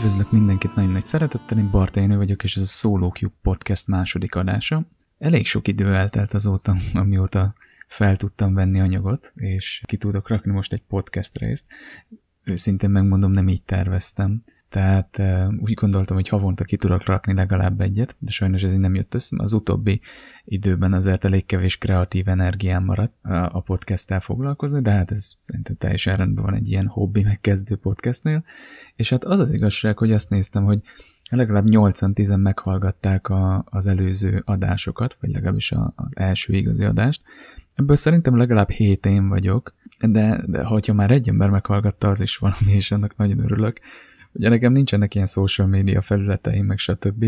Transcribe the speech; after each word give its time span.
Üdvözlök 0.00 0.30
mindenkit 0.30 0.74
nagyon 0.74 0.90
nagy 0.90 1.04
szeretettel, 1.04 1.58
én 1.58 1.70
Barténő 1.70 2.16
vagyok, 2.16 2.42
és 2.42 2.56
ez 2.56 2.62
a 2.62 2.66
Solo 2.66 3.08
Cube 3.08 3.34
Podcast 3.42 3.86
második 3.86 4.34
adása. 4.34 4.86
Elég 5.18 5.46
sok 5.46 5.68
idő 5.68 5.94
eltelt 5.94 6.32
azóta, 6.34 6.76
amióta 6.94 7.54
fel 7.88 8.16
tudtam 8.16 8.54
venni 8.54 8.80
anyagot, 8.80 9.32
és 9.34 9.82
ki 9.86 9.96
tudok 9.96 10.28
rakni 10.28 10.52
most 10.52 10.72
egy 10.72 10.82
podcast 10.82 11.38
részt. 11.38 11.64
Őszintén 12.44 12.90
megmondom, 12.90 13.30
nem 13.30 13.48
így 13.48 13.62
terveztem. 13.62 14.42
Tehát 14.70 15.22
úgy 15.60 15.74
gondoltam, 15.74 16.16
hogy 16.16 16.28
havonta 16.28 16.64
ki 16.64 16.76
tudok 16.76 17.04
rakni 17.04 17.34
legalább 17.34 17.80
egyet, 17.80 18.16
de 18.18 18.30
sajnos 18.30 18.62
ez 18.62 18.72
így 18.72 18.78
nem 18.78 18.94
jött 18.94 19.14
össze. 19.14 19.36
Az 19.38 19.52
utóbbi 19.52 20.00
időben 20.44 20.92
azért 20.92 21.24
elég 21.24 21.46
kevés 21.46 21.78
kreatív 21.78 22.28
energiám 22.28 22.84
maradt 22.84 23.14
a 23.52 23.60
podcasttel 23.60 24.20
foglalkozni, 24.20 24.80
de 24.80 24.90
hát 24.90 25.10
ez 25.10 25.32
szerintem 25.40 25.76
teljesen 25.76 26.16
rendben 26.16 26.44
van 26.44 26.54
egy 26.54 26.70
ilyen 26.70 26.86
hobbi 26.86 27.22
megkezdő 27.22 27.76
podcastnél. 27.76 28.44
És 28.96 29.10
hát 29.10 29.24
az 29.24 29.40
az 29.40 29.52
igazság, 29.52 29.98
hogy 29.98 30.12
azt 30.12 30.30
néztem, 30.30 30.64
hogy 30.64 30.80
legalább 31.30 31.66
8-10 31.68 32.42
meghallgatták 32.42 33.28
a, 33.28 33.64
az 33.70 33.86
előző 33.86 34.42
adásokat, 34.46 35.16
vagy 35.20 35.30
legalábbis 35.30 35.72
a, 35.72 35.92
az 35.96 36.08
első 36.14 36.52
igazi 36.52 36.84
adást. 36.84 37.22
Ebből 37.74 37.96
szerintem 37.96 38.36
legalább 38.36 38.70
7 38.70 39.06
én 39.06 39.28
vagyok, 39.28 39.74
de, 40.00 40.42
de 40.46 40.64
hogyha 40.64 40.92
már 40.92 41.10
egy 41.10 41.28
ember 41.28 41.50
meghallgatta, 41.50 42.08
az 42.08 42.20
is 42.20 42.36
valami, 42.36 42.72
és 42.72 42.90
annak 42.90 43.16
nagyon 43.16 43.38
örülök. 43.38 43.80
Ugye 44.32 44.48
nekem 44.48 44.72
nincsenek 44.72 45.14
ilyen 45.14 45.26
social 45.26 45.66
media 45.66 46.00
felületeim, 46.00 46.66
meg 46.66 46.78
stb. 46.78 47.24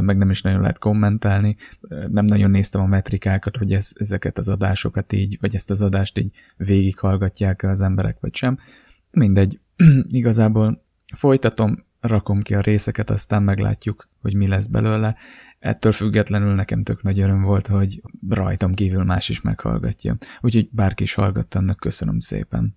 Meg 0.00 0.16
nem 0.16 0.30
is 0.30 0.42
nagyon 0.42 0.60
lehet 0.60 0.78
kommentálni. 0.78 1.56
Nem 1.88 2.24
nagyon 2.24 2.50
néztem 2.50 2.80
a 2.80 2.86
metrikákat, 2.86 3.56
hogy 3.56 3.72
ez, 3.72 3.92
ezeket 3.94 4.38
az 4.38 4.48
adásokat 4.48 5.12
így, 5.12 5.36
vagy 5.40 5.54
ezt 5.54 5.70
az 5.70 5.82
adást 5.82 6.18
így 6.18 6.36
végighallgatják 6.56 7.62
az 7.62 7.82
emberek, 7.82 8.16
vagy 8.20 8.34
sem. 8.34 8.58
Mindegy, 9.10 9.60
igazából 10.20 10.84
folytatom, 11.14 11.84
rakom 12.00 12.40
ki 12.40 12.54
a 12.54 12.60
részeket, 12.60 13.10
aztán 13.10 13.42
meglátjuk, 13.42 14.08
hogy 14.20 14.34
mi 14.34 14.46
lesz 14.46 14.66
belőle. 14.66 15.16
Ettől 15.58 15.92
függetlenül 15.92 16.54
nekem 16.54 16.82
tök 16.82 17.02
nagy 17.02 17.20
öröm 17.20 17.42
volt, 17.42 17.66
hogy 17.66 18.02
rajtam 18.28 18.74
kívül 18.74 19.04
más 19.04 19.28
is 19.28 19.40
meghallgatja. 19.40 20.16
Úgyhogy 20.40 20.68
bárki 20.72 21.02
is 21.02 21.14
hallgatta, 21.14 21.58
annak 21.58 21.76
köszönöm 21.76 22.18
szépen. 22.18 22.76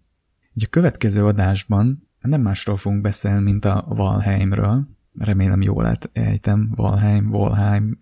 Ugye 0.53 0.65
a 0.65 0.69
következő 0.69 1.25
adásban 1.25 2.09
nem 2.27 2.41
másról 2.41 2.77
fogunk 2.77 3.01
beszélni, 3.01 3.41
mint 3.41 3.65
a 3.65 3.85
Valheimről. 3.87 4.87
Remélem 5.19 5.61
jól 5.61 5.97
ejtem, 6.13 6.71
Valheim, 6.75 7.29
Valheim. 7.29 7.99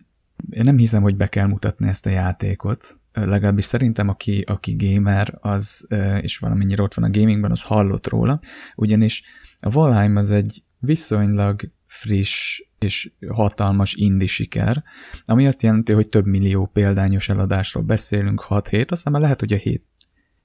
Én 0.49 0.63
nem 0.63 0.77
hiszem, 0.77 1.01
hogy 1.01 1.15
be 1.15 1.27
kell 1.27 1.47
mutatni 1.47 1.87
ezt 1.87 2.05
a 2.05 2.09
játékot. 2.09 2.99
Legalábbis 3.13 3.65
szerintem, 3.65 4.09
aki, 4.09 4.41
aki 4.41 4.75
gamer, 4.75 5.37
az, 5.39 5.87
és 6.21 6.37
valamennyire 6.37 6.83
ott 6.83 6.93
van 6.93 7.05
a 7.05 7.19
gamingben, 7.19 7.51
az 7.51 7.61
hallott 7.61 8.07
róla. 8.07 8.39
Ugyanis 8.75 9.23
a 9.59 9.69
Valheim 9.69 10.15
az 10.15 10.31
egy 10.31 10.63
viszonylag 10.79 11.61
friss 11.85 12.61
és 12.79 13.11
hatalmas 13.27 13.93
indi 13.93 14.27
siker, 14.27 14.83
ami 15.25 15.47
azt 15.47 15.61
jelenti, 15.61 15.93
hogy 15.93 16.09
több 16.09 16.25
millió 16.25 16.65
példányos 16.65 17.29
eladásról 17.29 17.83
beszélünk, 17.83 18.45
6-7, 18.49 18.91
aztán 18.91 19.13
már 19.13 19.21
lehet, 19.21 19.39
hogy 19.39 19.53
a 19.53 19.57
7, 19.57 19.85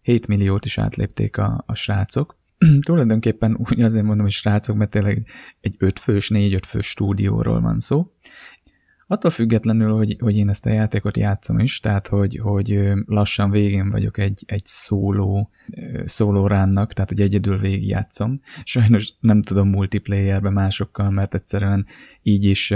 7 0.02 0.26
milliót 0.26 0.64
is 0.64 0.78
átlépték 0.78 1.36
a, 1.36 1.64
a 1.66 1.74
srácok. 1.74 2.38
tulajdonképpen 2.86 3.56
úgy 3.70 3.80
azért 3.80 4.04
mondom, 4.04 4.24
hogy 4.24 4.34
srácok, 4.34 4.76
mert 4.76 4.90
tényleg 4.90 5.26
egy 5.60 5.74
ötfős, 5.78 6.28
négy-öt 6.28 6.66
fős 6.66 6.86
stúdióról 6.86 7.60
van 7.60 7.78
szó. 7.78 8.10
Attól 9.08 9.30
függetlenül, 9.30 9.92
hogy, 9.92 10.16
hogy 10.18 10.36
én 10.36 10.48
ezt 10.48 10.66
a 10.66 10.70
játékot 10.70 11.16
játszom 11.16 11.58
is, 11.58 11.80
tehát 11.80 12.06
hogy, 12.06 12.38
hogy 12.42 12.92
lassan 13.06 13.50
végén 13.50 13.90
vagyok 13.90 14.18
egy, 14.18 14.42
egy 14.46 14.64
szóló, 14.64 15.50
szóló 16.04 16.46
ránnak, 16.46 16.92
tehát 16.92 17.10
hogy 17.10 17.20
egyedül 17.20 17.58
végigjátszom. 17.58 18.34
Sajnos 18.64 19.12
nem 19.20 19.42
tudom 19.42 19.68
multiplayerbe 19.68 20.50
másokkal, 20.50 21.10
mert 21.10 21.34
egyszerűen 21.34 21.86
így 22.22 22.44
is 22.44 22.74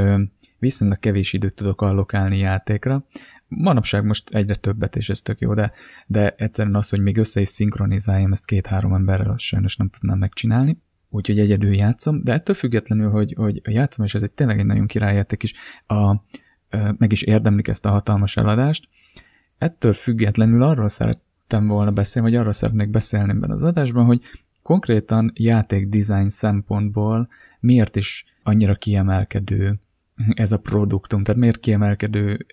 viszonylag 0.58 0.98
kevés 0.98 1.32
időt 1.32 1.54
tudok 1.54 1.82
allokálni 1.82 2.38
játékra. 2.38 3.06
Manapság 3.50 4.04
most 4.04 4.34
egyre 4.34 4.54
többet, 4.54 4.96
és 4.96 5.08
ez 5.08 5.22
tök 5.22 5.40
jó, 5.40 5.54
de, 5.54 5.72
de 6.06 6.34
egyszerűen 6.38 6.74
az, 6.74 6.88
hogy 6.88 7.00
még 7.00 7.16
össze 7.16 7.40
is 7.40 7.48
szinkronizáljam 7.48 8.32
ezt 8.32 8.44
két-három 8.44 8.94
emberrel, 8.94 9.30
azt 9.30 9.42
sajnos 9.42 9.76
nem 9.76 9.88
tudnám 9.88 10.18
megcsinálni. 10.18 10.78
Úgyhogy 11.08 11.38
egyedül 11.38 11.74
játszom, 11.74 12.22
de 12.22 12.32
ettől 12.32 12.54
függetlenül, 12.54 13.10
hogy, 13.10 13.34
hogy 13.36 13.60
játszom, 13.64 14.04
és 14.04 14.14
ez 14.14 14.22
egy 14.22 14.32
tényleg 14.32 14.58
egy 14.58 14.66
nagyon 14.66 14.86
királyjáték 14.86 15.42
is, 15.42 15.54
a, 15.86 16.14
meg 16.98 17.12
is 17.12 17.22
érdemlik 17.22 17.68
ezt 17.68 17.86
a 17.86 17.90
hatalmas 17.90 18.36
eladást. 18.36 18.88
Ettől 19.58 19.92
függetlenül 19.92 20.62
arról 20.62 20.88
szerettem 20.88 21.66
volna 21.66 21.90
beszélni, 21.90 22.30
vagy 22.30 22.38
arról 22.38 22.52
szeretnék 22.52 22.90
beszélni 22.90 23.30
ebben 23.30 23.50
az 23.50 23.62
adásban, 23.62 24.04
hogy 24.04 24.22
konkrétan 24.62 25.32
játék 25.34 25.88
design 25.88 26.28
szempontból 26.28 27.28
miért 27.60 27.96
is 27.96 28.24
annyira 28.42 28.74
kiemelkedő 28.74 29.80
ez 30.28 30.52
a 30.52 30.58
produktum, 30.58 31.22
tehát 31.22 31.40
miért 31.40 31.60
kiemelkedő 31.60 32.46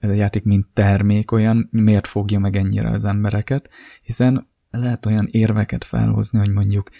ez 0.00 0.10
a 0.10 0.12
játék, 0.12 0.44
mint 0.44 0.66
termék 0.72 1.32
olyan, 1.32 1.68
miért 1.70 2.06
fogja 2.06 2.38
meg 2.38 2.56
ennyire 2.56 2.90
az 2.90 3.04
embereket, 3.04 3.68
hiszen 4.02 4.48
lehet 4.70 5.06
olyan 5.06 5.28
érveket 5.30 5.84
felhozni, 5.84 6.38
hogy 6.38 6.50
mondjuk 6.50 6.90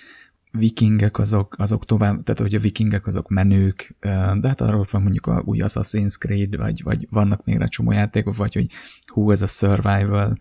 vikingek 0.53 1.19
azok, 1.19 1.55
azok 1.59 1.85
tovább, 1.85 2.23
tehát 2.23 2.41
hogy 2.41 2.55
a 2.55 2.59
vikingek 2.59 3.07
azok 3.07 3.29
menők, 3.29 3.97
de 4.41 4.49
hát 4.49 4.61
arról 4.61 4.87
van 4.91 5.03
mondjuk 5.03 5.27
a 5.27 5.43
új 5.45 5.59
Assassin's 5.63 6.19
Creed, 6.19 6.57
vagy, 6.57 6.83
vagy 6.83 7.07
vannak 7.11 7.45
még 7.45 7.61
egy 7.61 7.69
csomó 7.69 7.93
játékok, 7.93 8.37
vagy 8.37 8.55
hogy 8.55 8.67
hú, 9.07 9.31
ez 9.31 9.43
a 9.43 9.47
survival, 9.47 10.37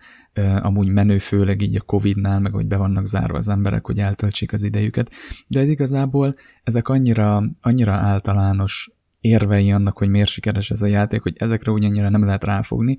amúgy 0.62 0.88
menő 0.88 1.18
főleg 1.18 1.62
így 1.62 1.75
a 1.75 1.81
Covid-nál, 1.81 2.39
meg 2.39 2.53
hogy 2.53 2.68
be 2.68 2.78
vannak 2.78 3.06
zárva 3.06 3.38
az 3.38 3.47
emberek, 3.47 3.85
hogy 3.85 4.00
eltöltsék 4.00 4.53
az 4.53 4.63
idejüket, 4.63 5.12
de 5.47 5.59
ez 5.59 5.69
igazából 5.69 6.35
ezek 6.63 6.88
annyira, 6.88 7.44
annyira 7.62 7.94
általános 7.94 8.91
érvei 9.22 9.72
annak, 9.72 9.97
hogy 9.97 10.09
miért 10.09 10.30
sikeres 10.30 10.72
ez 10.72 10.81
a 10.81 10.88
játék, 10.88 11.22
hogy 11.22 11.35
ezekre 11.38 11.72
ugyannyira 11.72 12.09
nem 12.09 12.25
lehet 12.25 12.44
ráfogni. 12.44 12.97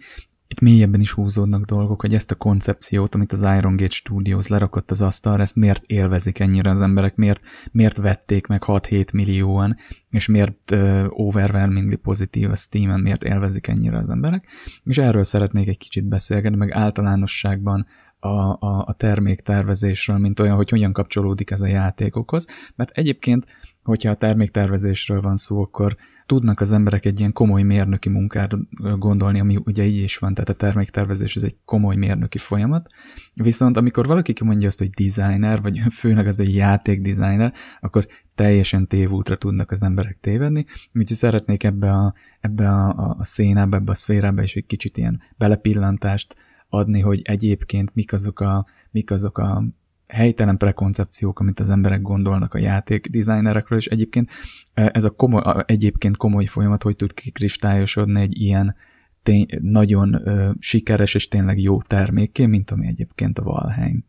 Itt 0.52 0.60
mélyebben 0.60 1.00
is 1.00 1.12
húzódnak 1.12 1.64
dolgok, 1.64 2.00
hogy 2.00 2.14
ezt 2.14 2.30
a 2.30 2.34
koncepciót, 2.34 3.14
amit 3.14 3.32
az 3.32 3.40
Iron 3.40 3.76
Gate 3.76 3.94
Studios 3.94 4.46
lerakott 4.46 4.90
az 4.90 5.00
asztalra, 5.00 5.42
ezt 5.42 5.56
miért 5.56 5.84
élvezik 5.86 6.38
ennyire 6.38 6.70
az 6.70 6.80
emberek, 6.80 7.16
miért, 7.16 7.40
miért 7.72 7.96
vették 7.96 8.46
meg 8.46 8.62
6-7 8.66 9.12
millióan, 9.12 9.76
és 10.10 10.26
miért 10.26 10.70
uh, 10.70 11.04
overwhelmingly 11.08 11.94
pozitív 11.94 12.50
a 12.50 12.56
Steam-en, 12.56 13.00
miért 13.00 13.24
élvezik 13.24 13.66
ennyire 13.66 13.96
az 13.96 14.10
emberek. 14.10 14.46
És 14.84 14.98
erről 14.98 15.24
szeretnék 15.24 15.68
egy 15.68 15.78
kicsit 15.78 16.08
beszélgetni, 16.08 16.56
meg 16.56 16.72
általánosságban 16.72 17.86
a, 18.20 18.28
a, 18.28 18.84
a 18.86 18.92
terméktervezésről, 18.92 20.18
mint 20.18 20.40
olyan, 20.40 20.56
hogy 20.56 20.70
hogyan 20.70 20.92
kapcsolódik 20.92 21.50
ez 21.50 21.60
a 21.60 21.66
játékokhoz, 21.66 22.46
mert 22.76 22.90
egyébként 22.90 23.46
hogyha 23.82 24.10
a 24.10 24.14
terméktervezésről 24.14 25.20
van 25.20 25.36
szó, 25.36 25.62
akkor 25.62 25.96
tudnak 26.26 26.60
az 26.60 26.72
emberek 26.72 27.04
egy 27.04 27.18
ilyen 27.18 27.32
komoly 27.32 27.62
mérnöki 27.62 28.08
munkát 28.08 28.52
gondolni, 28.98 29.40
ami 29.40 29.58
ugye 29.64 29.84
így 29.84 30.02
is 30.02 30.18
van, 30.18 30.34
tehát 30.34 30.48
a 30.48 30.54
terméktervezés 30.54 31.36
ez 31.36 31.42
egy 31.42 31.56
komoly 31.64 31.96
mérnöki 31.96 32.38
folyamat, 32.38 32.88
viszont 33.34 33.76
amikor 33.76 34.06
valaki 34.06 34.32
kimondja 34.32 34.68
azt, 34.68 34.78
hogy 34.78 34.90
designer, 34.90 35.62
vagy 35.62 35.78
főleg 36.00 36.26
az, 36.26 36.36
hogy 36.36 36.54
játékdesigner, 36.54 37.52
akkor 37.80 38.06
teljesen 38.34 38.86
tévútra 38.86 39.36
tudnak 39.36 39.70
az 39.70 39.82
emberek 39.82 40.18
tévedni, 40.20 40.64
úgyhogy 40.94 41.16
szeretnék 41.16 41.64
ebbe 41.64 41.92
a, 41.92 42.14
ebbe 42.40 42.68
a, 42.68 42.88
a, 42.88 43.16
a 43.18 43.24
szénába, 43.24 43.76
ebbe 43.76 43.90
a 43.90 43.94
szférába 43.94 44.42
is 44.42 44.56
egy 44.56 44.66
kicsit 44.66 44.98
ilyen 44.98 45.20
belepillantást 45.36 46.34
adni, 46.68 47.00
hogy 47.00 47.20
egyébként 47.24 47.94
mik 47.94 48.12
azok 48.12 48.40
a, 48.40 48.66
mik 48.90 49.10
azok 49.10 49.38
a 49.38 49.64
helytelen 50.10 50.56
prekoncepciók, 50.56 51.40
amit 51.40 51.60
az 51.60 51.70
emberek 51.70 52.02
gondolnak 52.02 52.54
a 52.54 52.58
játék 52.58 53.06
designerekről, 53.06 53.78
és 53.78 53.86
egyébként 53.86 54.30
e, 54.74 54.90
ez 54.94 55.04
a 55.04 55.10
komoly, 55.10 55.64
egyébként 55.66 56.16
komoly 56.16 56.44
folyamat, 56.44 56.82
hogy 56.82 56.96
tud 56.96 57.14
kikristályosodni 57.14 58.20
egy 58.20 58.40
ilyen 58.40 58.74
tény, 59.22 59.46
nagyon 59.60 60.28
ö, 60.28 60.50
sikeres 60.58 61.14
és 61.14 61.28
tényleg 61.28 61.60
jó 61.60 61.82
termékké, 61.82 62.46
mint 62.46 62.70
ami 62.70 62.86
egyébként 62.86 63.38
a 63.38 63.42
Valheim. 63.42 64.04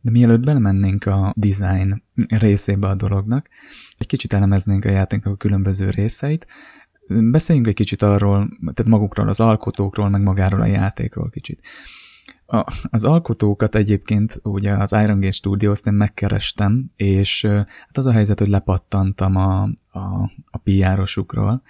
De 0.00 0.10
mielőtt 0.10 0.44
belemennénk 0.44 1.06
a 1.06 1.32
design 1.36 2.02
részébe 2.14 2.86
a 2.86 2.94
dolognak, 2.94 3.48
egy 3.96 4.06
kicsit 4.06 4.32
elemeznénk 4.32 4.84
a 4.84 4.90
játéknak 4.90 5.32
a 5.32 5.36
különböző 5.36 5.90
részeit, 5.90 6.46
beszéljünk 7.08 7.68
egy 7.68 7.74
kicsit 7.74 8.02
arról, 8.02 8.48
tehát 8.74 8.90
magukról, 8.90 9.28
az 9.28 9.40
alkotókról, 9.40 10.08
meg 10.08 10.22
magáról 10.22 10.60
a 10.60 10.66
játékról 10.66 11.30
kicsit. 11.30 11.60
A, 12.50 12.64
az 12.90 13.04
alkotókat 13.04 13.74
egyébként 13.74 14.40
ugye 14.42 14.72
az 14.72 14.92
Iron 14.92 15.20
Gate 15.20 15.30
Studios-t 15.30 15.86
én 15.86 15.92
megkerestem, 15.92 16.90
és 16.96 17.44
hát 17.86 17.96
az 17.96 18.06
a 18.06 18.12
helyzet, 18.12 18.38
hogy 18.38 18.48
lepattantam 18.48 19.36
a, 19.36 19.62
a, 19.90 20.30
a 20.50 20.58
PR-osukról, 20.64 21.62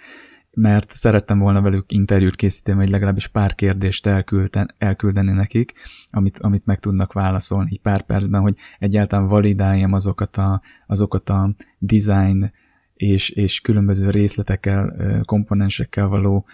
mert 0.51 0.91
szerettem 0.91 1.39
volna 1.39 1.61
velük 1.61 1.91
interjút 1.91 2.35
készíteni, 2.35 2.77
vagy 2.77 2.89
legalábbis 2.89 3.27
pár 3.27 3.55
kérdést 3.55 4.05
elkülden, 4.05 4.71
elküldeni 4.77 5.31
nekik, 5.31 5.73
amit, 6.11 6.39
amit 6.39 6.65
meg 6.65 6.79
tudnak 6.79 7.13
válaszolni 7.13 7.69
egy 7.71 7.81
pár 7.81 8.01
percben, 8.01 8.41
hogy 8.41 8.55
egyáltalán 8.79 9.27
validáljam 9.27 9.93
azokat 9.93 10.37
a, 10.37 10.61
azokat 10.87 11.29
a 11.29 11.55
design 11.77 12.51
és, 12.93 13.29
és 13.29 13.61
különböző 13.61 14.09
részletekkel, 14.09 14.95
komponensekkel 15.25 16.07
való 16.07 16.45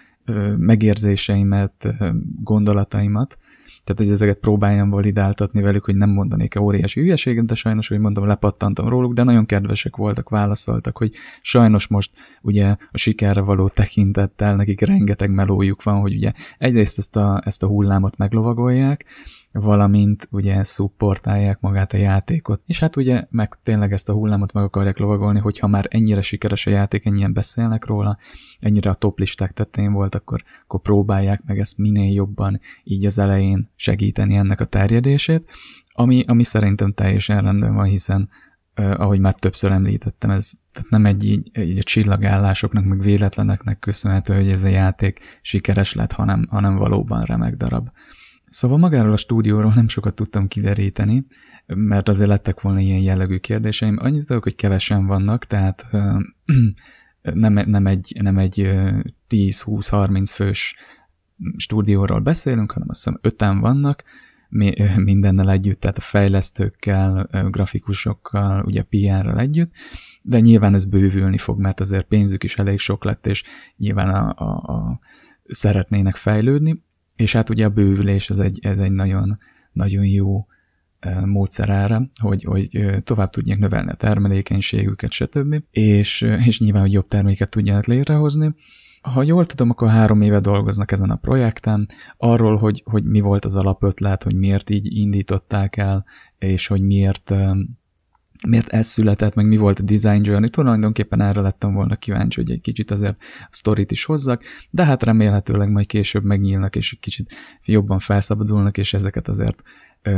megérzéseimet, 0.56 1.94
gondolataimat, 2.42 3.38
tehát 3.86 4.02
hogy 4.02 4.10
ezeket 4.10 4.38
próbáljam 4.38 4.90
validáltatni 4.90 5.62
velük, 5.62 5.84
hogy 5.84 5.96
nem 5.96 6.10
mondanék-e 6.10 6.60
óriási 6.60 7.00
hülyeséget, 7.00 7.44
de 7.44 7.54
sajnos, 7.54 7.88
hogy 7.88 7.98
mondom, 7.98 8.26
lepattantam 8.26 8.88
róluk, 8.88 9.12
de 9.12 9.22
nagyon 9.22 9.46
kedvesek 9.46 9.96
voltak, 9.96 10.28
válaszoltak, 10.28 10.96
hogy 10.96 11.12
sajnos 11.40 11.86
most 11.86 12.10
ugye 12.42 12.76
a 12.90 12.98
sikerre 12.98 13.40
való 13.40 13.68
tekintettel 13.68 14.56
nekik 14.56 14.80
rengeteg 14.80 15.30
melójuk 15.30 15.82
van, 15.82 16.00
hogy 16.00 16.14
ugye 16.14 16.32
egyrészt 16.58 16.98
ezt 16.98 17.16
a, 17.16 17.40
ezt 17.44 17.62
a 17.62 17.66
hullámot 17.66 18.16
meglovagolják, 18.16 19.04
valamint 19.60 20.28
ugye 20.30 20.64
szupportálják 20.64 21.60
magát 21.60 21.92
a 21.92 21.96
játékot. 21.96 22.62
És 22.66 22.78
hát 22.78 22.96
ugye 22.96 23.26
meg 23.30 23.54
tényleg 23.62 23.92
ezt 23.92 24.08
a 24.08 24.12
hullámot 24.12 24.52
meg 24.52 24.64
akarják 24.64 24.98
lovagolni, 24.98 25.38
hogyha 25.38 25.66
már 25.66 25.86
ennyire 25.90 26.20
sikeres 26.20 26.66
a 26.66 26.70
játék, 26.70 27.04
ennyien 27.04 27.32
beszélnek 27.32 27.86
róla, 27.86 28.16
ennyire 28.60 28.90
a 28.90 28.94
top 28.94 29.18
listák 29.18 29.52
tetején 29.52 29.92
volt, 29.92 30.14
akkor, 30.14 30.42
akkor 30.62 30.80
próbálják 30.80 31.42
meg 31.46 31.58
ezt 31.58 31.78
minél 31.78 32.12
jobban 32.12 32.60
így 32.84 33.06
az 33.06 33.18
elején 33.18 33.70
segíteni 33.76 34.36
ennek 34.36 34.60
a 34.60 34.64
terjedését, 34.64 35.50
ami, 35.92 36.24
ami 36.26 36.44
szerintem 36.44 36.92
teljesen 36.92 37.40
rendben 37.40 37.74
van, 37.74 37.86
hiszen 37.86 38.28
Uh, 38.80 39.00
ahogy 39.00 39.18
már 39.18 39.34
többször 39.34 39.70
említettem, 39.70 40.30
ez 40.30 40.50
tehát 40.72 40.90
nem 40.90 41.06
egy 41.06 41.24
így, 41.24 41.58
így 41.58 41.78
a 41.78 41.82
csillagállásoknak, 41.82 42.84
meg 42.84 43.00
véletleneknek 43.00 43.78
köszönhető, 43.78 44.34
hogy 44.34 44.50
ez 44.50 44.64
a 44.64 44.68
játék 44.68 45.20
sikeres 45.42 45.94
lett, 45.94 46.12
hanem, 46.12 46.46
hanem 46.50 46.76
valóban 46.76 47.22
remek 47.22 47.54
darab. 47.54 47.88
Szóval 48.56 48.78
magáról 48.78 49.12
a 49.12 49.16
stúdióról 49.16 49.72
nem 49.74 49.88
sokat 49.88 50.14
tudtam 50.14 50.48
kideríteni, 50.48 51.26
mert 51.66 52.08
azért 52.08 52.28
lettek 52.28 52.60
volna 52.60 52.80
ilyen 52.80 53.00
jellegű 53.00 53.36
kérdéseim. 53.36 53.96
Annyit 54.00 54.26
tudok, 54.26 54.42
hogy 54.42 54.54
kevesen 54.54 55.06
vannak, 55.06 55.44
tehát 55.44 55.86
nem, 57.22 57.52
nem 57.52 57.86
egy, 57.86 58.16
nem 58.20 58.38
egy 58.38 58.70
10-20-30 59.28 60.30
fős 60.34 60.76
stúdióról 61.56 62.20
beszélünk, 62.20 62.72
hanem 62.72 62.88
azt 62.90 63.04
hiszem 63.04 63.18
öten 63.22 63.60
vannak, 63.60 64.02
mindennel 64.96 65.50
együtt, 65.50 65.80
tehát 65.80 65.98
a 65.98 66.00
fejlesztőkkel, 66.00 67.28
grafikusokkal, 67.50 68.64
ugye 68.64 68.82
PR-ral 68.82 69.38
együtt, 69.38 69.72
de 70.22 70.40
nyilván 70.40 70.74
ez 70.74 70.84
bővülni 70.84 71.38
fog, 71.38 71.60
mert 71.60 71.80
azért 71.80 72.06
pénzük 72.06 72.44
is 72.44 72.58
elég 72.58 72.78
sok 72.78 73.04
lett, 73.04 73.26
és 73.26 73.44
nyilván 73.76 74.08
a, 74.08 74.34
a, 74.36 74.72
a 74.72 75.00
szeretnének 75.48 76.16
fejlődni, 76.16 76.84
és 77.16 77.32
hát 77.32 77.50
ugye 77.50 77.64
a 77.64 77.70
bővülés 77.70 78.30
ez 78.30 78.38
egy, 78.38 78.58
ez 78.62 78.78
egy 78.78 78.92
nagyon, 78.92 79.38
nagyon 79.72 80.04
jó 80.04 80.46
módszer 81.24 81.68
erre, 81.68 82.10
hogy, 82.20 82.42
hogy 82.42 82.78
tovább 83.04 83.30
tudják 83.30 83.58
növelni 83.58 83.90
a 83.90 83.94
termelékenységüket, 83.94 85.10
stb. 85.10 85.62
És, 85.70 86.20
és 86.46 86.60
nyilván, 86.60 86.82
hogy 86.82 86.92
jobb 86.92 87.08
terméket 87.08 87.50
tudják 87.50 87.86
létrehozni. 87.86 88.54
Ha 89.00 89.22
jól 89.22 89.46
tudom, 89.46 89.70
akkor 89.70 89.88
három 89.88 90.20
éve 90.20 90.40
dolgoznak 90.40 90.92
ezen 90.92 91.10
a 91.10 91.16
projekten, 91.16 91.88
arról, 92.16 92.56
hogy, 92.56 92.82
hogy 92.84 93.04
mi 93.04 93.20
volt 93.20 93.44
az 93.44 93.56
alapötlet, 93.56 94.22
hogy 94.22 94.34
miért 94.34 94.70
így 94.70 94.96
indították 94.96 95.76
el, 95.76 96.04
és 96.38 96.66
hogy 96.66 96.82
miért 96.82 97.34
miért 98.46 98.68
ez 98.68 98.86
született, 98.86 99.34
meg 99.34 99.46
mi 99.46 99.56
volt 99.56 99.78
a 99.78 99.82
design 99.82 100.24
journey, 100.24 100.48
tulajdonképpen 100.48 101.20
erre 101.20 101.40
lettem 101.40 101.74
volna 101.74 101.96
kíváncsi, 101.96 102.40
hogy 102.40 102.50
egy 102.50 102.60
kicsit 102.60 102.90
azért 102.90 103.16
a 103.40 103.48
sztorit 103.50 103.90
is 103.90 104.04
hozzak, 104.04 104.42
de 104.70 104.84
hát 104.84 105.02
remélhetőleg 105.02 105.70
majd 105.70 105.86
később 105.86 106.24
megnyílnak, 106.24 106.76
és 106.76 106.92
egy 106.92 107.00
kicsit 107.00 107.34
jobban 107.64 107.98
felszabadulnak, 107.98 108.78
és 108.78 108.94
ezeket 108.94 109.28
azért 109.28 109.62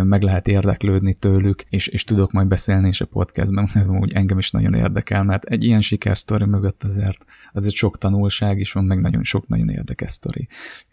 meg 0.02 0.22
lehet 0.22 0.48
érdeklődni 0.48 1.14
tőlük, 1.14 1.62
és, 1.68 1.86
és 1.86 2.04
tudok 2.04 2.32
majd 2.32 2.46
beszélni 2.46 2.88
is 2.88 3.00
a 3.00 3.06
podcastben, 3.06 3.68
ez 3.74 3.86
úgy 3.86 4.12
engem 4.12 4.38
is 4.38 4.50
nagyon 4.50 4.74
érdekel, 4.74 5.24
mert 5.24 5.44
egy 5.44 5.64
ilyen 5.64 5.80
sikersztori 5.80 6.44
mögött 6.44 6.82
azért, 6.82 7.24
azért 7.52 7.74
sok 7.74 7.98
tanulság 7.98 8.58
is 8.58 8.72
van, 8.72 8.84
meg 8.84 9.00
nagyon 9.00 9.24
sok 9.24 9.48
nagyon 9.48 9.68
érdekes 9.68 10.10
sztori. 10.10 10.48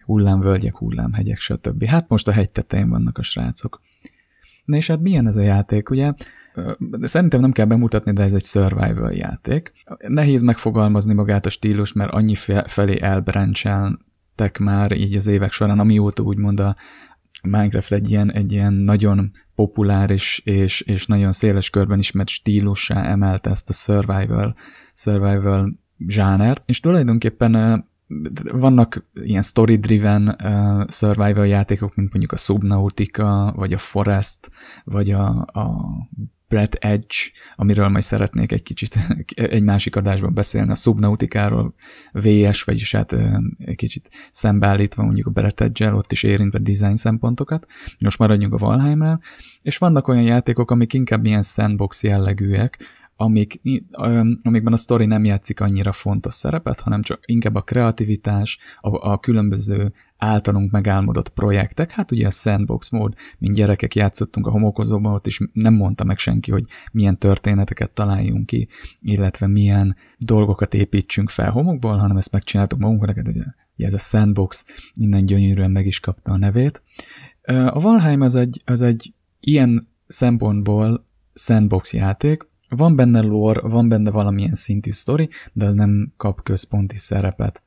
Hullámvölgyek, 0.06 0.76
hullámhegyek, 0.76 1.38
stb. 1.38 1.86
Hát 1.86 2.08
most 2.08 2.28
a 2.28 2.32
hegy 2.32 2.50
tetején 2.50 2.90
vannak 2.90 3.18
a 3.18 3.22
srácok. 3.22 3.82
Na 4.66 4.76
és 4.76 4.88
hát 4.88 5.00
milyen 5.00 5.28
ez 5.28 5.38
a 5.38 5.42
játék, 5.42 5.90
ugye? 5.90 6.14
Szerintem 7.02 7.40
nem 7.40 7.52
kell 7.52 7.66
bemutatni, 7.66 8.14
de 8.14 8.24
ez 8.24 8.34
egy 8.34 8.44
survival 8.44 9.12
játék. 9.12 9.72
Nehéz 10.08 10.42
megfogalmazni 10.42 11.14
magát 11.14 11.46
a 11.46 11.50
stílus, 11.50 11.94
mert 11.94 12.12
annyi 12.12 12.36
felé 12.66 13.02
elbráncseltek 13.02 14.58
már 14.60 14.92
így 14.92 15.16
az 15.16 15.28
évek 15.28 15.52
során, 15.52 15.80
amióta 15.80 16.24
úgymond 16.24 16.60
a 16.60 16.76
Minecraft 17.44 17.92
egy 17.92 18.10
ilyen, 18.10 18.32
egy 18.32 18.52
ilyen 18.52 18.74
nagyon 18.74 19.32
populáris 19.56 20.42
és, 20.44 20.82
és 20.82 21.06
nagyon 21.06 21.32
széles 21.32 21.70
körben 21.70 22.00
ismert 22.00 22.30
stílussá 22.30 23.04
emelte 23.04 23.50
ezt 23.50 23.70
a 23.70 23.74
survival, 23.74 24.56
survival 24.94 25.80
zsánert, 26.08 26.64
és 26.66 26.80
tulajdonképpen 26.80 27.86
vannak 28.52 29.06
ilyen 29.14 29.42
story-driven 29.42 30.28
uh, 30.44 30.90
survival 30.90 31.48
játékok, 31.48 31.96
mint 31.96 32.10
mondjuk 32.10 32.32
a 32.32 32.38
Subnautica, 32.38 33.54
vagy 33.56 33.74
a 33.74 33.78
Forest, 33.78 34.50
vagy 34.84 35.12
a, 35.12 35.28
a 35.42 35.86
Brad 36.48 36.78
Edge, 36.80 37.16
amiről 37.56 37.88
majd 37.88 38.04
szeretnék 38.04 38.52
egy 38.52 38.64
kicsit 38.64 38.98
egy 39.36 39.64
másik 39.64 39.96
adásban 39.96 40.34
beszélni, 40.34 40.72
a 40.72 40.76
Subnautikáról 40.76 41.74
VS, 42.12 42.64
vagyis 42.64 42.92
hát 42.92 43.16
egy 43.58 43.76
kicsit 43.76 44.10
szembeállítva 44.32 45.04
mondjuk 45.04 45.28
a 45.28 45.30
Brad 45.30 45.62
Edge-el, 45.62 45.96
ott 45.96 46.12
is 46.12 46.24
érintve 46.24 46.60
design 46.60 46.96
szempontokat. 46.96 47.66
Most 48.00 48.20
maradjunk 48.20 48.54
a 48.54 48.58
Valheimrel, 48.58 49.22
és 49.62 49.78
vannak 49.78 50.08
olyan 50.08 50.24
játékok, 50.24 50.72
amik 50.72 50.94
inkább 50.94 51.26
ilyen 51.26 51.44
sandbox 51.44 52.04
jellegűek, 52.04 52.78
amik, 53.16 53.62
amikben 54.42 54.74
a 54.74 54.78
sztori 54.78 55.06
nem 55.06 55.24
játszik 55.24 55.60
annyira 55.60 55.92
fontos 55.92 56.34
szerepet, 56.34 56.80
hanem 56.80 57.02
csak 57.02 57.20
inkább 57.26 57.56
a 57.56 57.62
kreativitás, 57.62 58.60
a, 58.80 59.12
a 59.12 59.20
különböző 59.20 59.94
általunk 60.18 60.72
megálmodott 60.72 61.30
projektek, 61.30 61.92
hát 61.92 62.12
ugye 62.12 62.28
a 62.28 62.32
sandbox 62.32 62.90
mód, 62.90 63.14
mint 63.38 63.54
gyerekek 63.54 63.96
játszottunk 63.96 64.48
a 64.48 64.52
homokozóban, 64.52 65.14
ott 65.14 65.28
is 65.28 65.40
nem 65.54 65.74
mondta 65.74 66.04
meg 66.04 66.18
senki, 66.18 66.52
hogy 66.52 66.66
milyen 66.92 67.18
történeteket 67.18 67.92
találjunk 67.92 68.46
ki, 68.46 68.68
illetve 69.02 69.48
milyen 69.48 69.96
dolgokat 70.18 70.74
építsünk 70.74 71.30
fel 71.30 71.52
homokból, 71.52 71.98
hanem 71.98 72.18
ezt 72.18 72.32
megcsináltuk 72.32 72.80
magunkra, 72.80 73.14
ugye, 73.28 73.44
ugye 73.78 73.88
ez 73.88 73.94
a 73.94 73.98
sandbox 73.98 74.66
innen 74.94 75.26
gyönyörűen 75.26 75.72
meg 75.72 75.86
is 75.86 76.00
kapta 76.00 76.32
a 76.32 76.38
nevét. 76.38 76.82
A 77.46 77.80
Valheim 77.80 78.22
az 78.22 78.36
egy, 78.36 78.62
az 78.66 78.82
egy 78.82 79.14
ilyen 79.40 79.88
szempontból 80.08 81.06
sandbox 81.34 81.94
játék, 81.94 82.48
van 82.70 82.96
benne 82.96 83.22
lore, 83.22 83.62
van 83.62 83.90
benne 83.90 84.12
valamilyen 84.12 84.56
szintű 84.56 84.92
sztori, 84.92 85.30
de 85.54 85.66
az 85.66 85.74
nem 85.74 86.14
kap 86.18 86.44
központi 86.44 86.98
szerepet. 86.98 87.64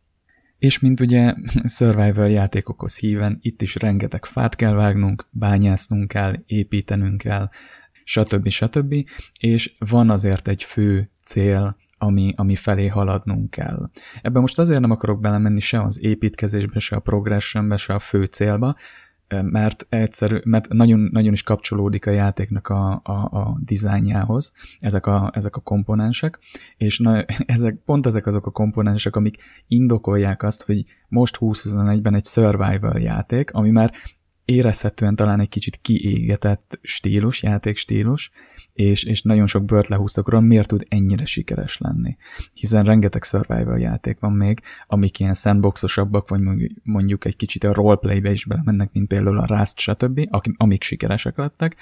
És 0.58 0.78
mint 0.78 1.00
ugye 1.00 1.34
survival 1.76 2.28
játékokhoz 2.30 2.96
híven, 2.96 3.38
itt 3.42 3.62
is 3.62 3.74
rengeteg 3.74 4.24
fát 4.24 4.56
kell 4.56 4.74
vágnunk, 4.74 5.28
bányásznunk 5.30 6.08
kell, 6.08 6.34
építenünk 6.46 7.18
kell, 7.18 7.48
stb. 8.04 8.48
stb. 8.48 8.94
És 9.40 9.76
van 9.78 10.10
azért 10.10 10.48
egy 10.48 10.62
fő 10.62 11.10
cél, 11.24 11.76
ami, 11.98 12.32
ami 12.36 12.54
felé 12.54 12.86
haladnunk 12.86 13.50
kell. 13.50 13.90
Ebben 14.22 14.40
most 14.40 14.58
azért 14.58 14.80
nem 14.80 14.90
akarok 14.90 15.20
belemenni 15.20 15.60
se 15.60 15.82
az 15.82 16.02
építkezésbe, 16.02 16.78
se 16.78 16.96
a 16.96 17.00
progressionbe, 17.00 17.76
se 17.76 17.94
a 17.94 17.98
fő 17.98 18.24
célba, 18.24 18.76
mert 19.42 19.86
egyszerű, 19.88 20.38
mert 20.44 20.68
nagyon, 20.68 21.08
nagyon 21.12 21.32
is 21.32 21.42
kapcsolódik 21.42 22.06
a 22.06 22.10
játéknak 22.10 22.68
a, 22.68 23.00
a, 23.04 23.12
a 23.12 23.58
dizájnjához, 23.64 24.52
ezek 24.80 25.06
a, 25.06 25.30
ezek 25.34 25.56
a 25.56 25.60
komponensek, 25.60 26.38
és 26.76 26.98
na, 26.98 27.24
ezek, 27.56 27.76
pont 27.84 28.06
ezek 28.06 28.26
azok 28.26 28.46
a 28.46 28.50
komponensek, 28.50 29.16
amik 29.16 29.36
indokolják 29.66 30.42
azt, 30.42 30.64
hogy 30.64 30.84
most 31.08 31.36
2021-ben 31.40 32.14
egy 32.14 32.24
survival 32.24 33.00
játék, 33.00 33.50
ami 33.50 33.70
már 33.70 33.92
érezhetően 34.44 35.16
talán 35.16 35.40
egy 35.40 35.48
kicsit 35.48 35.78
kiégetett 35.82 36.78
stílus, 36.82 37.42
játékstílus, 37.42 38.30
és, 38.78 39.04
és 39.04 39.22
nagyon 39.22 39.46
sok 39.46 39.64
bört 39.64 39.88
lehúztak 39.88 40.28
róla, 40.28 40.44
miért 40.44 40.68
tud 40.68 40.86
ennyire 40.88 41.24
sikeres 41.24 41.78
lenni. 41.78 42.16
Hiszen 42.52 42.84
rengeteg 42.84 43.22
survival 43.22 43.78
játék 43.78 44.18
van 44.20 44.32
még, 44.32 44.60
amik 44.86 45.20
ilyen 45.20 45.34
sandboxosabbak, 45.34 46.28
vagy 46.28 46.40
mondjuk 46.82 47.24
egy 47.24 47.36
kicsit 47.36 47.64
a 47.64 47.72
roleplaybe 47.72 48.30
is 48.30 48.44
belemennek, 48.44 48.92
mint 48.92 49.08
például 49.08 49.38
a 49.38 49.46
Rust, 49.46 49.78
stb., 49.78 50.20
amik 50.56 50.82
sikeresek 50.82 51.36
lettek, 51.36 51.76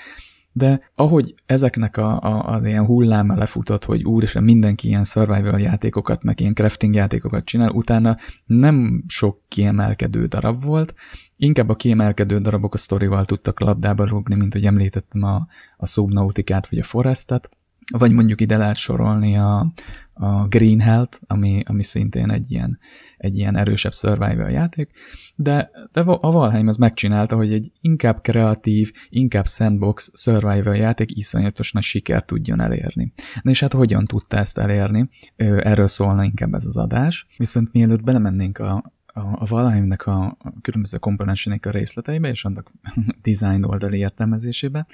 de 0.52 0.80
ahogy 0.94 1.34
ezeknek 1.46 1.96
a, 1.96 2.20
a, 2.20 2.46
az 2.48 2.64
ilyen 2.64 2.84
hulláma 2.86 3.34
lefutott, 3.34 3.84
hogy 3.84 4.04
úristen 4.04 4.42
mindenki 4.42 4.88
ilyen 4.88 5.04
survival 5.04 5.60
játékokat, 5.60 6.22
meg 6.22 6.40
ilyen 6.40 6.54
crafting 6.54 6.94
játékokat 6.94 7.44
csinál, 7.44 7.70
utána 7.70 8.16
nem 8.46 9.04
sok 9.06 9.40
kiemelkedő 9.48 10.26
darab 10.26 10.64
volt, 10.64 10.94
inkább 11.36 11.68
a 11.68 11.76
kiemelkedő 11.76 12.38
darabok 12.38 12.74
a 12.74 12.76
sztorival 12.76 13.24
tudtak 13.24 13.60
labdába 13.60 14.04
rúgni, 14.04 14.34
mint 14.34 14.52
hogy 14.52 14.66
említettem 14.66 15.22
a, 15.22 15.46
a 15.76 15.86
Subnautikát 15.86 16.68
vagy 16.68 16.78
a 16.78 16.82
Forestet, 16.82 17.50
vagy 17.92 18.12
mondjuk 18.12 18.40
ide 18.40 18.56
lehet 18.56 18.76
sorolni 18.76 19.36
a, 19.36 19.72
a 20.12 20.46
Green 20.46 20.80
Health, 20.80 21.18
ami, 21.26 21.62
ami 21.66 21.82
szintén 21.82 22.30
egy 22.30 22.50
ilyen, 22.50 22.78
egy 23.16 23.38
ilyen 23.38 23.56
erősebb 23.56 23.92
survival 23.92 24.50
játék, 24.50 24.90
de, 25.34 25.70
de 25.92 26.00
a 26.00 26.30
Valheim 26.30 26.68
az 26.68 26.76
megcsinálta, 26.76 27.36
hogy 27.36 27.52
egy 27.52 27.72
inkább 27.80 28.20
kreatív, 28.20 28.92
inkább 29.08 29.46
sandbox 29.46 30.10
survival 30.14 30.76
játék 30.76 31.16
iszonyatos 31.16 31.72
nagy 31.72 31.82
sikert 31.82 32.26
tudjon 32.26 32.60
elérni. 32.60 33.12
Na 33.42 33.50
és 33.50 33.60
hát 33.60 33.72
hogyan 33.72 34.04
tudta 34.04 34.36
ezt 34.36 34.58
elérni? 34.58 35.08
Erről 35.36 35.88
szólna 35.88 36.24
inkább 36.24 36.54
ez 36.54 36.66
az 36.66 36.76
adás, 36.76 37.26
viszont 37.36 37.72
mielőtt 37.72 38.04
belemennénk 38.04 38.58
a, 38.58 38.95
a, 39.16 39.42
a 39.42 39.44
Valheimnek 39.44 40.06
a, 40.06 40.36
különböző 40.60 40.98
komponensének 40.98 41.66
a 41.66 41.70
részleteibe, 41.70 42.28
és 42.28 42.44
annak 42.44 42.72
design 43.22 43.64
oldali 43.64 43.98
értelmezésébe. 43.98 44.86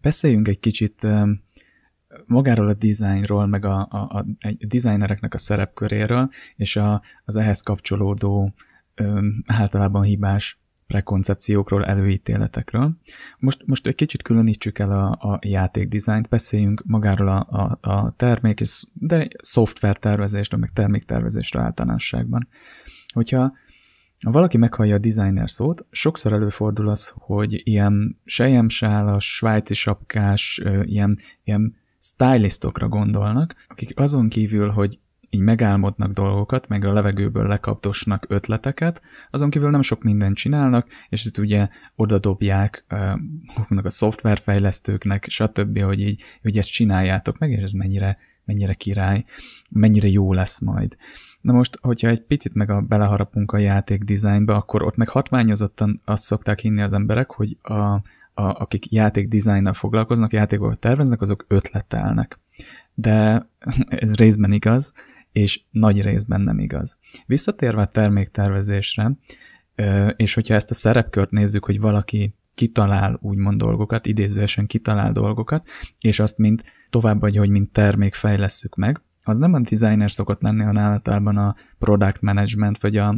Beszéljünk 0.00 0.48
egy 0.48 0.60
kicsit 0.60 1.06
magáról 2.26 2.68
a 2.68 2.74
designról, 2.74 3.46
meg 3.46 3.64
a, 3.64 3.88
a, 3.90 3.96
a, 3.96 4.18
a 4.18 4.66
designereknek 4.66 5.34
a 5.34 5.38
szerepköréről, 5.38 6.28
és 6.56 6.76
a, 6.76 7.02
az 7.24 7.36
ehhez 7.36 7.60
kapcsolódó 7.60 8.54
ö, 8.94 9.26
általában 9.46 10.02
hibás 10.02 10.60
prekoncepciókról, 10.86 11.84
előítéletekről. 11.84 12.96
Most, 13.38 13.66
most 13.66 13.86
egy 13.86 13.94
kicsit 13.94 14.22
különítsük 14.22 14.78
el 14.78 14.90
a, 14.90 15.32
a 15.32 15.38
játékdizájnt, 15.42 16.28
beszéljünk 16.28 16.82
magáról 16.84 17.28
a, 17.28 17.46
a, 17.50 17.90
a 17.90 18.10
termék, 18.10 18.60
de 18.92 19.28
szoftvertervezésről, 19.38 20.60
meg 20.60 20.72
terméktervezésről 20.72 21.62
általánosságban. 21.62 22.48
Hogyha 23.14 23.52
ha 24.24 24.30
valaki 24.30 24.56
meghallja 24.56 24.94
a 24.94 24.98
designer 24.98 25.50
szót, 25.50 25.86
sokszor 25.90 26.32
előfordul 26.32 26.88
az, 26.88 27.12
hogy 27.14 27.60
ilyen 27.64 28.20
sejemsálas, 28.24 29.34
svájci 29.34 29.74
sapkás, 29.74 30.62
ilyen, 30.82 31.18
ilyen 31.44 31.76
stylistokra 31.98 32.88
gondolnak, 32.88 33.54
akik 33.68 33.98
azon 33.98 34.28
kívül, 34.28 34.68
hogy 34.68 34.98
így 35.30 35.40
megálmodnak 35.40 36.12
dolgokat, 36.12 36.68
meg 36.68 36.84
a 36.84 36.92
levegőből 36.92 37.46
lekaptosnak 37.46 38.24
ötleteket, 38.28 39.02
azon 39.30 39.50
kívül 39.50 39.70
nem 39.70 39.82
sok 39.82 40.02
mindent 40.02 40.36
csinálnak, 40.36 40.88
és 41.08 41.24
ezt 41.24 41.38
ugye 41.38 41.68
oda 41.94 42.18
dobják 42.18 42.84
uh, 42.90 43.84
a 43.84 43.90
szoftverfejlesztőknek, 43.90 45.26
stb., 45.28 45.80
hogy 45.80 46.00
így, 46.00 46.22
hogy 46.42 46.58
ezt 46.58 46.70
csináljátok 46.70 47.38
meg, 47.38 47.50
és 47.50 47.62
ez 47.62 47.72
mennyire, 47.72 48.18
mennyire 48.44 48.74
király, 48.74 49.24
mennyire 49.70 50.08
jó 50.08 50.32
lesz 50.32 50.60
majd. 50.60 50.96
Na 51.46 51.52
most, 51.52 51.78
hogyha 51.80 52.08
egy 52.08 52.20
picit 52.20 52.54
meg 52.54 52.70
a 52.70 52.80
beleharapunk 52.80 53.52
a 53.52 53.58
játék 53.58 54.02
dizájnba, 54.02 54.54
akkor 54.54 54.82
ott 54.82 54.96
meg 54.96 55.08
hatványozottan 55.08 56.00
azt 56.04 56.22
szokták 56.22 56.58
hinni 56.58 56.82
az 56.82 56.92
emberek, 56.92 57.30
hogy 57.30 57.56
a, 57.62 57.74
a, 57.74 58.02
akik 58.34 58.92
játék 58.92 59.28
dizájnnal 59.28 59.72
foglalkoznak, 59.72 60.32
játékokat 60.32 60.78
terveznek, 60.78 61.20
azok 61.20 61.44
ötletelnek. 61.48 62.38
De 62.94 63.48
ez 63.88 64.14
részben 64.14 64.52
igaz, 64.52 64.92
és 65.32 65.60
nagy 65.70 66.02
részben 66.02 66.40
nem 66.40 66.58
igaz. 66.58 66.98
Visszatérve 67.26 67.80
a 67.80 67.86
terméktervezésre, 67.86 69.10
és 70.16 70.34
hogyha 70.34 70.54
ezt 70.54 70.70
a 70.70 70.74
szerepkört 70.74 71.30
nézzük, 71.30 71.64
hogy 71.64 71.80
valaki 71.80 72.34
kitalál 72.54 73.18
úgymond 73.22 73.58
dolgokat, 73.58 74.06
idézőesen 74.06 74.66
kitalál 74.66 75.12
dolgokat, 75.12 75.68
és 76.00 76.20
azt 76.20 76.38
mint 76.38 76.64
továbbadja, 76.90 77.40
hogy 77.40 77.50
mint 77.50 77.72
termék 77.72 78.14
fejlesszük 78.14 78.74
meg, 78.74 79.00
az 79.28 79.38
nem 79.38 79.54
a 79.54 79.60
designer 79.60 80.10
szokott 80.10 80.42
lenni, 80.42 80.62
hanem 80.62 80.84
általában 80.84 81.36
a 81.36 81.54
product 81.78 82.20
management, 82.20 82.80
vagy 82.80 82.96
a 82.96 83.14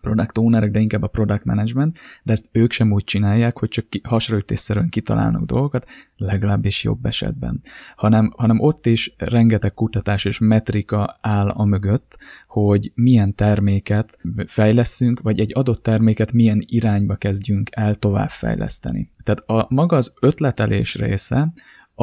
product 0.00 0.38
ownerek, 0.38 0.70
de 0.70 0.80
inkább 0.80 1.02
a 1.02 1.06
product 1.06 1.44
management, 1.44 1.98
de 2.22 2.32
ezt 2.32 2.48
ők 2.52 2.72
sem 2.72 2.92
úgy 2.92 3.04
csinálják, 3.04 3.58
hogy 3.58 3.68
csak 3.68 3.86
hasraütésszerűen 4.02 4.88
kitalálnak 4.88 5.44
dolgokat, 5.44 5.86
legalábbis 6.16 6.84
jobb 6.84 7.06
esetben, 7.06 7.62
hanem, 7.96 8.32
hanem 8.36 8.60
ott 8.60 8.86
is 8.86 9.14
rengeteg 9.18 9.74
kutatás 9.74 10.24
és 10.24 10.38
metrika 10.38 11.18
áll 11.20 11.48
a 11.48 11.64
mögött, 11.64 12.18
hogy 12.46 12.92
milyen 12.94 13.34
terméket 13.34 14.18
fejleszünk, 14.46 15.20
vagy 15.20 15.40
egy 15.40 15.50
adott 15.54 15.82
terméket 15.82 16.32
milyen 16.32 16.62
irányba 16.66 17.14
kezdjünk 17.16 17.68
el 17.72 17.94
továbbfejleszteni. 17.94 19.10
Tehát 19.22 19.40
a 19.40 19.66
maga 19.74 19.96
az 19.96 20.12
ötletelés 20.20 20.94
része, 20.94 21.52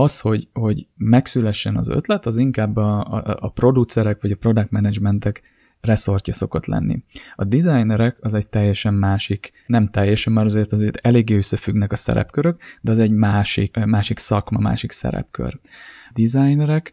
az, 0.01 0.19
hogy, 0.19 0.47
hogy 0.53 0.87
megszülessen 0.95 1.77
az 1.77 1.89
ötlet, 1.89 2.25
az 2.25 2.37
inkább 2.37 2.75
a, 2.75 2.99
a, 3.03 3.37
a 3.39 3.51
producerek 3.51 4.21
vagy 4.21 4.31
a 4.31 4.35
product 4.35 4.71
managementek 4.71 5.41
reszortja 5.81 6.33
szokott 6.33 6.65
lenni. 6.65 7.03
A 7.35 7.43
designerek 7.43 8.17
az 8.21 8.33
egy 8.33 8.49
teljesen 8.49 8.93
másik, 8.93 9.51
nem 9.67 9.87
teljesen, 9.87 10.33
mert 10.33 10.47
azért 10.47 10.71
azért 10.71 10.97
eléggé 10.97 11.35
összefüggnek 11.35 11.91
a 11.91 11.95
szerepkörök, 11.95 12.61
de 12.81 12.91
az 12.91 12.99
egy 12.99 13.11
másik, 13.11 13.85
másik 13.85 14.17
szakma, 14.19 14.59
másik 14.59 14.91
szerepkör. 14.91 15.59
Designerek 16.13 16.91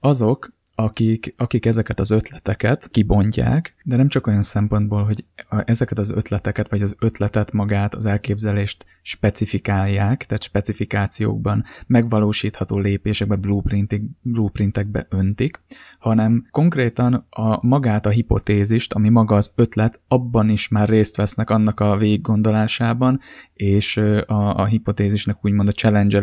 azok, 0.00 0.52
akik, 0.82 1.34
akik 1.36 1.66
ezeket 1.66 2.00
az 2.00 2.10
ötleteket 2.10 2.88
kibontják, 2.90 3.74
de 3.84 3.96
nem 3.96 4.08
csak 4.08 4.26
olyan 4.26 4.42
szempontból, 4.42 5.04
hogy 5.04 5.24
ezeket 5.64 5.98
az 5.98 6.10
ötleteket, 6.10 6.68
vagy 6.68 6.82
az 6.82 6.96
ötletet 6.98 7.52
magát, 7.52 7.94
az 7.94 8.06
elképzelést 8.06 8.84
specifikálják, 9.02 10.26
tehát 10.26 10.42
specifikációkban 10.42 11.64
megvalósítható 11.86 12.78
lépésekbe, 12.78 13.36
blueprintek, 13.36 14.02
blueprintekbe 14.22 15.06
öntik, 15.10 15.60
hanem 15.98 16.46
konkrétan 16.50 17.26
a 17.30 17.66
magát 17.66 18.06
a 18.06 18.10
hipotézist, 18.10 18.92
ami 18.92 19.08
maga 19.08 19.36
az 19.36 19.52
ötlet, 19.54 20.00
abban 20.08 20.48
is 20.48 20.68
már 20.68 20.88
részt 20.88 21.16
vesznek 21.16 21.50
annak 21.50 21.80
a 21.80 21.96
végiggondolásában, 21.96 23.20
és 23.54 23.96
a, 23.96 24.56
a 24.56 24.64
hipotézisnek 24.64 25.44
úgymond 25.44 25.68
a 25.68 25.72
challenge 25.72 26.20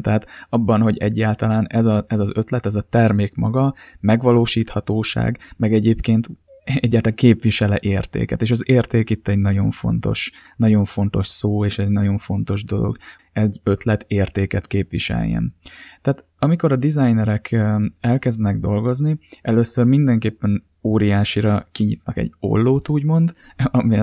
tehát 0.00 0.26
abban, 0.48 0.80
hogy 0.80 0.96
egyáltalán 0.96 1.66
ez, 1.68 1.86
a, 1.86 2.04
ez 2.08 2.20
az 2.20 2.32
ötlet, 2.34 2.66
ez 2.66 2.74
a 2.74 2.82
termék 2.82 3.34
maga 3.34 3.74
megvalósíthatóság, 4.00 5.38
meg 5.56 5.74
egyébként 5.74 6.28
egyáltalán 6.64 7.16
képvisele 7.16 7.78
értéket, 7.80 8.42
és 8.42 8.50
az 8.50 8.68
érték 8.68 9.10
itt 9.10 9.28
egy 9.28 9.38
nagyon 9.38 9.70
fontos, 9.70 10.32
nagyon 10.56 10.84
fontos 10.84 11.26
szó, 11.26 11.64
és 11.64 11.78
egy 11.78 11.88
nagyon 11.88 12.18
fontos 12.18 12.64
dolog. 12.64 12.96
Egy 13.32 13.60
ötlet 13.62 14.04
értéket 14.08 14.66
képviseljen. 14.66 15.54
Tehát 16.02 16.24
amikor 16.38 16.72
a 16.72 16.76
designerek 16.76 17.56
elkezdenek 18.00 18.58
dolgozni, 18.58 19.18
először 19.42 19.84
mindenképpen 19.84 20.64
óriásira 20.84 21.68
kinyitnak 21.72 22.16
egy 22.16 22.32
ollót, 22.40 22.88
úgymond, 22.88 23.32
ami 23.56 23.98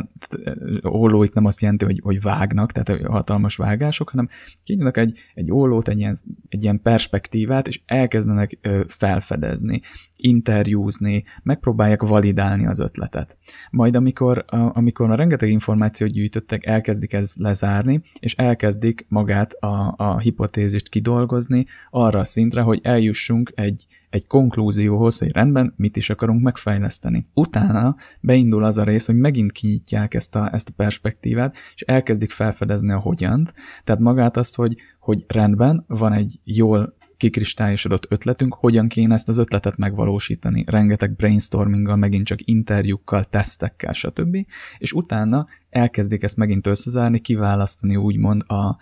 olló 0.81 1.23
itt 1.23 1.33
nem 1.33 1.45
azt 1.45 1.61
jelenti, 1.61 1.85
hogy, 1.85 1.99
hogy 2.03 2.21
vágnak, 2.21 2.71
tehát 2.71 3.05
hatalmas 3.05 3.55
vágások, 3.55 4.09
hanem 4.09 4.29
kinyitnak 4.63 4.97
egy, 4.97 5.19
egy 5.33 5.51
ollót, 5.51 5.87
egy 5.87 5.99
ilyen, 5.99 6.15
egy 6.49 6.63
ilyen 6.63 6.81
perspektívát, 6.81 7.67
és 7.67 7.81
elkezdenek 7.85 8.57
felfedezni, 8.87 9.81
interjúzni, 10.21 11.23
megpróbálják 11.43 12.03
validálni 12.03 12.67
az 12.67 12.79
ötletet. 12.79 13.37
Majd 13.71 13.95
amikor, 13.95 14.45
amikor 14.47 15.11
a 15.11 15.15
rengeteg 15.15 15.49
információt 15.49 16.11
gyűjtöttek, 16.11 16.65
elkezdik 16.65 17.13
ez 17.13 17.33
lezárni, 17.37 18.01
és 18.19 18.35
elkezdik 18.35 19.05
magát 19.09 19.53
a, 19.53 19.93
a 19.97 20.19
hipotézist 20.19 20.89
kidolgozni 20.89 21.65
arra 21.89 22.19
a 22.19 22.23
szintre, 22.23 22.61
hogy 22.61 22.79
eljussunk 22.83 23.51
egy, 23.55 23.85
egy 24.09 24.27
konklúzióhoz, 24.27 25.17
hogy 25.17 25.31
rendben, 25.31 25.73
mit 25.77 25.97
is 25.97 26.09
akarunk 26.09 26.41
megfejleszteni. 26.41 27.27
Utána 27.33 27.95
beindul 28.19 28.63
az 28.63 28.77
a 28.77 28.83
rész, 28.83 29.05
hogy 29.05 29.15
megint 29.15 29.51
kinyitják 29.51 30.13
ezt 30.13 30.35
a, 30.35 30.53
ezt 30.53 30.69
a 30.69 30.73
perspektívát, 30.75 31.55
és 31.75 31.81
elkezdik 31.81 32.31
felfedezni 32.31 32.91
a 32.91 32.99
hogyant, 32.99 33.53
tehát 33.83 34.01
magát 34.01 34.37
azt, 34.37 34.55
hogy, 34.55 34.75
hogy 34.99 35.25
rendben, 35.27 35.83
van 35.87 36.13
egy 36.13 36.39
jól 36.43 36.99
kikristályosodott 37.21 38.05
ötletünk, 38.09 38.53
hogyan 38.53 38.87
kéne 38.87 39.13
ezt 39.13 39.29
az 39.29 39.37
ötletet 39.37 39.77
megvalósítani. 39.77 40.63
Rengeteg 40.67 41.15
brainstorminggal, 41.15 41.95
megint 41.95 42.25
csak 42.25 42.47
interjúkkal, 42.47 43.23
tesztekkel, 43.23 43.93
stb. 43.93 44.37
És 44.77 44.93
utána 44.93 45.47
elkezdik 45.69 46.23
ezt 46.23 46.37
megint 46.37 46.67
összezárni, 46.67 47.19
kiválasztani 47.19 47.95
úgymond 47.95 48.43
a, 48.47 48.77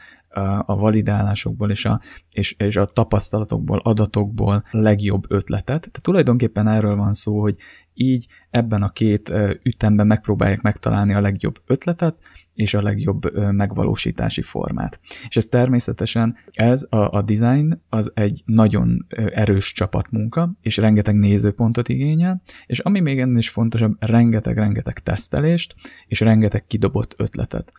a, 0.66 0.76
validálásokból 0.76 1.70
és 1.70 1.86
a, 1.86 2.00
és, 2.32 2.56
és 2.58 2.76
a 2.76 2.86
tapasztalatokból, 2.86 3.80
adatokból 3.84 4.64
legjobb 4.72 5.32
ötletet. 5.32 5.80
Tehát 5.80 6.02
tulajdonképpen 6.02 6.68
erről 6.68 6.96
van 6.96 7.14
szó, 7.14 7.42
hogy 7.42 7.56
így 8.02 8.28
ebben 8.50 8.84
a 8.84 8.90
két 8.90 9.32
ütemben 9.64 10.08
megpróbálják 10.08 10.62
megtalálni 10.62 11.14
a 11.14 11.22
legjobb 11.22 11.62
ötletet, 11.66 12.20
és 12.54 12.74
a 12.74 12.82
legjobb 12.82 13.52
megvalósítási 13.52 14.42
formát. 14.42 15.00
És 15.28 15.38
ez 15.38 15.46
természetesen, 15.46 16.38
ez 16.52 16.86
a, 16.90 16.98
a 16.98 17.22
design 17.22 17.82
az 17.90 18.12
egy 18.14 18.42
nagyon 18.46 19.06
erős 19.34 19.74
csapatmunka, 19.74 20.58
és 20.62 20.78
rengeteg 20.78 21.16
nézőpontot 21.16 21.90
igényel, 21.90 22.42
és 22.66 22.80
ami 22.80 23.00
még 23.00 23.20
ennél 23.20 23.38
is 23.38 23.50
fontosabb, 23.50 23.96
rengeteg-rengeteg 24.00 25.00
tesztelést, 25.00 25.76
és 26.08 26.20
rengeteg 26.20 26.66
kidobott 26.66 27.14
ötletet. 27.18 27.72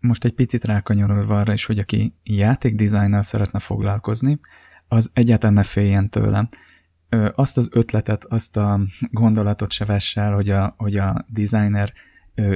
Most 0.00 0.24
egy 0.24 0.34
picit 0.34 0.64
rákanyarodva 0.64 1.38
arra 1.38 1.52
is, 1.52 1.64
hogy 1.64 1.78
aki 1.78 2.14
játékdizájnnal 2.22 3.22
szeretne 3.22 3.58
foglalkozni, 3.58 4.38
az 4.88 5.10
egyáltalán 5.12 5.54
ne 5.54 5.62
féljen 5.62 6.10
tőle. 7.08 7.32
Azt 7.34 7.56
az 7.56 7.68
ötletet, 7.72 8.24
azt 8.24 8.56
a 8.56 8.80
gondolatot 9.10 9.72
se 9.72 9.84
vess 9.84 10.14
hogy 10.14 10.50
a, 10.50 10.74
hogy 10.76 10.96
a 10.96 11.26
designer 11.28 11.92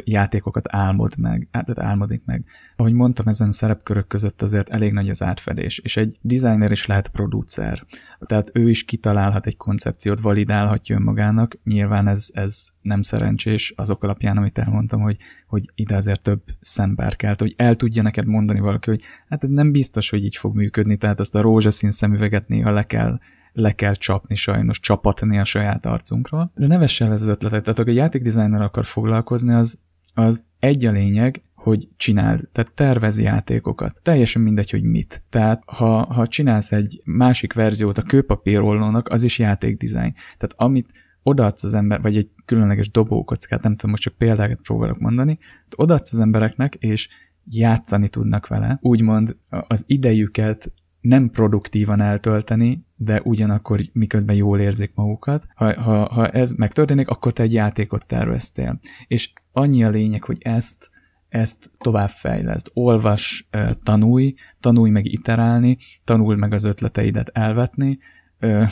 játékokat 0.04 0.66
álmod 0.68 1.18
meg, 1.18 1.48
tehát 1.50 1.78
álmodik 1.78 2.22
meg. 2.24 2.44
Ahogy 2.76 2.92
mondtam, 2.92 3.26
ezen 3.26 3.52
szerepkörök 3.52 4.06
között 4.06 4.42
azért 4.42 4.68
elég 4.68 4.92
nagy 4.92 5.08
az 5.08 5.22
átfedés, 5.22 5.78
és 5.78 5.96
egy 5.96 6.18
designer 6.20 6.70
is 6.70 6.86
lehet 6.86 7.08
producer. 7.08 7.86
Tehát 8.18 8.50
ő 8.54 8.68
is 8.68 8.84
kitalálhat 8.84 9.46
egy 9.46 9.56
koncepciót, 9.56 10.20
validálhatja 10.20 10.96
önmagának, 10.96 11.58
nyilván 11.64 12.08
ez, 12.08 12.28
ez 12.32 12.68
nem 12.82 13.02
szerencsés 13.02 13.72
azok 13.76 14.02
alapján, 14.04 14.36
amit 14.36 14.58
elmondtam, 14.58 15.00
hogy, 15.00 15.16
hogy 15.46 15.70
ide 15.74 15.96
azért 15.96 16.22
több 16.22 16.42
szember 16.60 17.16
kell, 17.16 17.34
hogy 17.38 17.54
el 17.56 17.74
tudja 17.74 18.02
neked 18.02 18.26
mondani 18.26 18.60
valaki, 18.60 18.90
hogy 18.90 19.02
hát 19.28 19.42
ez 19.42 19.48
nem 19.48 19.72
biztos, 19.72 20.10
hogy 20.10 20.24
így 20.24 20.36
fog 20.36 20.56
működni, 20.56 20.96
tehát 20.96 21.20
azt 21.20 21.34
a 21.34 21.40
rózsaszín 21.40 21.90
szemüveget 21.90 22.48
néha 22.48 22.70
le 22.70 22.82
kell 22.82 23.18
le 23.52 23.72
kell 23.72 23.94
csapni 23.94 24.34
sajnos, 24.34 24.80
csapatni 24.80 25.38
a 25.38 25.44
saját 25.44 25.86
arcunkról. 25.86 26.52
De 26.54 26.66
ne 26.66 26.78
vess 26.78 27.00
el 27.00 27.12
ez 27.12 27.22
az 27.22 27.28
ötletet, 27.28 27.62
tehát 27.62 27.78
aki 27.78 27.90
a 27.90 27.94
játékdesigner 27.94 28.60
akar 28.60 28.84
foglalkozni, 28.84 29.52
az, 29.52 29.78
az 30.14 30.44
egy 30.58 30.84
a 30.84 30.90
lényeg, 30.90 31.42
hogy 31.54 31.88
csináld, 31.96 32.48
tehát 32.52 32.72
tervez 32.72 33.18
játékokat. 33.18 34.00
Teljesen 34.02 34.42
mindegy, 34.42 34.70
hogy 34.70 34.82
mit. 34.82 35.22
Tehát 35.28 35.62
ha, 35.66 36.12
ha 36.12 36.26
csinálsz 36.26 36.72
egy 36.72 37.00
másik 37.04 37.52
verziót 37.52 37.98
a 37.98 38.02
kőpapírollónak, 38.02 39.08
az 39.08 39.22
is 39.22 39.38
játékdizájn. 39.38 40.12
Tehát 40.12 40.54
amit 40.56 40.90
odaadsz 41.22 41.64
az 41.64 41.74
ember, 41.74 42.00
vagy 42.00 42.16
egy 42.16 42.30
különleges 42.44 42.90
dobókockát, 42.90 43.62
nem 43.62 43.72
tudom, 43.72 43.90
most 43.90 44.02
csak 44.02 44.14
példákat 44.14 44.60
próbálok 44.60 44.98
mondani, 44.98 45.38
odaadsz 45.76 46.12
az 46.12 46.20
embereknek, 46.20 46.74
és 46.74 47.08
játszani 47.44 48.08
tudnak 48.08 48.46
vele, 48.46 48.78
úgymond 48.80 49.36
az 49.48 49.84
idejüket 49.86 50.72
nem 51.02 51.30
produktívan 51.30 52.00
eltölteni, 52.00 52.86
de 52.96 53.20
ugyanakkor 53.24 53.80
miközben 53.92 54.36
jól 54.36 54.60
érzik 54.60 54.92
magukat. 54.94 55.46
Ha, 55.54 55.80
ha, 55.80 56.12
ha 56.12 56.28
ez 56.28 56.50
megtörténik, 56.52 57.08
akkor 57.08 57.32
te 57.32 57.42
egy 57.42 57.52
játékot 57.52 58.06
terveztél. 58.06 58.78
És 59.06 59.32
annyi 59.52 59.84
a 59.84 59.90
lényeg, 59.90 60.24
hogy 60.24 60.38
ezt 60.40 60.90
ezt 61.28 61.70
továbbfejleszd. 61.78 62.66
Olvas, 62.72 63.48
tanulj, 63.82 64.34
tanulj 64.60 64.90
meg 64.90 65.06
iterálni, 65.06 65.78
tanulj 66.04 66.36
meg 66.36 66.52
az 66.52 66.64
ötleteidet 66.64 67.28
elvetni, 67.28 67.98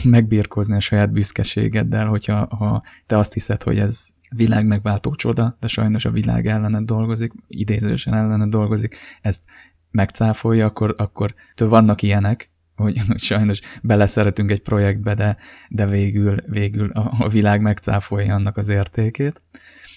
megbírkozni 0.03 0.75
a 0.75 0.79
saját 0.79 1.11
büszkeségeddel, 1.11 2.07
hogyha 2.07 2.55
ha 2.55 2.83
te 3.05 3.17
azt 3.17 3.33
hiszed, 3.33 3.63
hogy 3.63 3.77
ez 3.77 4.09
világ 4.35 4.65
megváltó 4.65 5.15
csoda, 5.15 5.57
de 5.59 5.67
sajnos 5.67 6.05
a 6.05 6.11
világ 6.11 6.47
ellened 6.47 6.83
dolgozik, 6.83 7.33
idézősen 7.47 8.13
ellened 8.13 8.49
dolgozik, 8.49 8.95
ezt 9.21 9.43
megcáfolja, 9.91 10.65
akkor, 10.65 10.93
akkor 10.97 11.33
vannak 11.55 12.01
ilyenek, 12.01 12.51
hogy 12.75 13.01
sajnos 13.15 13.59
beleszeretünk 13.83 14.51
egy 14.51 14.61
projektbe, 14.61 15.13
de, 15.13 15.37
de 15.69 15.85
végül, 15.85 16.37
végül 16.47 16.89
a, 16.91 17.13
a 17.19 17.29
világ 17.29 17.61
megcáfolja 17.61 18.35
annak 18.35 18.57
az 18.57 18.69
értékét 18.69 19.41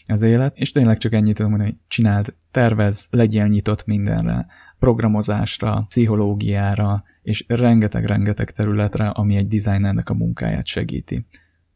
az 0.07 0.23
élet, 0.23 0.59
és 0.59 0.73
tényleg 0.73 0.99
csak 0.99 1.13
ennyit 1.13 1.35
tudom 1.35 1.51
mondani, 1.51 1.71
hogy 1.71 1.81
csináld, 1.89 2.35
tervez, 2.51 3.09
legyél 3.11 3.47
nyitott 3.47 3.85
mindenre, 3.87 4.47
programozásra, 4.79 5.85
pszichológiára, 5.89 7.05
és 7.23 7.45
rengeteg-rengeteg 7.49 8.51
területre, 8.51 9.09
ami 9.09 9.37
egy 9.37 9.49
designernek 9.49 10.09
a 10.09 10.15
munkáját 10.15 10.67
segíti. 10.67 11.27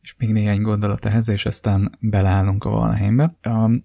És 0.08 0.14
még 0.18 0.32
néhány 0.32 0.62
gondolat 0.62 1.04
ehhez, 1.04 1.28
és 1.28 1.46
aztán 1.46 1.96
beleállunk 2.00 2.64
a 2.64 2.70
Valheimbe. 2.70 3.38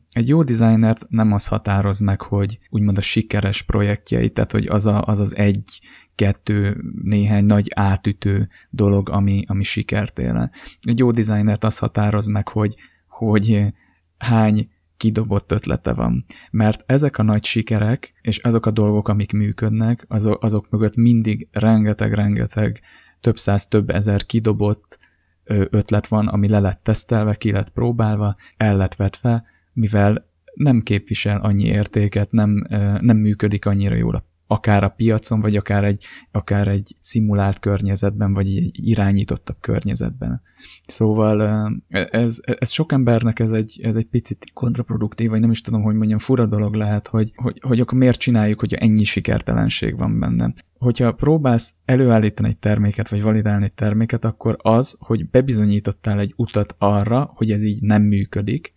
Egy 0.09 0.27
jó 0.27 0.41
designert 0.41 1.05
nem 1.09 1.31
az 1.31 1.47
határoz 1.47 1.99
meg, 1.99 2.21
hogy 2.21 2.59
úgymond 2.69 2.97
a 2.97 3.01
sikeres 3.01 3.61
projektjei, 3.61 4.29
tehát 4.29 4.51
hogy 4.51 4.65
az 4.65 4.85
a, 4.85 5.01
az, 5.01 5.19
az 5.19 5.35
egy, 5.35 5.81
kettő, 6.15 6.83
néhány 7.01 7.45
nagy 7.45 7.67
átütő 7.75 8.49
dolog, 8.69 9.09
ami, 9.09 9.43
ami 9.47 9.63
sikert 9.63 10.19
éle. 10.19 10.51
Egy 10.81 10.99
jó 10.99 11.11
designert 11.11 11.63
az 11.63 11.77
határoz 11.77 12.27
meg, 12.27 12.47
hogy, 12.47 12.75
hogy 13.07 13.73
hány 14.17 14.69
kidobott 14.97 15.51
ötlete 15.51 15.93
van. 15.93 16.25
Mert 16.51 16.83
ezek 16.85 17.17
a 17.17 17.23
nagy 17.23 17.45
sikerek, 17.45 18.13
és 18.21 18.37
azok 18.37 18.65
a 18.65 18.71
dolgok, 18.71 19.07
amik 19.07 19.31
működnek, 19.31 20.05
azok, 20.07 20.43
azok 20.43 20.69
mögött 20.69 20.95
mindig 20.95 21.47
rengeteg-rengeteg, 21.51 22.81
több 23.21 23.37
száz, 23.37 23.67
több 23.67 23.89
ezer 23.89 24.25
kidobott 24.25 25.01
ötlet 25.45 26.07
van, 26.07 26.27
ami 26.27 26.49
le 26.49 26.59
lett 26.59 26.83
tesztelve, 26.83 27.35
ki 27.35 27.51
lett 27.51 27.69
próbálva, 27.69 28.35
el 28.57 28.77
lett 28.77 28.95
vetve, 28.95 29.43
mivel 29.73 30.31
nem 30.53 30.81
képvisel 30.81 31.41
annyi 31.41 31.65
értéket, 31.65 32.31
nem, 32.31 32.67
nem 33.01 33.17
működik 33.17 33.65
annyira 33.65 33.95
jól 33.95 34.15
a 34.15 34.25
akár 34.47 34.83
a 34.83 34.89
piacon, 34.89 35.41
vagy 35.41 35.55
akár 35.55 35.83
egy, 35.83 36.05
akár 36.31 36.67
egy 36.67 36.95
szimulált 36.99 37.59
környezetben, 37.59 38.33
vagy 38.33 38.47
egy 38.47 38.69
irányítottabb 38.73 39.57
környezetben. 39.59 40.41
Szóval 40.87 41.67
ez, 41.89 42.39
ez 42.43 42.69
sok 42.69 42.91
embernek 42.91 43.39
ez 43.39 43.51
egy, 43.51 43.79
ez 43.83 43.95
egy 43.95 44.05
picit 44.05 44.45
kontraproduktív, 44.53 45.29
vagy 45.29 45.39
nem 45.39 45.51
is 45.51 45.61
tudom, 45.61 45.81
hogy 45.81 45.95
mondjam, 45.95 46.19
fura 46.19 46.45
dolog 46.45 46.73
lehet, 46.73 47.07
hogy, 47.07 47.31
hogy, 47.35 47.59
hogy 47.61 47.79
akkor 47.79 47.97
miért 47.97 48.19
csináljuk, 48.19 48.59
hogyha 48.59 48.77
ennyi 48.77 49.03
sikertelenség 49.03 49.97
van 49.97 50.19
benne. 50.19 50.53
Hogyha 50.77 51.11
próbálsz 51.11 51.75
előállítani 51.85 52.49
egy 52.49 52.57
terméket, 52.57 53.09
vagy 53.09 53.21
validálni 53.21 53.63
egy 53.63 53.73
terméket, 53.73 54.25
akkor 54.25 54.57
az, 54.61 54.97
hogy 54.99 55.29
bebizonyítottál 55.29 56.19
egy 56.19 56.33
utat 56.35 56.75
arra, 56.77 57.31
hogy 57.35 57.51
ez 57.51 57.63
így 57.63 57.81
nem 57.81 58.01
működik, 58.01 58.73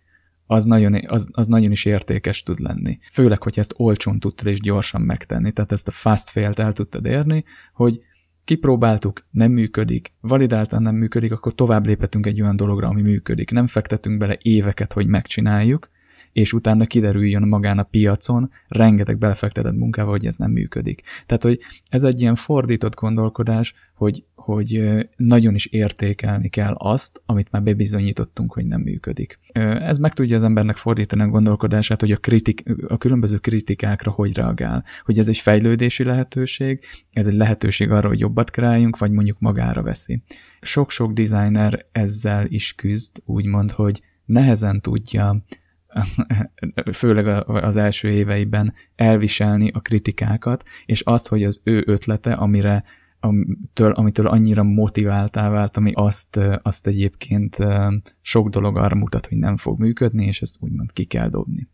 az 0.47 0.65
nagyon, 0.65 0.95
az, 1.07 1.27
az 1.31 1.47
nagyon 1.47 1.71
is 1.71 1.85
értékes 1.85 2.43
tud 2.43 2.59
lenni. 2.59 2.97
Főleg, 3.11 3.43
hogy 3.43 3.59
ezt 3.59 3.73
olcsón 3.77 4.19
tudtad 4.19 4.47
és 4.47 4.59
gyorsan 4.59 5.01
megtenni. 5.01 5.51
Tehát 5.51 5.71
ezt 5.71 5.87
a 5.87 5.91
fast 5.91 6.29
fail-t 6.29 6.59
el 6.59 6.73
tudtad 6.73 7.05
érni, 7.05 7.43
hogy 7.73 8.01
kipróbáltuk, 8.43 9.25
nem 9.31 9.51
működik, 9.51 10.13
validáltan 10.21 10.81
nem 10.81 10.95
működik, 10.95 11.31
akkor 11.31 11.55
tovább 11.55 11.85
léphetünk 11.85 12.25
egy 12.25 12.41
olyan 12.41 12.55
dologra, 12.55 12.87
ami 12.87 13.01
működik. 13.01 13.51
Nem 13.51 13.67
fektetünk 13.67 14.17
bele 14.17 14.37
éveket, 14.41 14.93
hogy 14.93 15.07
megcsináljuk, 15.07 15.89
és 16.37 16.53
utána 16.53 16.85
kiderüljön 16.85 17.47
magán 17.47 17.77
a 17.77 17.83
piacon 17.83 18.51
rengeteg 18.67 19.17
belefektetett 19.17 19.73
munkával, 19.73 20.11
hogy 20.11 20.25
ez 20.25 20.35
nem 20.35 20.51
működik. 20.51 21.01
Tehát, 21.25 21.43
hogy 21.43 21.59
ez 21.85 22.03
egy 22.03 22.21
ilyen 22.21 22.35
fordított 22.35 22.95
gondolkodás, 22.95 23.73
hogy, 23.95 24.23
hogy 24.35 24.83
nagyon 25.15 25.53
is 25.53 25.65
értékelni 25.65 26.49
kell 26.49 26.73
azt, 26.73 27.21
amit 27.25 27.51
már 27.51 27.63
bebizonyítottunk, 27.63 28.53
hogy 28.53 28.65
nem 28.65 28.81
működik. 28.81 29.39
Ez 29.53 29.97
meg 29.97 30.13
tudja 30.13 30.35
az 30.35 30.43
embernek 30.43 30.77
fordítani 30.77 31.21
a 31.21 31.27
gondolkodását, 31.27 31.99
hogy 31.99 32.11
a, 32.11 32.17
kritik, 32.17 32.63
a 32.87 32.97
különböző 32.97 33.37
kritikákra 33.37 34.11
hogy 34.11 34.35
reagál. 34.35 34.83
Hogy 35.03 35.19
ez 35.19 35.27
egy 35.27 35.37
fejlődési 35.37 36.03
lehetőség, 36.03 36.79
ez 37.11 37.27
egy 37.27 37.33
lehetőség 37.33 37.91
arra, 37.91 38.07
hogy 38.07 38.19
jobbat 38.19 38.49
kreáljunk, 38.49 38.97
vagy 38.97 39.11
mondjuk 39.11 39.39
magára 39.39 39.81
veszi. 39.83 40.23
Sok-sok 40.61 41.11
designer 41.13 41.85
ezzel 41.91 42.45
is 42.47 42.73
küzd, 42.75 43.21
úgymond, 43.25 43.71
hogy 43.71 44.01
nehezen 44.25 44.81
tudja 44.81 45.43
főleg 46.91 47.27
az 47.47 47.75
első 47.75 48.09
éveiben 48.09 48.73
elviselni 48.95 49.71
a 49.73 49.79
kritikákat, 49.79 50.63
és 50.85 51.01
azt, 51.01 51.27
hogy 51.27 51.43
az 51.43 51.61
ő 51.63 51.83
ötlete, 51.85 52.33
amire 52.33 52.83
amitől, 53.19 53.91
amitől 53.91 54.27
annyira 54.27 54.63
motiváltá 54.63 55.49
vált, 55.49 55.77
ami 55.77 55.91
azt, 55.93 56.39
azt 56.61 56.87
egyébként 56.87 57.57
sok 58.21 58.49
dolog 58.49 58.77
arra 58.77 58.95
mutat, 58.95 59.27
hogy 59.27 59.37
nem 59.37 59.57
fog 59.57 59.79
működni, 59.79 60.25
és 60.25 60.41
ezt 60.41 60.57
úgymond 60.59 60.93
ki 60.93 61.05
kell 61.05 61.29
dobni. 61.29 61.69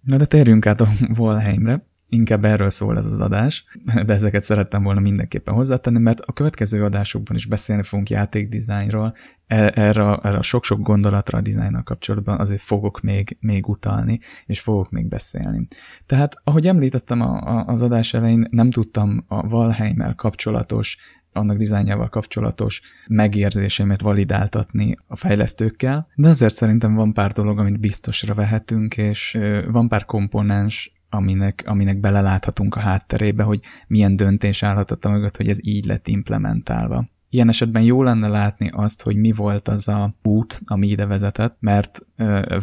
Na 0.00 0.16
de 0.16 0.26
térjünk 0.26 0.66
át 0.66 0.80
a 0.80 0.88
Volheimre 1.08 1.87
inkább 2.08 2.44
erről 2.44 2.70
szól 2.70 2.96
ez 2.96 3.06
az 3.06 3.20
adás, 3.20 3.64
de 4.06 4.12
ezeket 4.12 4.42
szerettem 4.42 4.82
volna 4.82 5.00
mindenképpen 5.00 5.54
hozzátenni, 5.54 5.98
mert 5.98 6.20
a 6.20 6.32
következő 6.32 6.84
adásokban 6.84 7.36
is 7.36 7.46
beszélni 7.46 7.82
fogunk 7.82 8.10
játékdizájnról, 8.10 9.14
e, 9.46 9.72
erre, 9.74 10.18
erre 10.22 10.38
a 10.38 10.42
sok-sok 10.42 10.80
gondolatra 10.80 11.38
a 11.38 11.40
dizájnnal 11.40 11.82
kapcsolatban 11.82 12.38
azért 12.38 12.60
fogok 12.60 13.00
még, 13.00 13.36
még 13.40 13.68
utalni, 13.68 14.18
és 14.46 14.60
fogok 14.60 14.90
még 14.90 15.08
beszélni. 15.08 15.66
Tehát, 16.06 16.34
ahogy 16.44 16.66
említettem 16.66 17.20
a, 17.20 17.40
a, 17.40 17.64
az 17.66 17.82
adás 17.82 18.14
elején, 18.14 18.46
nem 18.50 18.70
tudtam 18.70 19.24
a 19.28 19.48
Valheimmel 19.48 20.14
kapcsolatos 20.14 20.96
annak 21.32 21.56
dizájnjával 21.56 22.08
kapcsolatos 22.08 22.82
megérzéseimet 23.08 24.00
validáltatni 24.00 24.96
a 25.06 25.16
fejlesztőkkel, 25.16 26.08
de 26.14 26.28
azért 26.28 26.54
szerintem 26.54 26.94
van 26.94 27.12
pár 27.12 27.32
dolog, 27.32 27.58
amit 27.58 27.80
biztosra 27.80 28.34
vehetünk, 28.34 28.96
és 28.96 29.38
van 29.70 29.88
pár 29.88 30.04
komponens, 30.04 30.97
aminek, 31.10 31.62
aminek 31.66 32.00
beleláthatunk 32.00 32.76
a 32.76 32.80
hátterébe, 32.80 33.42
hogy 33.42 33.60
milyen 33.86 34.16
döntés 34.16 34.62
állhatott 34.62 35.04
a 35.04 35.10
mögött, 35.10 35.36
hogy 35.36 35.48
ez 35.48 35.58
így 35.62 35.84
lett 35.84 36.08
implementálva. 36.08 37.06
Ilyen 37.30 37.48
esetben 37.48 37.82
jó 37.82 38.02
lenne 38.02 38.28
látni 38.28 38.70
azt, 38.72 39.02
hogy 39.02 39.16
mi 39.16 39.32
volt 39.32 39.68
az 39.68 39.88
a 39.88 40.14
út, 40.22 40.60
ami 40.64 40.86
ide 40.86 41.06
vezetett, 41.06 41.56
mert 41.60 42.00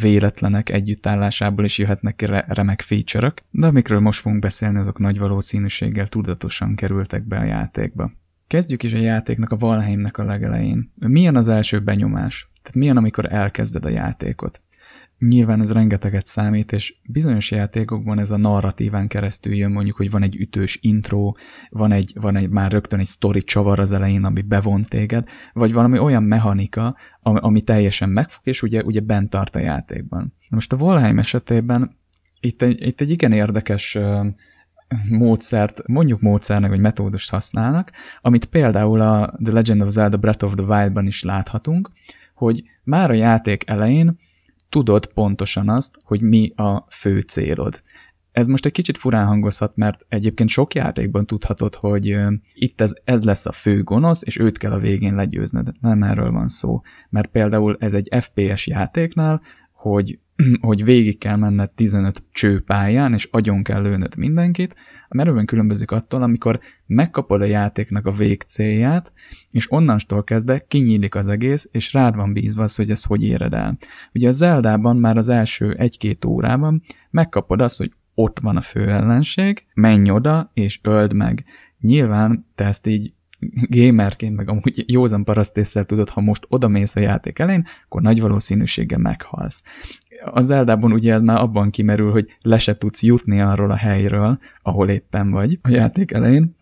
véletlenek 0.02 0.70
együttállásából 0.70 1.66
is 1.66 1.78
jöhetnek 1.78 2.22
re- 2.22 2.46
remek 2.48 2.82
feature-ök, 2.82 3.42
de 3.52 3.68
amikről 3.68 4.00
most 4.00 4.20
fogunk 4.20 4.42
beszélni, 4.42 4.78
azok 4.78 5.00
nagy 5.00 5.20
valószínűséggel 5.20 6.08
tudatosan 6.08 6.76
kerültek 6.76 7.28
be 7.28 7.38
a 7.40 7.44
játékba. 7.44 8.12
Kezdjük 8.48 8.84
is 8.84 8.94
a 8.94 8.98
játéknak 8.98 9.52
a 9.52 9.58
Valheimnek 9.58 10.18
a 10.18 10.24
legelején. 10.24 10.92
Milyen 10.96 11.36
az 11.36 11.48
első 11.48 11.80
benyomás? 11.80 12.50
Tehát 12.62 12.78
milyen, 12.80 12.98
amikor 12.98 13.34
elkezded 13.34 13.86
a 13.86 13.90
játékot? 13.90 14.62
Nyilván 15.20 15.60
ez 15.60 15.72
rengeteget 15.72 16.26
számít, 16.26 16.72
és 16.72 16.96
bizonyos 17.08 17.52
játékokban 17.52 18.20
ez 18.20 18.32
a 18.32 18.38
narratíván 18.38 19.08
keresztül 19.08 19.54
jön, 19.54 19.72
mondjuk, 19.72 19.96
hogy 19.96 20.12
van 20.12 20.24
egy 20.24 20.36
ütős 20.36 20.80
intro, 20.82 21.32
van 21.70 21.92
egy, 21.92 22.14
van 22.20 22.36
egy 22.36 22.50
már 22.50 22.72
rögtön 22.72 23.00
egy 23.00 23.08
story 23.08 23.42
csavar 23.42 23.80
az 23.80 23.92
elején, 23.92 24.24
ami 24.24 24.42
bevont 24.42 24.90
téged, 24.90 25.28
vagy 25.54 25.74
valami 25.74 26.00
olyan 26.00 26.24
mechanika, 26.24 26.96
ami, 27.22 27.40
ami 27.42 27.62
teljesen 27.62 28.10
megfog, 28.10 28.48
és 28.48 28.62
ugye, 28.62 28.84
ugye 28.84 29.00
bent 29.00 29.30
tart 29.30 29.56
a 29.56 29.60
játékban. 29.60 30.34
Most 30.50 30.74
a 30.74 30.78
Volheim 30.78 31.20
esetében 31.20 31.98
itt 32.40 32.62
egy, 32.62 32.88
itt 32.88 33.02
egy 33.02 33.10
igen 33.10 33.32
érdekes 33.32 33.98
módszert, 35.10 35.88
mondjuk 35.88 36.22
módszernek, 36.22 36.70
vagy 36.70 36.80
metódust 36.80 37.30
használnak, 37.30 37.92
amit 38.22 38.46
például 38.46 39.02
a 39.02 39.34
The 39.44 39.54
Legend 39.54 39.82
of 39.82 39.90
Zelda 39.90 40.18
Breath 40.18 40.44
of 40.44 40.54
the 40.54 40.66
Wild-ban 40.66 41.08
is 41.08 41.24
láthatunk, 41.24 41.92
hogy 42.34 42.64
már 42.84 43.10
a 43.10 43.14
játék 43.14 43.64
elején 43.68 44.18
tudod 44.70 45.08
pontosan 45.08 45.70
azt, 45.70 45.98
hogy 46.04 46.22
mi 46.22 46.54
a 46.56 46.88
fő 46.90 47.20
célod. 47.20 47.82
Ez 48.32 48.48
most 48.48 48.66
egy 48.66 48.72
kicsit 48.72 48.98
furán 48.98 49.26
hangozhat, 49.26 49.76
mert 49.76 50.06
egyébként 50.10 50.50
sok 50.50 50.74
játékban 50.74 51.26
tudhatod, 51.26 51.76
hogy 51.76 52.18
itt 52.54 52.82
ez, 52.82 52.94
ez 53.04 53.24
lesz 53.24 53.46
a 53.46 53.52
fő 53.52 53.84
gonosz, 53.84 54.22
és 54.26 54.40
őt 54.40 54.58
kell 54.58 54.72
a 54.72 54.80
végén 54.80 55.16
legyőznöd. 55.16 55.72
Nem 55.80 56.04
erről 56.04 56.32
van 56.32 56.48
szó. 56.48 56.82
Mert 57.10 57.28
például 57.28 57.78
ez 57.80 57.94
egy 57.94 58.10
FPS 58.20 58.68
játéknál, 58.68 59.42
hogy 59.72 60.20
hogy 60.62 60.84
végig 60.84 61.18
kell 61.18 61.36
menned 61.36 61.72
15 61.72 62.24
csőpályán, 62.32 63.14
és 63.14 63.28
agyon 63.32 63.64
kell 63.64 63.82
lőnöd 63.82 64.18
mindenkit, 64.18 64.76
merőben 65.10 65.46
különbözik 65.46 65.92
attól, 65.92 66.22
amikor 66.22 66.60
megkapod 66.86 67.42
a 67.42 67.46
játéknak 67.46 68.06
a 68.06 68.12
végcélját, 68.12 69.14
és 69.52 69.72
onnantól 69.72 70.24
kezdve 70.24 70.66
kinyílik 70.68 71.16
az 71.16 71.28
egész, 71.28 71.70
és 71.72 71.94
rád 71.94 72.16
van 72.16 72.34
bízva 72.34 72.64
az, 72.64 72.76
hogy 72.76 72.92
ezt 72.92 73.06
hogy 73.06 73.24
éred 73.24 73.54
el. 73.54 73.78
Ugye 74.14 74.28
a 74.28 74.32
Zeldában 74.32 74.98
már 74.98 75.18
az 75.18 75.30
első 75.30 75.74
egy-két 75.74 76.26
órában 76.26 76.84
megkapod 77.10 77.62
azt, 77.62 77.78
hogy 77.78 77.92
ott 78.14 78.40
van 78.40 78.58
a 78.58 78.62
fő 78.62 78.90
ellenség, 78.90 79.66
menj 79.74 80.10
oda, 80.10 80.52
és 80.54 80.80
öld 80.84 81.14
meg. 81.14 81.44
Nyilván 81.80 82.48
te 82.56 82.66
ezt 82.66 82.88
így 82.88 83.14
gamerként, 83.70 84.36
meg 84.36 84.50
amúgy 84.50 84.84
józan 84.88 85.24
parasztésszel 85.24 85.86
tudod, 85.86 86.10
ha 86.10 86.22
most 86.22 86.46
odamész 86.48 86.96
a 86.96 87.00
játék 87.00 87.40
elején, 87.40 87.66
akkor 87.86 88.02
nagy 88.02 88.22
valószínűséggel 88.22 89.00
meghalsz. 89.00 89.64
A 90.24 90.42
Zeldában 90.42 90.92
ugye 90.92 91.14
ez 91.14 91.22
már 91.22 91.38
abban 91.38 91.70
kimerül, 91.70 92.12
hogy 92.12 92.38
le 92.42 92.58
se 92.58 92.78
tudsz 92.78 93.04
jutni 93.04 93.42
arról 93.42 93.72
a 93.72 93.76
helyről, 93.76 94.38
ahol 94.62 94.90
éppen 94.90 95.32
vagy 95.32 95.60
a 95.62 95.70
játék 95.70 96.12
elején, 96.12 96.56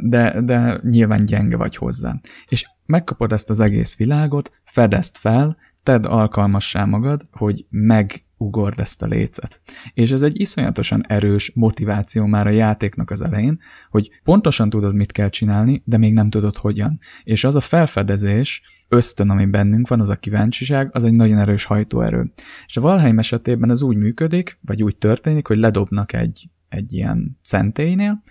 de, 0.00 0.40
de 0.40 0.80
nyilván 0.82 1.24
gyenge 1.24 1.56
vagy 1.56 1.76
hozzá. 1.76 2.20
És 2.48 2.66
megkapod 2.86 3.32
ezt 3.32 3.50
az 3.50 3.60
egész 3.60 3.96
világot, 3.96 4.50
fedezd 4.64 5.16
fel, 5.16 5.56
tedd 5.82 6.06
alkalmassá 6.06 6.84
magad, 6.84 7.22
hogy 7.32 7.66
meg 7.70 8.25
ugord 8.36 8.80
ezt 8.80 9.02
a 9.02 9.06
lécet. 9.06 9.60
És 9.94 10.10
ez 10.10 10.22
egy 10.22 10.40
iszonyatosan 10.40 11.06
erős 11.06 11.52
motiváció 11.54 12.26
már 12.26 12.46
a 12.46 12.50
játéknak 12.50 13.10
az 13.10 13.22
elején, 13.22 13.58
hogy 13.90 14.10
pontosan 14.24 14.70
tudod, 14.70 14.94
mit 14.94 15.12
kell 15.12 15.28
csinálni, 15.28 15.82
de 15.84 15.96
még 15.96 16.12
nem 16.12 16.30
tudod 16.30 16.56
hogyan. 16.56 16.98
És 17.24 17.44
az 17.44 17.56
a 17.56 17.60
felfedezés, 17.60 18.62
ösztön, 18.88 19.30
ami 19.30 19.46
bennünk 19.46 19.88
van, 19.88 20.00
az 20.00 20.10
a 20.10 20.16
kíváncsiság, 20.16 20.88
az 20.92 21.04
egy 21.04 21.14
nagyon 21.14 21.38
erős 21.38 21.64
hajtóerő. 21.64 22.32
És 22.66 22.76
a 22.76 22.80
Valheim 22.80 23.18
esetében 23.18 23.70
ez 23.70 23.82
úgy 23.82 23.96
működik, 23.96 24.58
vagy 24.60 24.82
úgy 24.82 24.96
történik, 24.96 25.46
hogy 25.46 25.58
ledobnak 25.58 26.12
egy, 26.12 26.48
egy 26.68 26.92
ilyen 26.92 27.38
szentélynél, 27.42 28.22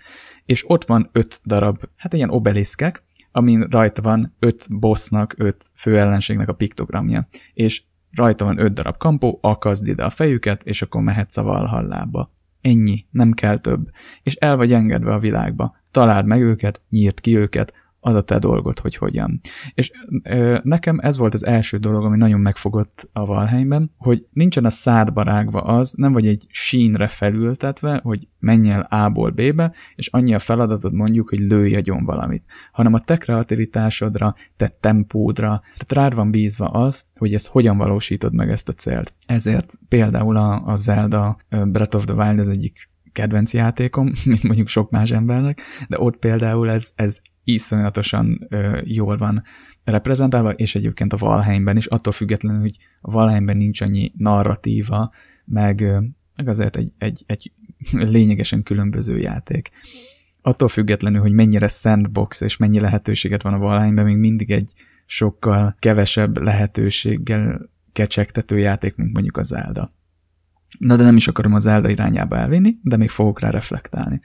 és 0.44 0.70
ott 0.70 0.84
van 0.84 1.08
öt 1.12 1.40
darab, 1.44 1.78
hát 1.96 2.12
ilyen 2.12 2.30
obeliszkek, 2.30 3.04
amin 3.32 3.66
rajta 3.70 4.02
van 4.02 4.34
öt 4.38 4.66
bossnak, 4.68 5.34
öt 5.38 5.70
főellenségnek 5.74 6.48
a 6.48 6.54
piktogramja. 6.54 7.28
És 7.54 7.82
rajta 8.16 8.44
van 8.44 8.58
öt 8.58 8.72
darab 8.72 8.96
kampó, 8.96 9.38
akazd 9.42 9.88
ide 9.88 10.04
a 10.04 10.10
fejüket, 10.10 10.62
és 10.62 10.82
akkor 10.82 11.02
mehetsz 11.02 11.36
a 11.36 11.42
Valhallába. 11.42 12.34
Ennyi, 12.60 13.06
nem 13.10 13.32
kell 13.32 13.58
több. 13.58 13.84
És 14.22 14.34
el 14.34 14.56
vagy 14.56 14.72
engedve 14.72 15.14
a 15.14 15.18
világba. 15.18 15.76
Találd 15.90 16.26
meg 16.26 16.40
őket, 16.40 16.80
nyírt 16.88 17.20
ki 17.20 17.36
őket, 17.36 17.72
az 18.06 18.14
a 18.14 18.22
te 18.22 18.38
dolgod, 18.38 18.78
hogy 18.78 18.96
hogyan. 18.96 19.40
És 19.74 19.90
ö, 20.22 20.58
nekem 20.62 20.98
ez 20.98 21.16
volt 21.16 21.34
az 21.34 21.46
első 21.46 21.76
dolog, 21.76 22.04
ami 22.04 22.16
nagyon 22.16 22.40
megfogott 22.40 23.08
a 23.12 23.24
Valheimben, 23.24 23.90
hogy 23.98 24.26
nincsen 24.32 24.64
a 24.64 24.70
szádba 24.70 25.22
rágva 25.22 25.60
az, 25.60 25.92
nem 25.96 26.12
vagy 26.12 26.26
egy 26.26 26.46
sínre 26.48 27.06
felültetve, 27.06 28.00
hogy 28.02 28.28
menj 28.38 28.70
el 28.70 28.80
A-ból 28.80 29.30
B-be, 29.30 29.72
és 29.94 30.06
annyi 30.06 30.34
a 30.34 30.38
feladatod 30.38 30.92
mondjuk, 30.92 31.28
hogy 31.28 31.38
lőj 31.38 31.74
agyon 31.74 32.04
valamit, 32.04 32.44
hanem 32.72 32.94
a 32.94 32.98
te 32.98 33.16
kreativitásodra, 33.16 34.34
te 34.56 34.76
tempódra, 34.80 35.62
tehát 35.76 35.92
rád 35.92 36.14
van 36.14 36.30
bízva 36.30 36.66
az, 36.66 37.04
hogy 37.14 37.34
ezt 37.34 37.46
hogyan 37.46 37.76
valósítod 37.76 38.34
meg 38.34 38.50
ezt 38.50 38.68
a 38.68 38.72
célt. 38.72 39.14
Ezért 39.26 39.78
például 39.88 40.36
a, 40.36 40.62
a 40.66 40.76
Zelda 40.76 41.36
Breath 41.48 41.96
of 41.96 42.04
the 42.04 42.14
Wild 42.14 42.38
az 42.38 42.48
egyik 42.48 42.90
kedvenc 43.12 43.52
játékom, 43.52 44.12
mint 44.24 44.42
mondjuk 44.42 44.68
sok 44.68 44.90
más 44.90 45.10
embernek, 45.10 45.60
de 45.88 46.00
ott 46.00 46.16
például 46.16 46.70
ez, 46.70 46.92
ez 46.94 47.20
iszonyatosan 47.46 48.46
ö, 48.48 48.80
jól 48.84 49.16
van 49.16 49.42
reprezentálva, 49.84 50.50
és 50.50 50.74
egyébként 50.74 51.12
a 51.12 51.16
Valheimben 51.16 51.76
is, 51.76 51.86
attól 51.86 52.12
függetlenül, 52.12 52.60
hogy 52.60 52.76
a 53.00 53.10
Valheimben 53.10 53.56
nincs 53.56 53.80
annyi 53.80 54.12
narratíva, 54.16 55.10
meg, 55.44 55.80
ö, 55.80 55.98
meg 56.36 56.48
azért 56.48 56.76
egy, 56.76 56.92
egy, 56.98 57.24
egy 57.26 57.52
lényegesen 58.14 58.62
különböző 58.62 59.18
játék. 59.18 59.70
Attól 60.42 60.68
függetlenül, 60.68 61.20
hogy 61.20 61.32
mennyire 61.32 61.68
sandbox 61.68 62.40
és 62.40 62.56
mennyi 62.56 62.80
lehetőséget 62.80 63.42
van 63.42 63.54
a 63.54 63.58
Valheimben, 63.58 64.04
még 64.04 64.16
mindig 64.16 64.50
egy 64.50 64.72
sokkal 65.06 65.76
kevesebb 65.78 66.38
lehetőséggel 66.38 67.70
kecsegtető 67.92 68.58
játék, 68.58 68.96
mint 68.96 69.12
mondjuk 69.12 69.36
a 69.36 69.42
Zelda. 69.42 69.94
Na 70.78 70.96
de 70.96 71.02
nem 71.02 71.16
is 71.16 71.28
akarom 71.28 71.54
az 71.54 71.62
Zelda 71.62 71.88
irányába 71.88 72.36
elvinni, 72.36 72.76
de 72.82 72.96
még 72.96 73.08
fogok 73.08 73.40
rá 73.40 73.50
reflektálni. 73.50 74.20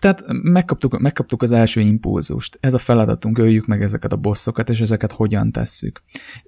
Tehát 0.00 0.24
megkaptuk, 0.26 0.98
megkaptuk 0.98 1.42
az 1.42 1.52
első 1.52 1.80
impulzust. 1.80 2.58
Ez 2.60 2.74
a 2.74 2.78
feladatunk, 2.78 3.38
öljük 3.38 3.66
meg 3.66 3.82
ezeket 3.82 4.12
a 4.12 4.16
bosszokat, 4.16 4.70
és 4.70 4.80
ezeket 4.80 5.12
hogyan 5.12 5.52
tesszük. 5.52 6.02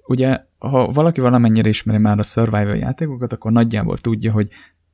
Ugye, 0.07 0.41
ha 0.59 0.87
valaki 0.87 1.21
valamennyire 1.21 1.69
ismeri 1.69 1.99
már 1.99 2.19
a 2.19 2.23
survival 2.23 2.77
játékokat, 2.77 3.33
akkor 3.33 3.53
nagyjából 3.53 3.99
tudja, 3.99 4.33
hogy 4.33 4.49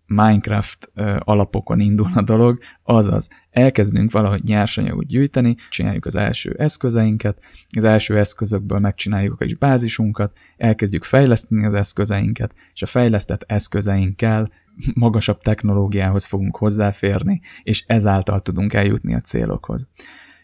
Minecraft 0.07 0.91
alapokon 1.19 1.81
indul 1.81 2.11
a 2.15 2.23
dolog, 2.23 2.59
azaz 2.83 3.29
elkezdünk 3.51 4.11
valahogy 4.11 4.41
nyersanyagot 4.45 5.07
gyűjteni, 5.07 5.57
csináljuk 5.71 6.07
az 6.07 6.17
első 6.17 6.55
eszközeinket, 6.59 7.39
az 7.77 7.85
első 7.85 8.19
eszközökből 8.19 8.79
megcsináljuk 8.79 9.33
a 9.33 9.45
kis 9.45 9.55
bázisunkat, 9.55 10.37
elkezdjük 10.57 11.05
fejleszteni 11.05 11.65
az 11.65 11.75
eszközeinket, 11.75 12.55
és 12.75 12.83
a 12.83 12.87
fejlesztett 12.87 13.45
eszközeinkkel 13.47 14.49
magasabb 14.95 15.41
technológiához 15.41 16.25
fogunk 16.25 16.57
hozzáférni, 16.57 17.41
és 17.63 17.85
ezáltal 17.87 18.41
tudunk 18.41 18.73
eljutni 18.73 19.15
a 19.15 19.21
célokhoz. 19.21 19.89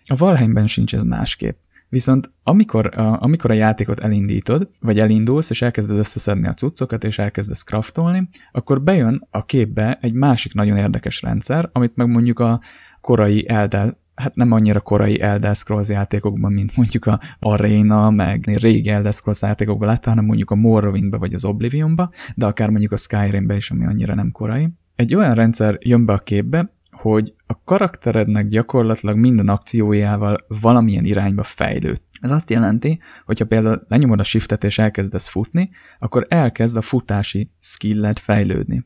A 0.05 0.17
Valheimben 0.17 0.67
sincs 0.67 0.95
ez 0.95 1.03
másképp. 1.03 1.59
Viszont 1.89 2.33
amikor 2.43 2.99
a, 2.99 3.23
amikor 3.23 3.51
a 3.51 3.55
játékot 3.55 4.01
elindítod, 4.01 4.71
vagy 4.81 4.99
elindulsz, 4.99 5.51
és 5.51 5.63
elkezded 5.63 5.99
összeszedni 5.99 6.47
a 6.47 6.53
cuccokat, 6.53 7.05
és 7.05 7.19
elkezdesz 7.19 7.63
craftolni, 7.63 8.29
akkor 8.53 8.83
bejön 8.83 9.27
a 9.31 9.45
képbe 9.45 9.99
egy 10.01 10.13
másik 10.13 10.55
nagyon 10.55 10.77
érdekes 10.77 11.23
rendszer, 11.23 11.69
amit 11.73 11.97
meg 11.97 12.09
mondjuk 12.09 12.39
a 12.39 12.61
korai 13.01 13.49
Elder, 13.49 13.95
hát 14.15 14.35
nem 14.35 14.53
annyira 14.53 14.81
korai 14.81 15.21
Elder 15.21 15.57
Scrolls 15.57 15.89
játékokban, 15.89 16.53
mint 16.53 16.77
mondjuk 16.77 17.07
a 17.07 17.21
Arena, 17.39 18.11
meg 18.11 18.45
régi 18.45 18.89
Elder 18.89 19.13
Scrolls 19.13 19.43
játékokban 19.43 19.89
látta, 19.89 20.09
hanem 20.09 20.25
mondjuk 20.25 20.51
a 20.51 20.55
Morrowindbe 20.55 21.17
vagy 21.17 21.35
az 21.35 21.45
Oblivionba, 21.45 22.11
de 22.35 22.47
akár 22.47 22.71
mondjuk 22.71 22.93
a 22.93 22.97
Skyrimbe 22.97 23.57
is, 23.57 23.71
ami 23.71 23.87
annyira 23.87 24.15
nem 24.15 24.31
korai. 24.31 24.69
Egy 24.97 25.15
olyan 25.15 25.35
rendszer 25.35 25.79
jön 25.81 26.05
be 26.05 26.13
a 26.13 26.19
képbe, 26.19 26.73
hogy 26.91 27.35
a 27.47 27.65
karakterednek 27.65 28.49
gyakorlatilag 28.49 29.17
minden 29.17 29.49
akciójával 29.49 30.37
valamilyen 30.61 31.05
irányba 31.05 31.43
fejlőd. 31.43 32.01
Ez 32.21 32.31
azt 32.31 32.51
jelenti, 32.51 33.01
hogyha 33.25 33.47
például 33.47 33.85
lenyomod 33.89 34.21
a 34.21 34.25
shiftet 34.25 34.65
és 34.65 34.79
elkezdesz 34.79 35.29
futni, 35.29 35.71
akkor 35.99 36.27
elkezd 36.29 36.77
a 36.77 36.83
futási 36.83 37.51
skilled 37.59 38.19
fejlődni. 38.19 38.83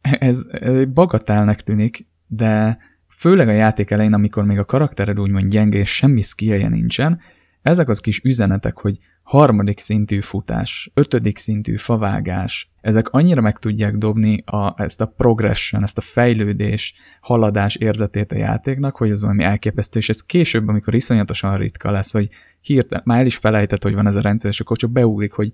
Ez, 0.00 0.46
ez 0.50 0.84
bagatelnek 0.84 1.62
tűnik, 1.62 2.06
de 2.26 2.78
főleg 3.20 3.48
a 3.48 3.52
játék 3.52 3.90
elején, 3.90 4.12
amikor 4.12 4.44
még 4.44 4.58
a 4.58 4.64
karaktered 4.64 5.20
úgymond 5.20 5.50
gyenge 5.50 5.78
és 5.78 5.94
semmi 5.94 6.22
skillje 6.22 6.68
nincsen, 6.68 7.20
ezek 7.62 7.88
az 7.88 8.00
kis 8.00 8.18
üzenetek, 8.18 8.78
hogy 8.78 8.98
harmadik 9.22 9.78
szintű 9.78 10.20
futás, 10.20 10.90
ötödik 10.94 11.38
szintű 11.38 11.76
favágás, 11.76 12.70
ezek 12.80 13.08
annyira 13.08 13.40
meg 13.40 13.58
tudják 13.58 13.96
dobni 13.96 14.42
a, 14.46 14.82
ezt 14.82 15.00
a 15.00 15.06
progression, 15.06 15.82
ezt 15.82 15.98
a 15.98 16.00
fejlődés, 16.00 16.94
haladás 17.20 17.76
érzetét 17.76 18.32
a 18.32 18.36
játéknak, 18.36 18.96
hogy 18.96 19.10
ez 19.10 19.20
valami 19.20 19.42
elképesztő, 19.42 19.98
és 19.98 20.08
ez 20.08 20.22
később, 20.22 20.68
amikor 20.68 20.94
iszonyatosan 20.94 21.56
ritka 21.56 21.90
lesz, 21.90 22.12
hogy 22.12 22.28
hirtelen, 22.60 23.04
már 23.06 23.18
el 23.18 23.26
is 23.26 23.36
felejtett, 23.36 23.82
hogy 23.82 23.94
van 23.94 24.06
ez 24.06 24.16
a 24.16 24.20
rendszer, 24.20 24.50
és 24.50 24.60
akkor 24.60 24.76
csak 24.76 24.90
beugrik, 24.90 25.32
hogy 25.32 25.52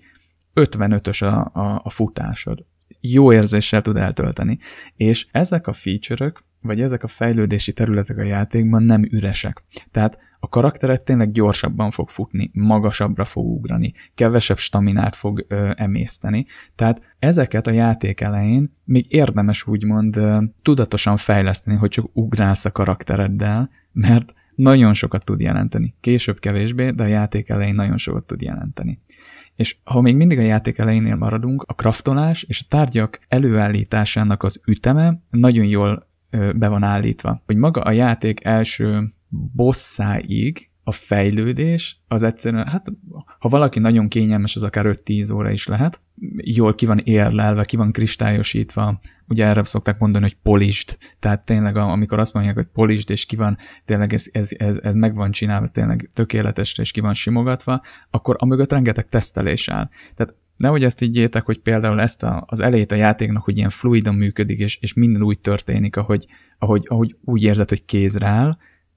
55-ös 0.54 1.22
a, 1.22 1.60
a, 1.60 1.80
a 1.84 1.90
futásod. 1.90 2.64
Jó 3.00 3.32
érzéssel 3.32 3.82
tud 3.82 3.96
eltölteni. 3.96 4.58
És 4.96 5.26
ezek 5.30 5.66
a 5.66 5.72
feature-ök, 5.72 6.44
vagy 6.66 6.80
ezek 6.80 7.02
a 7.02 7.06
fejlődési 7.06 7.72
területek 7.72 8.18
a 8.18 8.22
játékban 8.22 8.82
nem 8.82 9.08
üresek. 9.10 9.64
Tehát 9.90 10.18
a 10.40 10.48
karaktered 10.48 11.02
tényleg 11.02 11.30
gyorsabban 11.30 11.90
fog 11.90 12.08
futni, 12.08 12.50
magasabbra 12.52 13.24
fog 13.24 13.46
ugrani, 13.46 13.92
kevesebb 14.14 14.58
staminát 14.58 15.16
fog 15.16 15.44
ö, 15.48 15.70
emészteni. 15.74 16.46
Tehát 16.74 17.16
ezeket 17.18 17.66
a 17.66 17.70
játék 17.70 18.20
elején 18.20 18.76
még 18.84 19.06
érdemes 19.08 19.66
úgymond 19.66 20.16
ö, 20.16 20.42
tudatosan 20.62 21.16
fejleszteni, 21.16 21.76
hogy 21.76 21.90
csak 21.90 22.10
ugrálsz 22.12 22.64
a 22.64 22.72
karaktereddel, 22.72 23.70
mert 23.92 24.34
nagyon 24.54 24.94
sokat 24.94 25.24
tud 25.24 25.40
jelenteni. 25.40 25.94
Később 26.00 26.38
kevésbé, 26.38 26.90
de 26.90 27.02
a 27.02 27.06
játék 27.06 27.48
elején 27.48 27.74
nagyon 27.74 27.98
sokat 27.98 28.24
tud 28.24 28.40
jelenteni. 28.40 29.00
És 29.56 29.76
ha 29.84 30.00
még 30.00 30.16
mindig 30.16 30.38
a 30.38 30.42
játék 30.42 30.78
elejénél 30.78 31.16
maradunk, 31.16 31.62
a 31.62 31.74
kraftolás 31.74 32.42
és 32.42 32.60
a 32.60 32.66
tárgyak 32.68 33.20
előállításának 33.28 34.42
az 34.42 34.60
üteme 34.66 35.20
nagyon 35.30 35.66
jól 35.66 36.08
be 36.30 36.68
van 36.68 36.82
állítva. 36.82 37.42
Hogy 37.46 37.56
maga 37.56 37.80
a 37.80 37.90
játék 37.90 38.44
első 38.44 39.12
bosszáig, 39.28 40.70
a 40.88 40.92
fejlődés 40.92 42.00
az 42.08 42.22
egyszerűen, 42.22 42.68
hát 42.68 42.86
ha 43.38 43.48
valaki 43.48 43.78
nagyon 43.78 44.08
kényelmes, 44.08 44.56
az 44.56 44.62
akár 44.62 44.84
5-10 45.04 45.34
óra 45.34 45.50
is 45.50 45.66
lehet, 45.66 46.00
jól 46.36 46.74
ki 46.74 46.86
van 46.86 46.98
érlelve, 46.98 47.64
ki 47.64 47.76
van 47.76 47.92
kristályosítva, 47.92 49.00
ugye 49.28 49.44
erre 49.44 49.64
szokták 49.64 49.98
mondani, 49.98 50.24
hogy 50.24 50.36
polisd, 50.42 50.98
tehát 51.18 51.44
tényleg 51.44 51.76
amikor 51.76 52.18
azt 52.18 52.32
mondják, 52.32 52.54
hogy 52.54 52.66
polisd, 52.72 53.10
és 53.10 53.26
ki 53.26 53.36
van, 53.36 53.56
tényleg 53.84 54.12
ez, 54.12 54.26
ez, 54.32 54.50
ez, 54.58 54.78
ez 54.82 54.94
meg 54.94 55.14
van 55.14 55.30
csinálva, 55.30 55.66
tényleg 55.68 56.10
tökéletesre, 56.14 56.82
és 56.82 56.90
ki 56.90 57.00
van 57.00 57.14
simogatva, 57.14 57.80
akkor 58.10 58.36
amögött 58.38 58.72
rengeteg 58.72 59.08
tesztelés 59.08 59.68
áll. 59.68 59.88
Tehát 60.14 60.34
nehogy 60.56 60.84
ezt 60.84 61.00
így 61.00 61.16
értek, 61.16 61.44
hogy 61.44 61.58
például 61.58 62.00
ezt 62.00 62.22
a, 62.22 62.44
az 62.46 62.60
elejét 62.60 62.92
a 62.92 62.94
játéknak, 62.94 63.44
hogy 63.44 63.56
ilyen 63.56 63.70
fluidon 63.70 64.14
működik, 64.14 64.58
és, 64.58 64.78
és 64.80 64.94
minden 64.94 65.22
úgy 65.22 65.38
történik, 65.38 65.96
ahogy, 65.96 66.26
ahogy, 66.58 66.86
ahogy 66.88 67.16
úgy 67.24 67.42
érzed, 67.42 67.68
hogy 67.68 67.84
kézre 67.84 68.26
áll, 68.26 68.52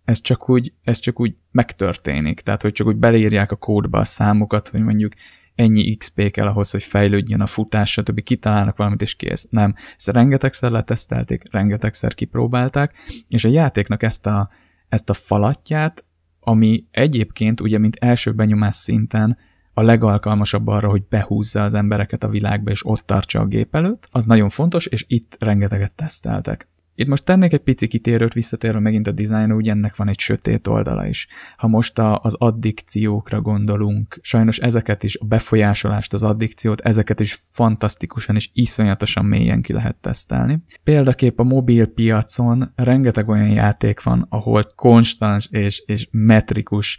ez 0.05 0.21
csak 0.21 0.49
úgy, 0.49 0.73
ez 0.83 0.99
csak 0.99 1.19
úgy 1.19 1.35
megtörténik. 1.51 2.41
Tehát, 2.41 2.61
hogy 2.61 2.71
csak 2.71 2.87
úgy 2.87 2.95
beleírják 2.95 3.51
a 3.51 3.55
kódba 3.55 3.97
a 3.97 4.05
számokat, 4.05 4.67
hogy 4.67 4.81
mondjuk 4.81 5.13
ennyi 5.55 5.95
XP 5.95 6.31
kell 6.31 6.47
ahhoz, 6.47 6.71
hogy 6.71 6.83
fejlődjön 6.83 7.41
a 7.41 7.47
futás, 7.47 7.91
stb. 7.91 8.23
kitalálnak 8.23 8.77
valamit, 8.77 9.01
és 9.01 9.15
kész. 9.15 9.47
Nem. 9.49 9.73
Ezt 9.95 10.07
rengetegszer 10.07 10.71
letesztelték, 10.71 11.43
rengetegszer 11.51 12.13
kipróbálták, 12.13 12.95
és 13.27 13.43
a 13.43 13.49
játéknak 13.49 14.03
ezt 14.03 14.25
a, 14.25 14.49
ezt 14.89 15.09
a 15.09 15.13
falatját, 15.13 16.05
ami 16.39 16.85
egyébként 16.91 17.61
ugye, 17.61 17.77
mint 17.77 17.95
első 17.95 18.31
benyomás 18.31 18.75
szinten 18.75 19.37
a 19.79 19.83
legalkalmasabb 19.83 20.67
arra, 20.67 20.89
hogy 20.89 21.03
behúzza 21.09 21.63
az 21.63 21.73
embereket 21.73 22.23
a 22.23 22.29
világba, 22.29 22.71
és 22.71 22.85
ott 22.85 23.03
tartsa 23.05 23.39
a 23.39 23.45
gép 23.45 23.75
előtt, 23.75 24.07
az 24.11 24.25
nagyon 24.25 24.49
fontos, 24.49 24.85
és 24.85 25.05
itt 25.07 25.35
rengeteget 25.39 25.91
teszteltek. 25.91 26.67
Itt 26.99 27.07
most 27.07 27.25
tennék 27.25 27.53
egy 27.53 27.59
pici 27.59 27.87
kitérőt 27.87 28.33
visszatérve 28.33 28.79
megint 28.79 29.07
a 29.07 29.11
dizájnra, 29.11 29.55
ugye 29.55 29.71
ennek 29.71 29.95
van 29.95 30.09
egy 30.09 30.19
sötét 30.19 30.67
oldala 30.67 31.07
is. 31.07 31.27
Ha 31.57 31.67
most 31.67 31.99
a, 31.99 32.19
az 32.23 32.35
addikciókra 32.37 33.41
gondolunk, 33.41 34.19
sajnos 34.21 34.57
ezeket 34.57 35.03
is, 35.03 35.17
a 35.17 35.25
befolyásolást, 35.25 36.13
az 36.13 36.23
addikciót, 36.23 36.81
ezeket 36.81 37.19
is 37.19 37.39
fantasztikusan 37.51 38.35
és 38.35 38.49
iszonyatosan 38.53 39.25
mélyen 39.25 39.61
ki 39.61 39.73
lehet 39.73 39.95
tesztelni. 39.95 40.63
Példakép 40.83 41.39
a 41.39 41.43
mobil 41.43 41.85
piacon 41.85 42.71
rengeteg 42.75 43.29
olyan 43.29 43.49
játék 43.49 44.03
van, 44.03 44.25
ahol 44.29 44.63
konstans 44.75 45.47
és, 45.51 45.83
és 45.85 46.07
metrikus 46.11 46.97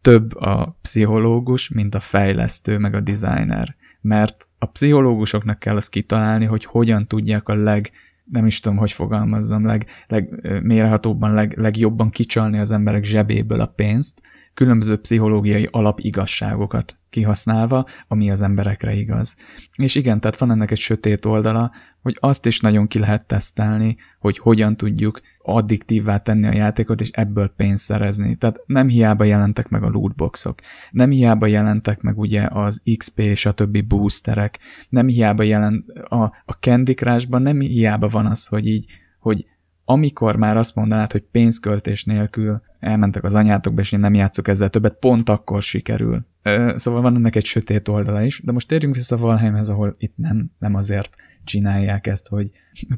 több 0.00 0.36
a 0.36 0.78
pszichológus, 0.82 1.68
mint 1.68 1.94
a 1.94 2.00
fejlesztő, 2.00 2.78
meg 2.78 2.94
a 2.94 3.00
designer. 3.00 3.76
Mert 4.00 4.48
a 4.58 4.66
pszichológusoknak 4.66 5.58
kell 5.58 5.76
azt 5.76 5.90
kitalálni, 5.90 6.44
hogy 6.44 6.64
hogyan 6.64 7.06
tudják 7.06 7.48
a 7.48 7.54
leg 7.54 7.90
nem 8.26 8.46
is 8.46 8.60
tudom, 8.60 8.78
hogy 8.78 8.92
fogalmazzam, 8.92 9.66
leg, 9.66 9.86
legmérehatóbban, 10.08 11.34
leg, 11.34 11.58
legjobban 11.58 12.10
kicsalni 12.10 12.58
az 12.58 12.70
emberek 12.70 13.04
zsebéből 13.04 13.60
a 13.60 13.66
pénzt, 13.66 14.22
különböző 14.56 14.96
pszichológiai 14.96 15.68
alapigazságokat 15.70 16.98
kihasználva, 17.10 17.84
ami 18.08 18.30
az 18.30 18.42
emberekre 18.42 18.94
igaz. 18.94 19.36
És 19.76 19.94
igen, 19.94 20.20
tehát 20.20 20.38
van 20.38 20.50
ennek 20.50 20.70
egy 20.70 20.78
sötét 20.78 21.24
oldala, 21.24 21.70
hogy 22.02 22.16
azt 22.20 22.46
is 22.46 22.60
nagyon 22.60 22.86
ki 22.86 22.98
lehet 22.98 23.26
tesztelni, 23.26 23.96
hogy 24.18 24.38
hogyan 24.38 24.76
tudjuk 24.76 25.20
addiktívvá 25.42 26.16
tenni 26.16 26.46
a 26.46 26.52
játékot, 26.52 27.00
és 27.00 27.08
ebből 27.10 27.48
pénzt 27.48 27.84
szerezni. 27.84 28.36
Tehát 28.36 28.60
nem 28.66 28.88
hiába 28.88 29.24
jelentek 29.24 29.68
meg 29.68 29.82
a 29.82 29.88
lootboxok, 29.88 30.60
nem 30.90 31.10
hiába 31.10 31.46
jelentek 31.46 32.00
meg 32.00 32.18
ugye 32.18 32.46
az 32.50 32.82
XP 32.96 33.18
és 33.18 33.46
a 33.46 33.52
többi 33.52 33.80
boosterek, 33.80 34.58
nem 34.88 35.06
hiába 35.06 35.42
jelent 35.42 35.88
a, 35.88 36.22
a 36.44 36.52
Candy 36.60 36.94
Crush-ban, 36.94 37.42
nem 37.42 37.60
hiába 37.60 38.08
van 38.08 38.26
az, 38.26 38.46
hogy 38.46 38.66
így, 38.66 38.84
hogy 39.18 39.46
amikor 39.88 40.36
már 40.36 40.56
azt 40.56 40.74
mondanád, 40.74 41.12
hogy 41.12 41.22
pénzköltés 41.30 42.04
nélkül 42.04 42.60
elmentek 42.78 43.24
az 43.24 43.34
anyátokba, 43.34 43.80
és 43.80 43.92
én 43.92 44.00
nem 44.00 44.14
játszok 44.14 44.48
ezzel 44.48 44.68
többet, 44.68 44.98
pont 44.98 45.28
akkor 45.28 45.62
sikerül. 45.62 46.26
Szóval 46.74 47.00
van 47.00 47.16
ennek 47.16 47.36
egy 47.36 47.44
sötét 47.44 47.88
oldala 47.88 48.22
is, 48.22 48.42
de 48.44 48.52
most 48.52 48.68
térjünk 48.68 48.94
vissza 48.94 49.16
Valheimhez, 49.16 49.68
ahol 49.68 49.94
itt 49.98 50.16
nem, 50.16 50.50
nem 50.58 50.74
azért 50.74 51.16
csinálják 51.44 52.06
ezt, 52.06 52.28
hogy 52.28 52.50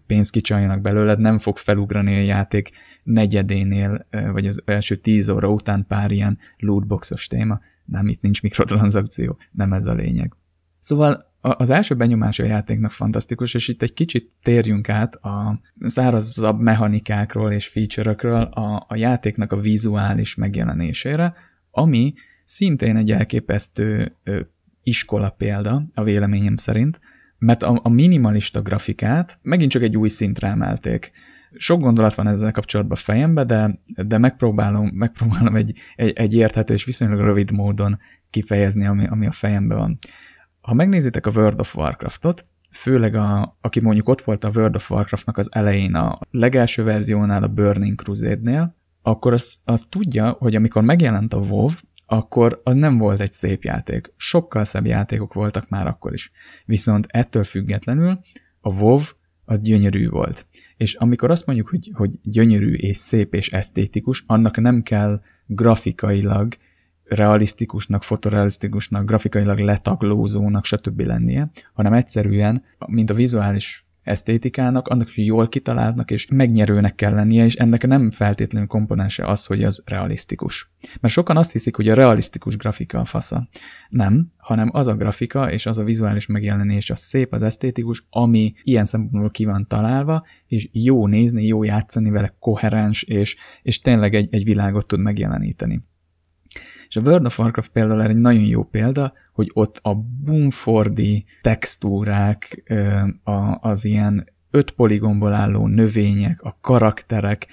pénzt 0.07 0.31
kicsaljanak 0.31 0.81
belőled, 0.81 1.19
nem 1.19 1.39
fog 1.39 1.57
felugrani 1.57 2.15
a 2.17 2.23
játék 2.23 2.71
negyedénél, 3.03 4.07
vagy 4.33 4.47
az 4.47 4.63
első 4.65 4.97
tíz 4.97 5.29
óra 5.29 5.49
után 5.49 5.85
pár 5.89 6.11
ilyen 6.11 6.39
lootboxos 6.57 7.27
téma. 7.27 7.61
Nem, 7.85 8.09
itt 8.09 8.21
nincs 8.21 8.43
mikrotranszakció, 8.43 9.39
nem 9.51 9.73
ez 9.73 9.87
a 9.87 9.95
lényeg. 9.95 10.33
Szóval 10.79 11.28
az 11.41 11.71
első 11.71 11.95
benyomás 11.95 12.39
a 12.39 12.45
játéknak 12.45 12.91
fantasztikus, 12.91 13.55
és 13.55 13.69
itt 13.69 13.83
egy 13.83 13.95
kicsit 13.95 14.33
térjünk 14.43 14.89
át 14.89 15.15
a 15.15 15.61
szárazabb 15.81 16.61
mechanikákról 16.61 17.53
és 17.53 17.67
feature-ökről 17.67 18.43
a, 18.43 18.85
a 18.89 18.97
játéknak 18.97 19.53
a 19.53 19.61
vizuális 19.61 20.35
megjelenésére, 20.35 21.35
ami 21.71 22.13
szintén 22.45 22.97
egy 22.97 23.11
elképesztő 23.11 24.17
iskola 24.83 25.31
példa, 25.31 25.83
a 25.95 26.03
véleményem 26.03 26.57
szerint, 26.57 27.01
mert 27.39 27.63
a, 27.63 27.81
a 27.83 27.89
minimalista 27.89 28.63
grafikát 28.63 29.39
megint 29.43 29.71
csak 29.71 29.83
egy 29.83 29.97
új 29.97 30.09
szintre 30.09 30.49
emelték. 30.49 31.13
Sok 31.53 31.81
gondolat 31.81 32.15
van 32.15 32.27
ezzel 32.27 32.53
kapcsolatban 32.53 32.97
fejembe, 32.97 33.45
de, 33.45 33.81
de 34.07 34.19
megpróbálom, 34.19 34.89
megpróbálom 34.89 35.57
egy, 35.57 35.79
egy, 35.97 36.13
egy 36.13 36.35
érthető 36.35 36.75
és 36.75 36.85
viszonylag 36.85 37.21
rövid 37.21 37.51
módon 37.51 37.99
kifejezni, 38.31 38.87
ami, 38.87 39.07
ami 39.07 39.27
a 39.27 39.33
fejemben 39.33 39.79
van. 39.79 39.99
Ha 40.69 40.75
megnézitek 40.75 41.27
a 41.27 41.31
World 41.31 41.61
of 41.61 41.77
Warcraftot, 41.77 42.47
főleg 42.71 43.15
a, 43.15 43.57
aki 43.61 43.81
mondjuk 43.81 44.09
ott 44.09 44.21
volt 44.21 44.45
a 44.45 44.51
World 44.55 44.75
of 44.75 44.91
Warcraftnak 44.91 45.37
az 45.37 45.49
elején, 45.53 45.95
a 45.95 46.19
legelső 46.31 46.83
verziónál, 46.83 47.43
a 47.43 47.49
Burning 47.49 48.01
Crusade-nél, 48.01 48.77
akkor 49.03 49.33
az, 49.33 49.59
az 49.65 49.87
tudja, 49.89 50.31
hogy 50.31 50.55
amikor 50.55 50.83
megjelent 50.83 51.35
a 51.35 51.39
WoW, 51.39 51.69
akkor 52.07 52.61
az 52.65 52.75
nem 52.75 52.99
volt 52.99 53.21
egy 53.21 53.33
szép 53.33 53.63
játék. 53.63 54.13
Sokkal 54.17 54.65
szebb 54.65 54.87
játékok 54.87 55.35
voltak 55.35 55.69
már 55.69 55.87
akkor 55.87 56.13
is. 56.13 56.31
Viszont 56.65 57.07
ettől 57.09 57.45
függetlenül 57.45 58.21
a 58.61 58.73
WoW 58.73 59.03
az 59.45 59.61
gyönyörű 59.61 60.09
volt. 60.09 60.47
És 60.77 60.95
amikor 60.95 61.31
azt 61.31 61.47
mondjuk, 61.47 61.69
hogy, 61.69 61.91
hogy 61.93 62.11
gyönyörű 62.23 62.73
és 62.73 62.97
szép 62.97 63.35
és 63.35 63.53
esztétikus, 63.53 64.25
annak 64.27 64.57
nem 64.57 64.83
kell 64.83 65.21
grafikailag 65.47 66.57
realisztikusnak, 67.09 68.03
fotorealisztikusnak, 68.03 69.05
grafikailag 69.05 69.59
letaglózónak, 69.59 70.65
stb. 70.65 71.01
lennie, 71.01 71.51
hanem 71.73 71.93
egyszerűen, 71.93 72.63
mint 72.87 73.11
a 73.11 73.15
vizuális 73.15 73.89
esztétikának, 74.09 74.89
annak 74.89 75.09
is 75.09 75.17
jól 75.17 75.49
kitaláltnak 75.49 76.11
és 76.11 76.27
megnyerőnek 76.31 76.95
kell 76.95 77.15
lennie, 77.15 77.45
és 77.45 77.55
ennek 77.55 77.87
nem 77.87 78.11
feltétlenül 78.11 78.69
komponense 78.69 79.27
az, 79.27 79.47
hogy 79.47 79.65
az 79.65 79.83
realisztikus. 79.87 80.71
Mert 81.01 81.15
sokan 81.15 81.37
azt 81.37 81.53
hiszik, 81.53 81.77
hogy 81.77 81.89
a 81.89 81.95
realisztikus 81.95 82.57
grafika 82.57 82.99
a 82.99 83.05
fasza. 83.05 83.49
Nem, 83.89 84.29
hanem 84.39 84.71
az 84.73 84.87
a 84.87 84.95
grafika 84.95 85.53
és 85.53 85.67
az 85.67 85.79
a 85.79 85.85
vizuális 85.85 86.27
megjelenés, 86.27 86.91
a 86.91 86.97
szép, 86.97 87.33
az 87.33 87.43
esztétikus, 87.43 88.07
ami 88.11 88.53
ilyen 88.63 88.85
szempontból 88.85 89.31
ki 89.31 89.45
van 89.45 89.67
találva, 89.67 90.25
és 90.47 90.69
jó 90.73 91.07
nézni, 91.07 91.47
jó 91.47 91.63
játszani 91.63 92.11
vele, 92.11 92.35
koherens, 92.39 93.03
és, 93.03 93.37
és 93.63 93.81
tényleg 93.81 94.15
egy, 94.15 94.29
egy 94.35 94.45
világot 94.45 94.87
tud 94.87 95.01
megjeleníteni. 95.01 95.83
És 96.89 96.97
a 96.97 97.01
World 97.01 97.27
of 97.27 97.39
Warcraft 97.39 97.71
például 97.71 98.03
egy 98.03 98.17
nagyon 98.17 98.45
jó 98.45 98.65
példa, 98.65 99.13
hogy 99.33 99.51
ott 99.53 99.79
a 99.83 99.95
boomfordi 100.25 101.25
textúrák, 101.43 102.73
az 103.61 103.85
ilyen 103.85 104.27
öt 104.51 104.71
poligomból 104.71 105.33
álló 105.33 105.67
növények, 105.67 106.43
a 106.43 106.59
karakterek, 106.61 107.47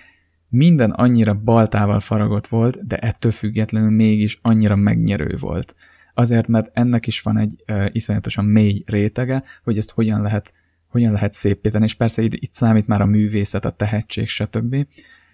minden 0.50 0.92
annyira 0.92 1.34
baltával 1.34 2.00
faragott 2.00 2.48
volt, 2.48 2.88
de 2.88 2.98
ettől 2.98 3.32
függetlenül 3.32 3.90
mégis 3.90 4.40
annyira 4.42 4.76
megnyerő 4.76 5.36
volt. 5.40 5.76
Azért, 6.14 6.48
mert 6.48 6.70
ennek 6.74 7.08
is 7.08 7.22
van 7.22 7.38
egy 7.38 7.64
uh, 7.68 7.86
iszonyatosan 7.92 8.46
mély 8.46 8.84
rétege, 8.86 9.44
hogy 9.64 9.78
ezt 9.78 9.92
hogyan 9.92 10.22
lehet, 10.22 10.54
hogyan 10.88 11.14
lehet 11.14 11.34
szépíteni, 11.34 11.84
és 11.84 11.94
persze 11.94 12.22
itt, 12.22 12.34
itt 12.34 12.54
számít 12.54 12.88
már 12.88 13.02
a 13.02 13.06
művészet, 13.06 13.66
a 13.66 13.70
tehetség, 13.70 14.28
stb 14.28 14.76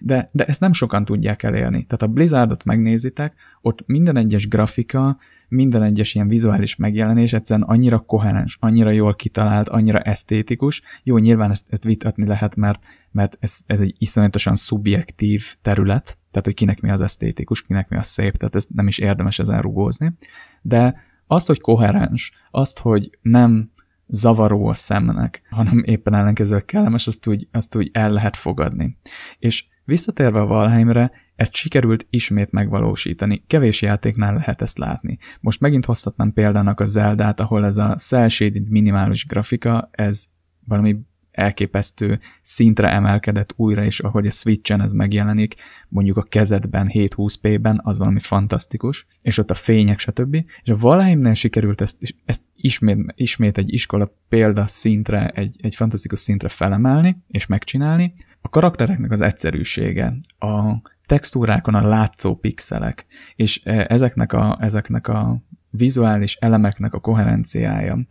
de, 0.04 0.30
de 0.32 0.46
ezt 0.46 0.60
nem 0.60 0.74
sokan 0.74 1.06
tudják 1.06 1.44
elérni. 1.44 1.84
Tehát 1.84 2.02
a 2.02 2.08
Blizzardot 2.08 2.64
megnézitek, 2.64 3.34
ott 3.62 3.84
minden 3.86 4.16
egyes 4.16 4.48
grafika, 4.48 5.18
minden 5.50 5.84
egyes 5.84 6.16
ilyen 6.16 6.28
vizuális 6.28 6.76
megjelenés 6.76 7.34
egyszerűen 7.34 7.68
annyira 7.68 8.00
koherens, 8.00 8.58
annyira 8.60 8.90
jól 8.90 9.16
kitalált, 9.16 9.70
annyira 9.70 10.00
esztétikus. 10.00 10.82
Jó, 11.04 11.18
nyilván 11.18 11.52
ezt, 11.52 11.68
ezt 11.70 11.84
vitatni 11.84 12.26
lehet, 12.26 12.56
mert, 12.56 12.84
mert 13.12 13.38
ez, 13.40 13.60
ez 13.66 13.82
egy 13.82 13.96
iszonyatosan 13.98 14.56
szubjektív 14.56 15.56
terület, 15.62 16.18
tehát 16.32 16.46
hogy 16.46 16.54
kinek 16.56 16.82
mi 16.82 16.90
az 16.90 17.02
esztétikus, 17.02 17.62
kinek 17.62 17.90
mi 17.90 17.98
az 17.98 18.08
szép, 18.08 18.36
tehát 18.36 18.56
ez 18.56 18.66
nem 18.70 18.88
is 18.88 18.98
érdemes 18.98 19.40
ezen 19.40 19.62
rugózni. 19.62 20.14
De 20.62 20.96
azt, 21.28 21.48
hogy 21.48 21.62
koherens, 21.62 22.32
azt, 22.52 22.80
hogy 22.80 23.18
nem 23.22 23.72
zavaró 24.08 24.68
a 24.68 24.74
szemnek, 24.74 25.42
hanem 25.50 25.84
éppen 25.86 26.14
ellenkezőleg 26.14 26.66
kellemes, 26.66 27.08
azt 27.08 27.28
úgy, 27.28 27.48
azt 27.52 27.76
úgy 27.76 27.90
el 27.94 28.12
lehet 28.12 28.36
fogadni. 28.36 28.98
És 29.40 29.66
Visszatérve 29.91 30.39
a 30.39 30.45
Valheimre, 30.45 31.12
ezt 31.36 31.54
sikerült 31.54 32.08
ismét 32.10 32.51
megvalósítani. 32.51 33.43
Kevés 33.47 33.82
játéknál 33.82 34.34
lehet 34.34 34.62
ezt 34.62 34.77
látni. 34.77 35.17
Most 35.41 35.60
megint 35.60 35.86
hoztatnám 35.86 36.34
példának 36.34 36.80
a 36.80 36.86
Zeldát, 36.86 37.39
ahol 37.39 37.65
ez 37.65 37.77
a 37.77 37.95
cel 37.95 38.30
minimális 38.69 39.25
grafika, 39.25 39.89
ez 39.91 40.25
valami 40.65 40.97
elképesztő 41.32 42.19
szintre 42.41 42.91
emelkedett 42.91 43.54
újra, 43.56 43.84
és 43.84 43.99
ahogy 43.99 44.27
a 44.27 44.32
Switchen 44.32 44.82
ez 44.82 44.91
megjelenik, 44.91 45.56
mondjuk 45.88 46.17
a 46.17 46.23
kezedben 46.23 46.89
720p-ben, 46.93 47.80
az 47.84 47.97
valami 47.97 48.19
fantasztikus, 48.19 49.06
és 49.21 49.38
ott 49.38 49.51
a 49.51 49.54
fények, 49.54 49.99
stb. 49.99 50.36
És 50.63 50.69
a 50.69 50.77
Valheimnél 50.77 51.34
sikerült 51.34 51.82
ezt, 51.82 51.97
ezt 52.25 52.41
ismét, 52.56 53.13
ismét 53.15 53.58
egy 53.58 53.73
iskola 53.73 54.17
példa 54.30 54.67
szintre, 54.67 55.30
egy, 55.30 55.56
egy 55.62 55.75
fantasztikus 55.75 56.19
szintre 56.19 56.47
felemelni, 56.47 57.23
és 57.27 57.45
megcsinálni. 57.45 58.13
A 58.41 58.49
karaktereknek 58.49 59.12
az 59.12 59.21
egyszerűsége, 59.21 60.13
a 60.39 60.82
textúrákon 61.06 61.73
a 61.73 61.88
látszó 61.88 62.36
pixelek, 62.36 63.06
és 63.36 63.62
e, 63.63 63.86
ezeknek 63.89 64.34
a, 64.34 64.58
ezeknek 64.60 65.08
a 65.08 65.43
vizuális 65.69 66.36
elemeknek 66.36 66.93
a 66.93 66.99
koherenciája, 66.99 68.06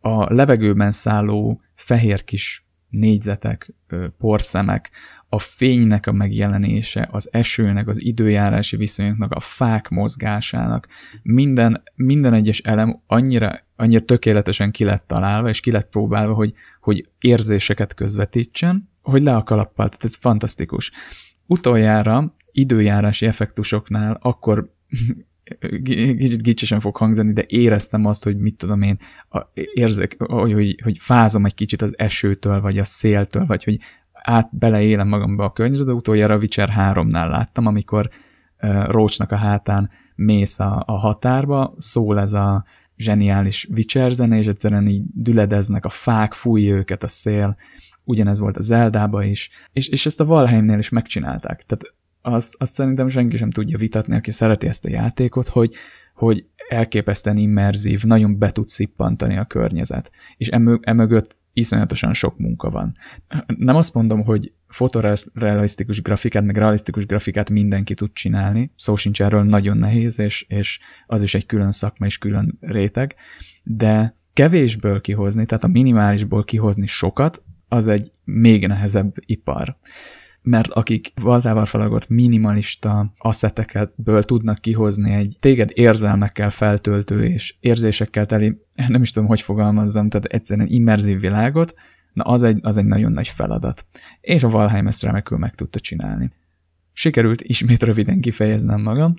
a 0.00 0.34
levegőben 0.34 0.92
szálló 0.92 1.62
fehér 1.74 2.24
kis 2.24 2.68
négyzetek, 2.88 3.74
porszemek, 4.18 4.90
a 5.28 5.38
fénynek 5.38 6.06
a 6.06 6.12
megjelenése, 6.12 7.08
az 7.10 7.28
esőnek, 7.32 7.88
az 7.88 8.02
időjárási 8.02 8.76
viszonyoknak, 8.76 9.32
a 9.32 9.40
fák 9.40 9.88
mozgásának, 9.88 10.88
minden, 11.22 11.82
minden 11.94 12.32
egyes 12.32 12.58
elem 12.58 13.02
annyira, 13.06 13.58
annyira 13.76 14.00
tökéletesen 14.00 14.70
ki 14.70 14.84
lett 14.84 15.06
találva, 15.06 15.48
és 15.48 15.60
ki 15.60 15.70
lett 15.70 15.88
próbálva, 15.88 16.34
hogy, 16.34 16.52
hogy 16.80 17.08
érzéseket 17.20 17.94
közvetítsen, 17.94 18.90
hogy 19.02 19.22
le 19.22 19.36
a 19.36 19.42
kalappal, 19.42 19.88
tehát 19.88 20.04
ez 20.04 20.14
fantasztikus. 20.14 20.92
Utoljára 21.46 22.34
időjárási 22.52 23.26
effektusoknál 23.26 24.18
akkor 24.22 24.72
kicsit 26.18 26.42
gicsesen 26.42 26.80
fog 26.80 26.96
hangzani, 26.96 27.32
de 27.32 27.44
éreztem 27.46 28.06
azt, 28.06 28.24
hogy 28.24 28.38
mit 28.38 28.56
tudom 28.56 28.82
én, 28.82 28.96
érzek, 29.74 30.16
hogy, 30.18 30.52
hogy, 30.52 30.80
hogy 30.82 30.98
fázom 30.98 31.44
egy 31.44 31.54
kicsit 31.54 31.82
az 31.82 31.98
esőtől, 31.98 32.60
vagy 32.60 32.78
a 32.78 32.84
széltől, 32.84 33.46
vagy 33.46 33.64
hogy 33.64 33.78
át 34.12 34.58
beleélem 34.58 35.08
magamba 35.08 35.44
a 35.44 35.52
környezetbe. 35.52 35.92
Utoljára 35.92 36.34
a 36.34 36.38
Witcher 36.38 36.72
3-nál 36.76 37.28
láttam, 37.28 37.66
amikor 37.66 38.08
uh, 38.62 38.86
Rócsnak 38.86 39.32
a 39.32 39.36
hátán 39.36 39.90
mész 40.14 40.58
a, 40.58 40.82
a 40.86 40.98
határba, 40.98 41.74
szól 41.78 42.20
ez 42.20 42.32
a 42.32 42.64
zseniális 42.96 43.68
Witcher 43.74 44.10
zene, 44.10 44.38
és 44.38 44.46
egyszerűen 44.46 44.86
így 44.86 45.02
düledeznek 45.14 45.84
a 45.84 45.88
fák, 45.88 46.32
fújja 46.32 46.74
őket 46.74 47.02
a 47.02 47.08
szél, 47.08 47.56
ugyanez 48.08 48.38
volt 48.38 48.56
a 48.56 48.60
Zeldába 48.60 49.24
is, 49.24 49.50
és, 49.72 49.88
és 49.88 50.06
ezt 50.06 50.20
a 50.20 50.24
Valheimnél 50.24 50.78
is 50.78 50.88
megcsinálták. 50.88 51.64
Tehát 51.66 51.94
azt, 52.20 52.54
azt 52.58 52.72
szerintem 52.72 53.08
senki 53.08 53.36
sem 53.36 53.50
tudja 53.50 53.78
vitatni, 53.78 54.16
aki 54.16 54.30
szereti 54.30 54.66
ezt 54.66 54.84
a 54.84 54.88
játékot, 54.90 55.48
hogy, 55.48 55.74
hogy 56.14 56.46
elképesztően 56.68 57.36
immerzív, 57.36 58.04
nagyon 58.04 58.38
be 58.38 58.50
tud 58.50 58.68
szippantani 58.68 59.36
a 59.36 59.44
környezet. 59.44 60.10
És 60.36 60.48
emögött 60.80 61.38
iszonyatosan 61.52 62.12
sok 62.12 62.38
munka 62.38 62.70
van. 62.70 62.96
Nem 63.46 63.76
azt 63.76 63.94
mondom, 63.94 64.24
hogy 64.24 64.52
fotorealisztikus 64.68 66.02
grafikát, 66.02 66.44
meg 66.44 66.56
realisztikus 66.56 67.06
grafikát 67.06 67.50
mindenki 67.50 67.94
tud 67.94 68.12
csinálni, 68.12 68.72
szó 68.76 68.94
sincs 68.94 69.22
erről 69.22 69.42
nagyon 69.42 69.76
nehéz, 69.76 70.18
és, 70.18 70.46
és 70.48 70.78
az 71.06 71.22
is 71.22 71.34
egy 71.34 71.46
külön 71.46 71.72
szakma 71.72 72.06
és 72.06 72.18
külön 72.18 72.58
réteg, 72.60 73.14
de 73.62 74.16
kevésből 74.32 75.00
kihozni, 75.00 75.46
tehát 75.46 75.64
a 75.64 75.68
minimálisból 75.68 76.44
kihozni 76.44 76.86
sokat, 76.86 77.42
az 77.68 77.86
egy 77.86 78.10
még 78.24 78.66
nehezebb 78.66 79.14
ipar 79.26 79.78
mert 80.42 80.70
akik 80.70 81.12
valtával 81.22 81.66
felagott 81.66 82.08
minimalista 82.08 83.12
asszetekből 83.18 84.22
tudnak 84.22 84.58
kihozni 84.58 85.12
egy 85.12 85.36
téged 85.40 85.70
érzelmekkel 85.74 86.50
feltöltő 86.50 87.24
és 87.24 87.56
érzésekkel 87.60 88.26
teli, 88.26 88.58
nem 88.88 89.02
is 89.02 89.10
tudom, 89.10 89.28
hogy 89.28 89.40
fogalmazzam, 89.40 90.08
tehát 90.08 90.26
egyszerűen 90.26 90.68
immerzív 90.70 91.20
világot, 91.20 91.74
na 92.12 92.24
az 92.24 92.42
egy, 92.42 92.58
az 92.62 92.76
egy 92.76 92.84
nagyon 92.84 93.12
nagy 93.12 93.28
feladat. 93.28 93.86
És 94.20 94.42
a 94.42 94.48
Valheim 94.48 94.86
ezt 94.86 95.02
remekül 95.02 95.38
meg 95.38 95.54
tudta 95.54 95.80
csinálni. 95.80 96.32
Sikerült 96.92 97.42
ismét 97.42 97.82
röviden 97.82 98.20
kifejeznem 98.20 98.82
magam, 98.82 99.14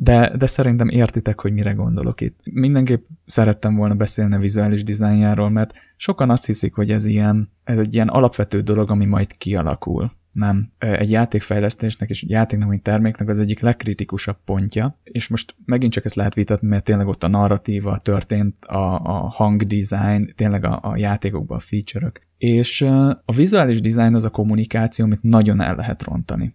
de, 0.00 0.36
de 0.36 0.46
szerintem 0.46 0.88
értitek, 0.88 1.40
hogy 1.40 1.52
mire 1.52 1.72
gondolok 1.72 2.20
itt. 2.20 2.40
Mindenképp 2.52 3.06
szerettem 3.26 3.74
volna 3.74 3.94
beszélni 3.94 4.34
a 4.34 4.38
vizuális 4.38 4.82
dizájnjáról, 4.82 5.50
mert 5.50 5.78
sokan 5.96 6.30
azt 6.30 6.46
hiszik, 6.46 6.74
hogy 6.74 6.90
ez 6.90 7.06
ilyen, 7.06 7.50
ez 7.64 7.78
egy 7.78 7.94
ilyen 7.94 8.08
alapvető 8.08 8.60
dolog, 8.60 8.90
ami 8.90 9.04
majd 9.04 9.36
kialakul 9.36 10.12
nem. 10.32 10.72
Egy 10.78 11.10
játékfejlesztésnek 11.10 12.08
és 12.08 12.22
egy 12.22 12.30
játéknak, 12.30 12.68
mint 12.68 12.82
terméknek 12.82 13.28
az 13.28 13.38
egyik 13.38 13.60
legkritikusabb 13.60 14.36
pontja, 14.44 14.98
és 15.02 15.28
most 15.28 15.54
megint 15.64 15.92
csak 15.92 16.04
ezt 16.04 16.14
lehet 16.14 16.34
vitatni, 16.34 16.68
mert 16.68 16.84
tényleg 16.84 17.06
ott 17.06 17.24
a 17.24 17.28
narratíva 17.28 17.98
történt, 17.98 18.64
a, 18.64 18.94
a 18.94 19.28
hangdesign, 19.28 20.32
tényleg 20.36 20.64
a, 20.64 20.80
a 20.82 20.96
játékokban 20.96 21.56
a 21.56 21.60
feature-ök. 21.60 22.26
És 22.36 22.80
a 23.24 23.32
vizuális 23.36 23.80
design 23.80 24.14
az 24.14 24.24
a 24.24 24.30
kommunikáció, 24.30 25.04
amit 25.04 25.22
nagyon 25.22 25.60
el 25.60 25.76
lehet 25.76 26.02
rontani. 26.02 26.54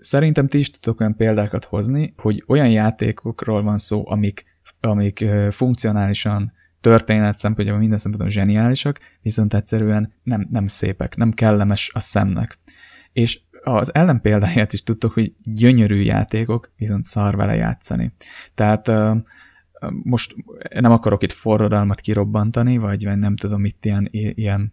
Szerintem 0.00 0.46
ti 0.46 0.58
is 0.58 0.70
tudtok 0.70 1.00
olyan 1.00 1.16
példákat 1.16 1.64
hozni, 1.64 2.14
hogy 2.16 2.44
olyan 2.46 2.70
játékokról 2.70 3.62
van 3.62 3.78
szó, 3.78 4.10
amik, 4.10 4.44
amik 4.80 5.24
funkcionálisan 5.50 6.52
történet 6.80 7.38
szempontjából 7.38 7.80
minden 7.80 7.98
szempontból 7.98 8.32
zseniálisak, 8.32 9.00
viszont 9.22 9.54
egyszerűen 9.54 10.12
nem, 10.22 10.46
nem 10.50 10.66
szépek, 10.66 11.16
nem 11.16 11.32
kellemes 11.32 11.90
a 11.94 12.00
szemnek. 12.00 12.58
És 13.12 13.40
az 13.62 13.94
ellenpéldáját 13.94 14.72
is 14.72 14.82
tudtok, 14.82 15.12
hogy 15.12 15.32
gyönyörű 15.42 16.00
játékok, 16.00 16.72
viszont 16.76 17.04
szar 17.04 17.36
vele 17.36 17.54
játszani. 17.54 18.12
Tehát 18.54 18.90
most 20.02 20.34
nem 20.74 20.92
akarok 20.92 21.22
itt 21.22 21.32
forradalmat 21.32 22.00
kirobbantani, 22.00 22.78
vagy, 22.78 23.04
vagy 23.04 23.18
nem 23.18 23.36
tudom 23.36 23.64
itt 23.64 23.84
ilyen, 23.84 24.08
ilyen 24.10 24.72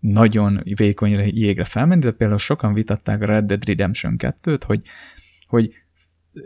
nagyon 0.00 0.62
vékonyra 0.76 1.22
jégre 1.24 1.64
felmenni, 1.64 2.00
de 2.00 2.10
például 2.10 2.38
sokan 2.38 2.72
vitatták 2.72 3.22
a 3.22 3.26
Red 3.26 3.44
Dead 3.44 3.64
Redemption 3.64 4.14
2-t, 4.18 4.62
hogy, 4.66 4.80
hogy 5.46 5.72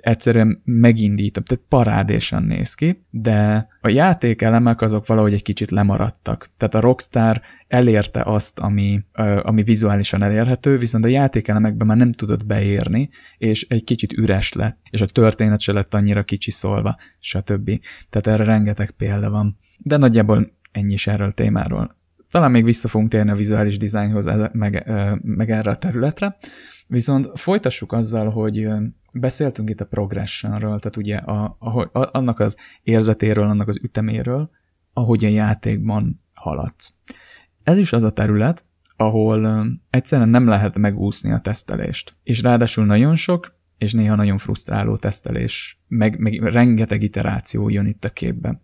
egyszerűen 0.01 0.63
megindítom, 0.65 1.45
tehát 1.45 1.65
parádésan 1.69 2.43
néz 2.43 2.75
ki, 2.75 3.05
de 3.11 3.69
a 3.81 3.89
játékelemek 3.89 4.81
azok 4.81 5.07
valahogy 5.07 5.33
egy 5.33 5.43
kicsit 5.43 5.71
lemaradtak. 5.71 6.51
Tehát 6.57 6.75
a 6.75 6.81
Rockstar 6.81 7.41
elérte 7.69 8.23
azt, 8.25 8.59
ami, 8.59 9.05
ami 9.43 9.63
vizuálisan 9.63 10.23
elérhető, 10.23 10.77
viszont 10.77 11.05
a 11.05 11.09
játékelemekben 11.09 11.87
már 11.87 11.97
nem 11.97 12.13
tudott 12.13 12.47
beérni, 12.47 13.09
és 13.39 13.67
egy 13.69 13.85
kicsit 13.85 14.13
üres 14.13 14.53
lett, 14.53 14.79
és 14.91 15.01
a 15.01 15.07
történet 15.07 15.61
se 15.61 15.73
lett 15.73 15.95
annyira 15.95 16.23
kicsi 16.23 16.51
szólva, 16.51 16.97
stb. 17.19 17.71
Tehát 18.09 18.27
erre 18.27 18.45
rengeteg 18.45 18.91
példa 18.91 19.31
van. 19.31 19.59
De 19.79 19.97
nagyjából 19.97 20.53
ennyi 20.73 20.93
is 20.93 21.07
erről 21.07 21.29
a 21.29 21.33
témáról. 21.33 22.01
Talán 22.33 22.51
még 22.51 22.65
vissza 22.65 22.89
fogunk 22.89 23.11
térni 23.11 23.31
a 23.31 23.35
vizuális 23.35 23.77
dizájnhoz, 23.77 24.29
meg, 24.53 24.91
meg 25.23 25.51
erre 25.51 25.71
a 25.71 25.77
területre. 25.77 26.37
Viszont 26.87 27.31
folytassuk 27.35 27.93
azzal, 27.93 28.31
hogy 28.31 28.69
beszéltünk 29.13 29.71
itt 29.71 29.81
a 29.81 29.87
progressionről, 29.87 30.79
tehát 30.79 30.97
ugye 30.97 31.17
a, 31.17 31.57
a, 31.59 31.81
a, 31.81 32.09
annak 32.13 32.41
az 32.41 32.57
érzetéről, 32.83 33.47
annak 33.47 33.69
az 33.69 33.79
üteméről, 33.83 34.51
ahogy 34.93 35.25
a 35.25 35.29
játékban 35.29 36.21
haladsz. 36.35 36.95
Ez 37.63 37.79
is 37.79 37.93
az 37.93 38.03
a 38.03 38.11
terület, 38.11 38.65
ahol 38.97 39.67
egyszerűen 39.91 40.29
nem 40.29 40.47
lehet 40.47 40.79
megúszni 40.79 41.33
a 41.33 41.39
tesztelést. 41.39 42.15
És 42.23 42.43
ráadásul 42.43 42.85
nagyon 42.85 43.17
sok, 43.17 43.55
és 43.79 43.93
néha 43.93 44.15
nagyon 44.15 44.39
frusztráló 44.39 44.97
tesztelés, 44.97 45.83
meg, 45.89 46.19
meg 46.19 46.35
rengeteg 46.35 47.03
iteráció 47.03 47.69
jön 47.69 47.87
itt 47.87 48.05
a 48.05 48.11
képbe. 48.11 48.61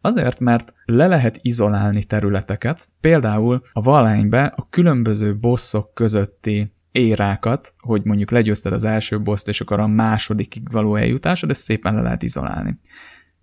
Azért, 0.00 0.40
mert 0.40 0.72
le 0.84 1.06
lehet 1.06 1.38
izolálni 1.42 2.04
területeket, 2.04 2.88
például 3.00 3.60
a 3.72 3.80
valánybe 3.80 4.44
a 4.44 4.66
különböző 4.70 5.36
bosszok 5.36 5.94
közötti 5.94 6.72
érákat, 6.92 7.74
hogy 7.78 8.04
mondjuk 8.04 8.30
legyőzted 8.30 8.72
az 8.72 8.84
első 8.84 9.20
boszt, 9.20 9.48
és 9.48 9.60
akkor 9.60 9.80
a 9.80 9.86
másodikig 9.86 10.70
való 10.70 10.96
eljutásod, 10.96 11.50
ezt 11.50 11.62
szépen 11.62 11.94
le 11.94 12.00
lehet 12.00 12.22
izolálni. 12.22 12.78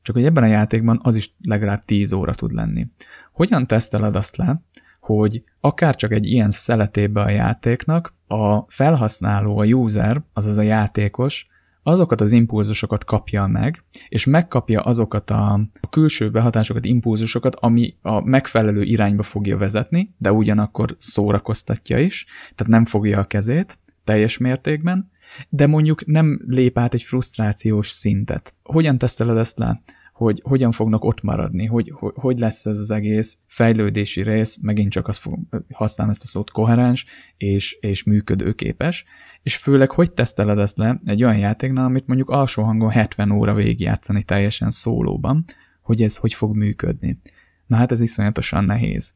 Csak 0.02 0.16
hogy 0.16 0.26
ebben 0.26 0.44
a 0.44 0.48
játékban 0.48 1.00
az 1.04 1.16
is 1.16 1.36
legalább 1.42 1.84
10 1.84 2.12
óra 2.12 2.34
tud 2.34 2.54
lenni. 2.54 2.88
Hogyan 3.32 3.68
teszteled 3.68 4.16
azt 4.16 4.36
le, 4.36 4.62
hogy 5.00 5.44
akár 5.60 5.96
csak 5.96 6.12
egy 6.12 6.26
ilyen 6.26 6.52
szeletébe 6.52 7.22
a 7.22 7.30
játéknak 7.30 8.14
a 8.28 8.72
felhasználó, 8.72 9.58
a 9.58 9.66
user, 9.66 10.24
azaz 10.34 10.58
a 10.58 10.62
játékos 10.62 11.48
azokat 11.88 12.22
az 12.22 12.32
impulzusokat 12.32 13.04
kapja 13.04 13.48
meg, 13.48 13.84
és 14.10 14.26
megkapja 14.26 14.82
azokat 14.82 15.30
a, 15.30 15.60
külső 15.90 16.32
behatásokat, 16.32 16.86
impulzusokat, 16.86 17.56
ami 17.56 17.96
a 18.02 18.22
megfelelő 18.22 18.82
irányba 18.82 19.24
fogja 19.24 19.58
vezetni, 19.58 20.14
de 20.18 20.32
ugyanakkor 20.32 20.96
szórakoztatja 20.98 22.00
is, 22.00 22.26
tehát 22.56 22.72
nem 22.72 22.86
fogja 22.86 23.20
a 23.20 23.24
kezét 23.24 23.78
teljes 24.04 24.38
mértékben, 24.38 25.12
de 25.50 25.68
mondjuk 25.68 26.06
nem 26.06 26.42
lép 26.48 26.78
át 26.78 26.94
egy 26.94 27.04
frusztrációs 27.04 27.90
szintet. 27.90 28.56
Hogyan 28.64 28.98
teszteled 28.98 29.38
ezt 29.38 29.58
le? 29.58 29.82
Hogy 30.16 30.42
hogyan 30.44 30.72
fognak 30.72 31.04
ott 31.04 31.22
maradni, 31.22 31.66
hogy, 31.66 31.92
hogy, 31.96 32.12
hogy 32.16 32.40
lesz 32.40 32.66
ez 32.66 32.80
az 32.80 32.92
egész 32.92 33.40
fejlődési 33.48 34.22
rész, 34.22 34.58
megint 34.62 34.92
csak 34.92 35.08
azt 35.08 35.20
fogom 35.20 35.50
használni 35.72 36.14
ezt 36.14 36.24
a 36.24 36.28
szót 36.28 36.52
koherens 36.52 37.06
és, 37.38 37.78
és 37.80 38.04
működőképes, 38.04 39.06
és 39.44 39.58
főleg 39.58 39.92
hogy 39.92 40.12
teszteled 40.12 40.58
ezt 40.58 40.78
le 40.78 41.02
egy 41.06 41.24
olyan 41.24 41.38
játéknál, 41.38 41.86
amit 41.86 42.08
mondjuk 42.08 42.30
alsó 42.30 42.64
hangon 42.64 42.90
70 42.90 43.32
óra 43.32 43.54
végigjátszani 43.54 44.24
teljesen 44.24 44.72
szólóban, 44.72 45.46
hogy 45.82 46.02
ez 46.02 46.16
hogy 46.16 46.34
fog 46.34 46.56
működni. 46.56 47.20
Na 47.68 47.76
hát 47.76 47.92
ez 47.92 48.02
iszonyatosan 48.02 48.66
nehéz. 48.66 49.14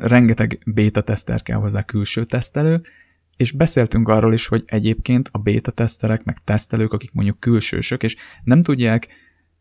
Rengeteg 0.00 0.62
beta 0.66 1.00
teszter 1.00 1.42
kell 1.42 1.58
hozzá 1.58 1.82
külső 1.82 2.24
tesztelő, 2.24 2.82
és 3.36 3.52
beszéltünk 3.52 4.08
arról 4.08 4.32
is, 4.32 4.46
hogy 4.46 4.62
egyébként 4.66 5.28
a 5.32 5.38
beta 5.38 5.70
teszterek, 5.70 6.24
meg 6.24 6.36
tesztelők, 6.44 6.92
akik 6.92 7.12
mondjuk 7.12 7.40
külsősök, 7.40 8.02
és 8.02 8.16
nem 8.44 8.62
tudják 8.62 9.08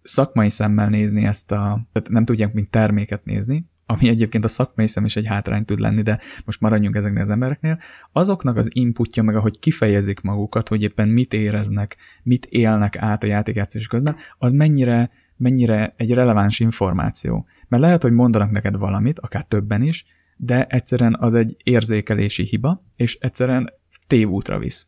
szakmai 0.04 0.50
szemmel 0.50 0.90
nézni 0.90 1.26
ezt 1.26 1.52
a, 1.52 1.88
tehát 1.92 2.10
nem 2.10 2.26
tudják 2.26 2.54
mint 2.54 2.70
terméket 2.70 3.26
nézni, 3.26 3.70
ami 3.86 4.10
egyébként 4.10 4.44
a 4.44 4.48
szakmai 4.48 4.88
szem 4.88 5.06
is 5.06 5.16
egy 5.16 5.26
hátrány 5.26 5.66
tud 5.66 5.80
lenni, 5.80 6.02
de 6.02 6.20
most 6.46 6.62
maradjunk 6.62 6.96
ezeknél 6.96 7.22
az 7.22 7.30
embereknél, 7.30 7.80
azoknak 8.12 8.58
az 8.58 8.70
inputja, 8.74 9.24
meg 9.24 9.36
ahogy 9.36 9.60
kifejezik 9.60 10.22
magukat, 10.22 10.68
hogy 10.68 10.82
éppen 10.82 11.08
mit 11.08 11.34
éreznek, 11.34 11.98
mit 12.24 12.46
élnek 12.46 12.98
át 12.98 13.24
a 13.24 13.28
játékjátszás 13.28 13.88
közben, 13.88 14.16
az 14.38 14.52
mennyire, 14.52 15.10
mennyire 15.38 15.94
egy 15.98 16.14
releváns 16.14 16.60
információ. 16.60 17.48
Mert 17.68 17.84
lehet, 17.84 18.02
hogy 18.02 18.12
mondanak 18.12 18.52
neked 18.52 18.78
valamit, 18.78 19.20
akár 19.20 19.46
többen 19.46 19.82
is, 19.82 20.06
de 20.38 20.66
egyszerűen 20.66 21.16
az 21.20 21.34
egy 21.34 21.58
érzékelési 21.64 22.44
hiba, 22.44 22.84
és 22.96 23.18
egyszerűen 23.22 23.70
tévútra 24.08 24.60
visz. 24.60 24.88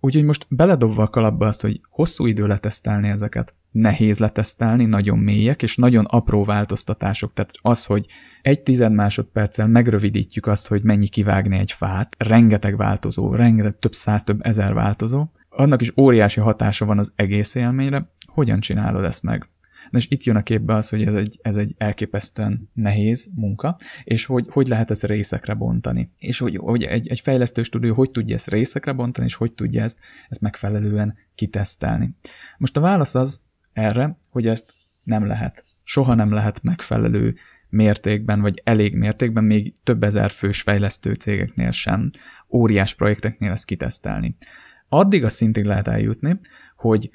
Úgyhogy 0.00 0.24
most 0.24 0.46
beledobva 0.48 1.02
a 1.02 1.08
kalapba 1.08 1.46
azt, 1.46 1.60
hogy 1.60 1.80
hosszú 1.90 2.26
idő 2.26 2.46
letesztelni 2.46 3.08
ezeket, 3.08 3.54
nehéz 3.70 4.18
letesztelni, 4.18 4.84
nagyon 4.84 5.18
mélyek, 5.18 5.62
és 5.62 5.76
nagyon 5.76 6.04
apró 6.04 6.44
változtatások. 6.44 7.32
Tehát 7.32 7.52
az, 7.62 7.84
hogy 7.84 8.06
egy 8.42 8.60
tized 8.60 8.92
másodperccel 8.92 9.68
megrövidítjük 9.68 10.46
azt, 10.46 10.68
hogy 10.68 10.82
mennyi 10.82 11.08
kivágni 11.08 11.58
egy 11.58 11.72
fát, 11.72 12.16
rengeteg 12.18 12.76
változó, 12.76 13.34
rengeteg 13.34 13.78
több 13.78 13.94
száz, 13.94 14.24
több 14.24 14.38
ezer 14.42 14.74
változó, 14.74 15.26
annak 15.48 15.80
is 15.80 15.92
óriási 15.96 16.40
hatása 16.40 16.84
van 16.84 16.98
az 16.98 17.12
egész 17.16 17.54
élményre. 17.54 18.12
Hogyan 18.26 18.60
csinálod 18.60 19.04
ezt 19.04 19.22
meg? 19.22 19.48
Na 19.90 19.98
és 19.98 20.06
itt 20.10 20.22
jön 20.22 20.36
a 20.36 20.42
képbe 20.42 20.74
az, 20.74 20.88
hogy 20.88 21.02
ez 21.02 21.14
egy, 21.14 21.38
ez 21.42 21.56
egy 21.56 21.74
elképesztően 21.78 22.70
nehéz 22.74 23.30
munka, 23.34 23.76
és 24.04 24.24
hogy, 24.24 24.46
hogy 24.50 24.68
lehet 24.68 24.90
ezt 24.90 25.04
részekre 25.04 25.54
bontani. 25.54 26.10
És 26.18 26.38
hogy, 26.38 26.56
hogy 26.56 26.82
egy, 26.82 27.08
egy 27.08 27.20
fejlesztő 27.20 27.62
stúdió 27.62 27.94
hogy 27.94 28.10
tudja 28.10 28.34
ezt 28.34 28.50
részekre 28.50 28.92
bontani, 28.92 29.26
és 29.26 29.34
hogy 29.34 29.52
tudja 29.52 29.82
ezt, 29.82 29.98
ezt 30.28 30.40
megfelelően 30.40 31.14
kitesztelni. 31.34 32.14
Most 32.58 32.76
a 32.76 32.80
válasz 32.80 33.14
az 33.14 33.40
erre, 33.72 34.18
hogy 34.30 34.46
ezt 34.46 34.72
nem 35.04 35.26
lehet. 35.26 35.64
Soha 35.82 36.14
nem 36.14 36.32
lehet 36.32 36.62
megfelelő 36.62 37.34
mértékben, 37.68 38.40
vagy 38.40 38.60
elég 38.64 38.94
mértékben, 38.94 39.44
még 39.44 39.74
több 39.84 40.02
ezer 40.02 40.30
fős 40.30 40.62
fejlesztő 40.62 41.12
cégeknél 41.12 41.70
sem, 41.70 42.10
óriás 42.48 42.94
projekteknél 42.94 43.50
ezt 43.50 43.64
kitesztelni. 43.64 44.36
Addig 44.88 45.24
a 45.24 45.28
szintig 45.28 45.64
lehet 45.64 45.88
eljutni, 45.88 46.40
hogy 46.76 47.10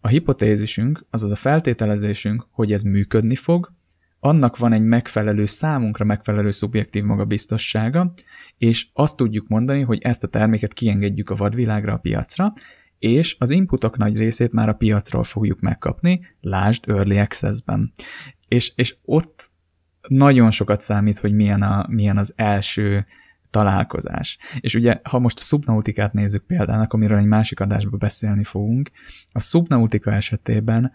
a 0.00 0.08
hipotézisünk, 0.08 1.06
azaz 1.10 1.30
a 1.30 1.36
feltételezésünk, 1.36 2.46
hogy 2.50 2.72
ez 2.72 2.82
működni 2.82 3.34
fog, 3.34 3.74
annak 4.20 4.56
van 4.56 4.72
egy 4.72 4.82
megfelelő 4.82 5.46
számunkra 5.46 6.04
megfelelő 6.04 6.50
szubjektív 6.50 7.04
magabiztossága, 7.04 8.12
és 8.58 8.86
azt 8.92 9.16
tudjuk 9.16 9.48
mondani, 9.48 9.82
hogy 9.82 9.98
ezt 10.02 10.24
a 10.24 10.28
terméket 10.28 10.72
kiengedjük 10.72 11.30
a 11.30 11.34
vadvilágra, 11.34 11.92
a 11.92 11.98
piacra, 11.98 12.52
és 12.98 13.36
az 13.38 13.50
inputok 13.50 13.96
nagy 13.96 14.16
részét 14.16 14.52
már 14.52 14.68
a 14.68 14.74
piacról 14.74 15.24
fogjuk 15.24 15.60
megkapni, 15.60 16.20
lásd 16.40 16.88
Early 16.88 17.18
Access-ben. 17.18 17.92
És, 18.48 18.72
és 18.74 18.96
ott 19.04 19.50
nagyon 20.08 20.50
sokat 20.50 20.80
számít, 20.80 21.18
hogy 21.18 21.32
milyen, 21.32 21.62
a, 21.62 21.86
milyen 21.88 22.16
az 22.16 22.32
első 22.36 23.06
találkozás. 23.56 24.38
És 24.60 24.74
ugye, 24.74 25.00
ha 25.02 25.18
most 25.18 25.38
a 25.38 25.42
szubnautikát 25.42 26.12
nézzük 26.12 26.46
példának, 26.46 26.92
amiről 26.92 27.18
egy 27.18 27.24
másik 27.24 27.60
adásban 27.60 27.98
beszélni 27.98 28.44
fogunk, 28.44 28.90
a 29.32 29.40
szubnautika 29.40 30.12
esetében 30.12 30.92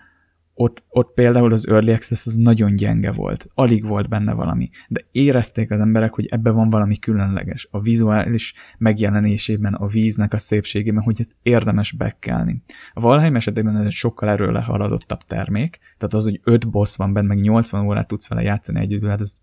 ott, 0.54 0.84
ott 0.90 1.14
például 1.14 1.52
az 1.52 1.68
Early 1.68 1.92
Access 1.92 2.26
az 2.26 2.36
nagyon 2.36 2.76
gyenge 2.76 3.12
volt, 3.12 3.48
alig 3.54 3.88
volt 3.88 4.10
benne 4.10 4.34
valami, 4.34 4.70
de 4.88 5.06
érezték 5.12 5.72
az 5.72 5.80
emberek, 5.80 6.14
hogy 6.14 6.26
ebbe 6.26 6.50
van 6.50 6.70
valami 6.70 6.98
különleges, 6.98 7.68
a 7.72 7.82
vizuális 7.82 8.54
megjelenésében, 8.78 9.74
a 9.74 9.86
víznek 9.86 10.34
a 10.34 10.38
szépségében, 10.38 11.04
hogy 11.04 11.16
ezt 11.20 11.36
érdemes 11.42 11.92
bekkelni. 11.92 12.64
A 12.94 13.00
Valheim 13.00 13.36
esetében 13.36 13.78
ez 13.78 13.86
egy 13.86 13.92
sokkal 13.92 14.30
erőle 14.30 14.62
haladottabb 14.62 15.22
termék, 15.22 15.80
tehát 15.98 16.14
az, 16.14 16.24
hogy 16.24 16.42
5 16.44 16.70
boss 16.70 16.96
van 16.96 17.14
benne, 17.14 17.28
meg 17.28 17.40
80 17.40 17.86
órát 17.86 18.08
tudsz 18.08 18.28
vele 18.28 18.42
játszani 18.42 18.80
egyedül, 18.80 19.10
hát 19.10 19.22
ez 19.22 19.36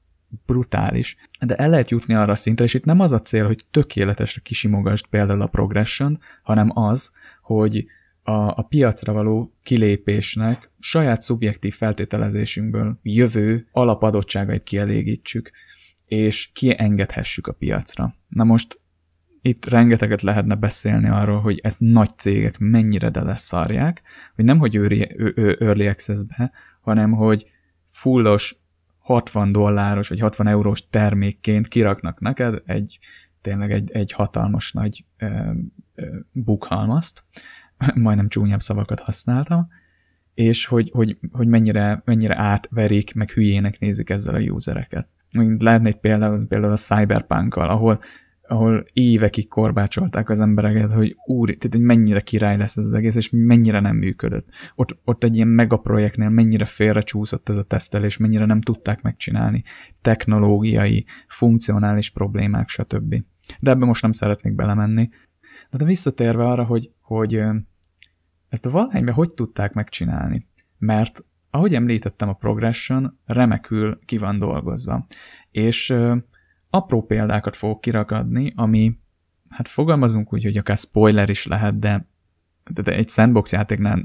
brutális. 0.47 1.16
De 1.47 1.55
el 1.55 1.70
lehet 1.70 1.91
jutni 1.91 2.14
arra 2.14 2.33
a 2.33 2.37
szintre, 2.37 2.64
és 2.64 2.74
itt 2.74 2.85
nem 2.85 3.01
az 3.01 3.12
a 3.12 3.20
cél, 3.20 3.47
hogy 3.47 3.64
tökéletesre 3.70 4.41
kisimogasd 4.41 5.07
például 5.07 5.41
a 5.41 5.47
progression, 5.47 6.20
hanem 6.43 6.70
az, 6.74 7.12
hogy 7.43 7.87
a, 8.22 8.33
a 8.33 8.62
piacra 8.62 9.12
való 9.12 9.55
kilépésnek 9.62 10.70
saját 10.79 11.20
szubjektív 11.20 11.74
feltételezésünkből 11.74 12.99
jövő 13.03 13.68
alapadottságait 13.72 14.62
kielégítsük, 14.62 15.51
és 16.07 16.51
kiengedhessük 16.53 17.47
a 17.47 17.53
piacra. 17.53 18.14
Na 18.29 18.45
most 18.45 18.81
itt 19.43 19.64
rengeteget 19.68 20.22
lehetne 20.22 20.55
beszélni 20.55 21.09
arról, 21.09 21.41
hogy 21.41 21.61
ezt 21.62 21.81
nagy 21.81 22.18
cégek 22.18 22.59
mennyire 22.59 23.11
de 23.11 23.22
leszarják, 23.22 24.03
hogy 24.35 24.45
nem, 24.45 24.59
hogy 24.59 24.76
early 25.59 25.87
access-be, 25.87 26.53
hanem 26.81 27.12
hogy 27.12 27.47
fullos 27.87 28.58
60 29.09 29.53
dolláros 29.53 30.09
vagy 30.09 30.21
60 30.21 30.47
eurós 30.47 30.89
termékként 30.89 31.69
kiraknak 31.69 32.21
neked 32.21 32.63
egy 32.67 32.99
tényleg 33.41 33.73
egy, 33.73 33.91
egy 33.91 34.13
hatalmas 34.13 34.73
nagy 34.73 35.05
ö, 35.17 35.51
ö, 35.95 36.17
bukhalmazt, 36.33 37.25
majdnem 37.95 38.29
csúnyább 38.29 38.61
szavakat 38.61 39.01
használtam, 39.01 39.69
és 40.35 40.67
hogy, 40.67 40.91
hogy, 40.93 41.19
hogy 41.33 41.47
mennyire, 41.47 42.03
mennyire 42.05 42.39
átverik, 42.39 43.15
meg 43.15 43.31
hülyének 43.31 43.79
nézik 43.79 44.11
ezzel 44.11 44.35
a 44.35 44.39
usereket. 44.39 45.09
Lehetne 45.59 45.89
egy 45.89 46.01
például, 46.01 46.33
az 46.33 46.47
például 46.49 46.73
a 46.73 46.77
Cyberpunk-kal, 46.77 47.69
ahol 47.69 48.01
ahol 48.49 48.84
évekig 48.92 49.49
korbácsolták 49.49 50.28
az 50.30 50.40
embereket, 50.40 50.92
hogy 50.92 51.16
úr, 51.26 51.46
tehát 51.46 51.74
hogy 51.74 51.80
mennyire 51.80 52.20
király 52.20 52.57
lesz 52.57 52.76
ez 52.76 52.84
az 52.84 52.94
egész, 52.94 53.14
és 53.14 53.30
mennyire 53.32 53.80
nem 53.80 53.96
működött. 53.96 54.49
Ott, 54.74 54.99
ott 55.05 55.24
egy 55.24 55.36
ilyen 55.36 55.49
megaprojektnél 55.49 56.28
mennyire 56.28 56.64
félrecsúszott 56.64 57.49
ez 57.49 57.57
a 57.57 57.62
tesztelés, 57.62 58.16
mennyire 58.16 58.44
nem 58.44 58.61
tudták 58.61 59.03
megcsinálni. 59.03 59.62
Technológiai, 60.03 61.07
funkcionális 61.26 62.11
problémák, 62.11 62.68
stb. 62.68 63.14
De 63.61 63.70
ebbe 63.70 63.84
most 63.84 64.03
nem 64.03 64.12
szeretnék 64.12 64.55
belemenni. 64.55 65.09
De, 65.70 65.78
de 65.78 65.84
visszatérve 65.84 66.44
arra, 66.44 66.64
hogy, 66.64 66.90
hogy 67.01 67.42
ezt 68.49 68.66
a 68.66 68.70
valhányban 68.70 69.14
hogy 69.14 69.34
tudták 69.34 69.72
megcsinálni? 69.72 70.46
Mert 70.78 71.24
ahogy 71.51 71.74
említettem, 71.74 72.28
a 72.28 72.32
progression 72.32 73.18
remekül 73.24 73.99
ki 74.05 74.18
van 74.18 74.38
dolgozva. 74.38 75.07
És 75.51 75.94
apró 76.71 77.03
példákat 77.03 77.57
fogok 77.57 77.81
kirakadni, 77.81 78.53
ami, 78.57 78.99
hát 79.49 79.69
fogalmazunk 79.69 80.33
úgy, 80.33 80.45
hogy 80.45 80.57
akár 80.57 80.77
spoiler 80.77 81.29
is 81.29 81.47
lehet, 81.47 81.79
de, 81.79 82.09
de 82.83 82.95
egy 82.95 83.09
sandbox 83.09 83.53
játéknál 83.53 84.03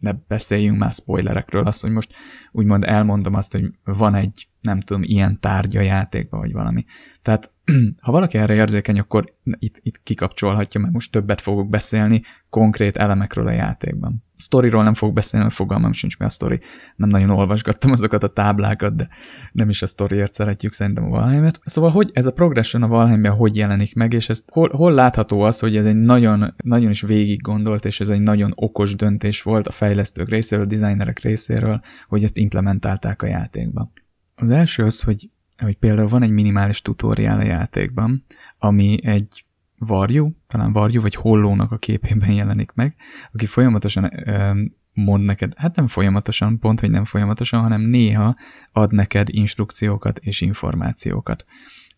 ne 0.00 0.12
beszéljünk 0.12 0.78
már 0.78 0.92
spoilerekről, 0.92 1.64
azt, 1.64 1.82
hogy 1.82 1.90
most 1.90 2.14
úgymond 2.52 2.84
elmondom 2.84 3.34
azt, 3.34 3.52
hogy 3.52 3.70
van 3.84 4.14
egy, 4.14 4.48
nem 4.60 4.80
tudom, 4.80 5.02
ilyen 5.02 5.40
tárgya 5.40 5.80
játékban, 5.80 6.40
vagy 6.40 6.52
valami. 6.52 6.84
Tehát 7.22 7.52
ha 8.02 8.12
valaki 8.12 8.38
erre 8.38 8.54
érzékeny, 8.54 8.98
akkor 8.98 9.36
itt, 9.58 9.78
itt 9.82 10.02
kikapcsolhatja, 10.02 10.80
mert 10.80 10.92
most 10.92 11.12
többet 11.12 11.40
fogok 11.40 11.68
beszélni 11.68 12.22
konkrét 12.48 12.96
elemekről 12.96 13.46
a 13.46 13.52
játékban. 13.52 14.24
Storyról 14.40 14.82
nem 14.82 14.94
fogok 14.94 15.14
beszélni, 15.14 15.44
mert 15.44 15.56
fogalmam 15.56 15.92
sincs 15.92 16.18
mi 16.18 16.24
a 16.24 16.28
story. 16.28 16.60
Nem 16.96 17.08
nagyon 17.08 17.30
olvasgattam 17.30 17.90
azokat 17.90 18.22
a 18.22 18.28
táblákat, 18.28 18.96
de 18.96 19.08
nem 19.52 19.68
is 19.68 19.82
a 19.82 19.86
storyért 19.86 20.32
szeretjük 20.32 20.72
szerintem 20.72 21.04
a 21.04 21.08
Valheimet. 21.08 21.60
Szóval, 21.64 21.90
hogy 21.90 22.10
ez 22.12 22.26
a 22.26 22.32
progression 22.32 22.82
a 22.82 22.88
Valheimben 22.88 23.32
hogy 23.32 23.56
jelenik 23.56 23.94
meg, 23.94 24.12
és 24.12 24.28
ez 24.28 24.44
hol, 24.52 24.70
hol 24.72 24.92
látható 24.92 25.40
az, 25.40 25.58
hogy 25.58 25.76
ez 25.76 25.86
egy 25.86 25.96
nagyon, 25.96 26.54
nagyon 26.64 26.90
is 26.90 27.00
végig 27.00 27.40
gondolt, 27.40 27.84
és 27.84 28.00
ez 28.00 28.08
egy 28.08 28.20
nagyon 28.20 28.52
okos 28.54 28.96
döntés 28.96 29.42
volt 29.42 29.66
a 29.66 29.70
fejlesztők 29.70 30.28
részéről, 30.28 30.64
a 30.64 30.68
designerek 30.68 31.18
részéről, 31.18 31.80
hogy 32.08 32.22
ezt 32.22 32.36
implementálták 32.36 33.22
a 33.22 33.26
játékba. 33.26 33.92
Az 34.34 34.50
első 34.50 34.84
az, 34.84 35.02
hogy 35.02 35.30
hogy 35.62 35.76
például 35.76 36.08
van 36.08 36.22
egy 36.22 36.30
minimális 36.30 36.82
tutoriál 36.82 37.38
a 37.38 37.44
játékban, 37.44 38.24
ami 38.58 38.98
egy 39.02 39.44
varjú, 39.86 40.36
talán 40.48 40.72
varjú 40.72 41.00
vagy 41.00 41.14
hollónak 41.14 41.72
a 41.72 41.78
képében 41.78 42.32
jelenik 42.32 42.72
meg, 42.72 42.94
aki 43.32 43.46
folyamatosan 43.46 44.10
mond 44.92 45.24
neked, 45.24 45.52
hát 45.56 45.76
nem 45.76 45.86
folyamatosan, 45.86 46.58
pont, 46.58 46.80
hogy 46.80 46.90
nem 46.90 47.04
folyamatosan, 47.04 47.60
hanem 47.60 47.80
néha 47.80 48.36
ad 48.72 48.92
neked 48.92 49.28
instrukciókat 49.30 50.18
és 50.18 50.40
információkat. 50.40 51.44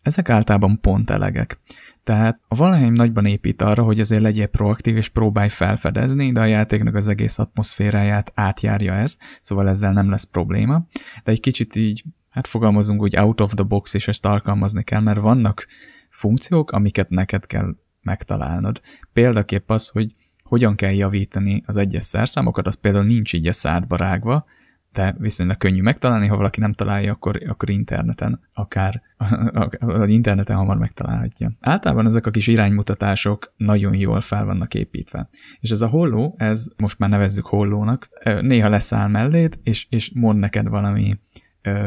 Ezek 0.01 0.29
általában 0.29 0.79
pont 0.79 1.09
elegek. 1.09 1.59
Tehát 2.03 2.39
a 2.47 2.55
Valheim 2.55 2.93
nagyban 2.93 3.25
épít 3.25 3.61
arra, 3.61 3.83
hogy 3.83 3.99
azért 3.99 4.21
legyél 4.21 4.47
proaktív 4.47 4.97
és 4.97 5.09
próbálj 5.09 5.49
felfedezni, 5.49 6.31
de 6.31 6.39
a 6.39 6.45
játéknak 6.45 6.95
az 6.95 7.07
egész 7.07 7.39
atmoszféráját 7.39 8.31
átjárja 8.35 8.93
ez, 8.93 9.17
szóval 9.41 9.69
ezzel 9.69 9.91
nem 9.91 10.09
lesz 10.09 10.23
probléma. 10.23 10.85
De 11.23 11.31
egy 11.31 11.39
kicsit 11.39 11.75
így 11.75 12.03
hát 12.29 12.47
fogalmazunk 12.47 13.01
úgy 13.01 13.17
out 13.17 13.41
of 13.41 13.53
the 13.53 13.63
box, 13.63 13.93
és 13.93 14.07
ezt 14.07 14.25
alkalmazni 14.25 14.83
kell, 14.83 15.01
mert 15.01 15.19
vannak 15.19 15.67
funkciók, 16.13 16.71
amiket 16.71 17.09
neked 17.09 17.45
kell 17.45 17.75
megtalálnod. 18.01 18.81
Példaképp 19.13 19.69
az, 19.69 19.87
hogy 19.87 20.13
hogyan 20.43 20.75
kell 20.75 20.93
javítani 20.93 21.63
az 21.65 21.77
egyes 21.77 22.03
szerszámokat, 22.03 22.67
az 22.67 22.75
például 22.75 23.05
nincs 23.05 23.33
így 23.33 23.47
a 23.47 23.53
szádba 23.53 23.95
rágva, 23.95 24.45
de 24.91 25.15
viszonylag 25.17 25.57
könnyű 25.57 25.81
megtalálni, 25.81 26.27
ha 26.27 26.35
valaki 26.35 26.59
nem 26.59 26.71
találja, 26.71 27.11
akkor, 27.11 27.41
akkor 27.47 27.69
interneten, 27.69 28.39
akár 28.53 29.01
az 29.79 30.07
interneten 30.07 30.55
hamar 30.55 30.77
megtalálhatja. 30.77 31.51
Általában 31.59 32.05
ezek 32.05 32.25
a 32.25 32.31
kis 32.31 32.47
iránymutatások 32.47 33.53
nagyon 33.57 33.95
jól 33.95 34.21
fel 34.21 34.45
vannak 34.45 34.73
építve. 34.73 35.29
És 35.59 35.69
ez 35.69 35.81
a 35.81 35.87
holló, 35.87 36.35
ez 36.37 36.67
most 36.77 36.99
már 36.99 37.09
nevezzük 37.09 37.45
hollónak, 37.45 38.09
néha 38.41 38.69
leszáll 38.69 39.07
melléd, 39.07 39.59
és, 39.63 39.87
és 39.89 40.11
mond 40.13 40.39
neked 40.39 40.67
valami 40.67 41.19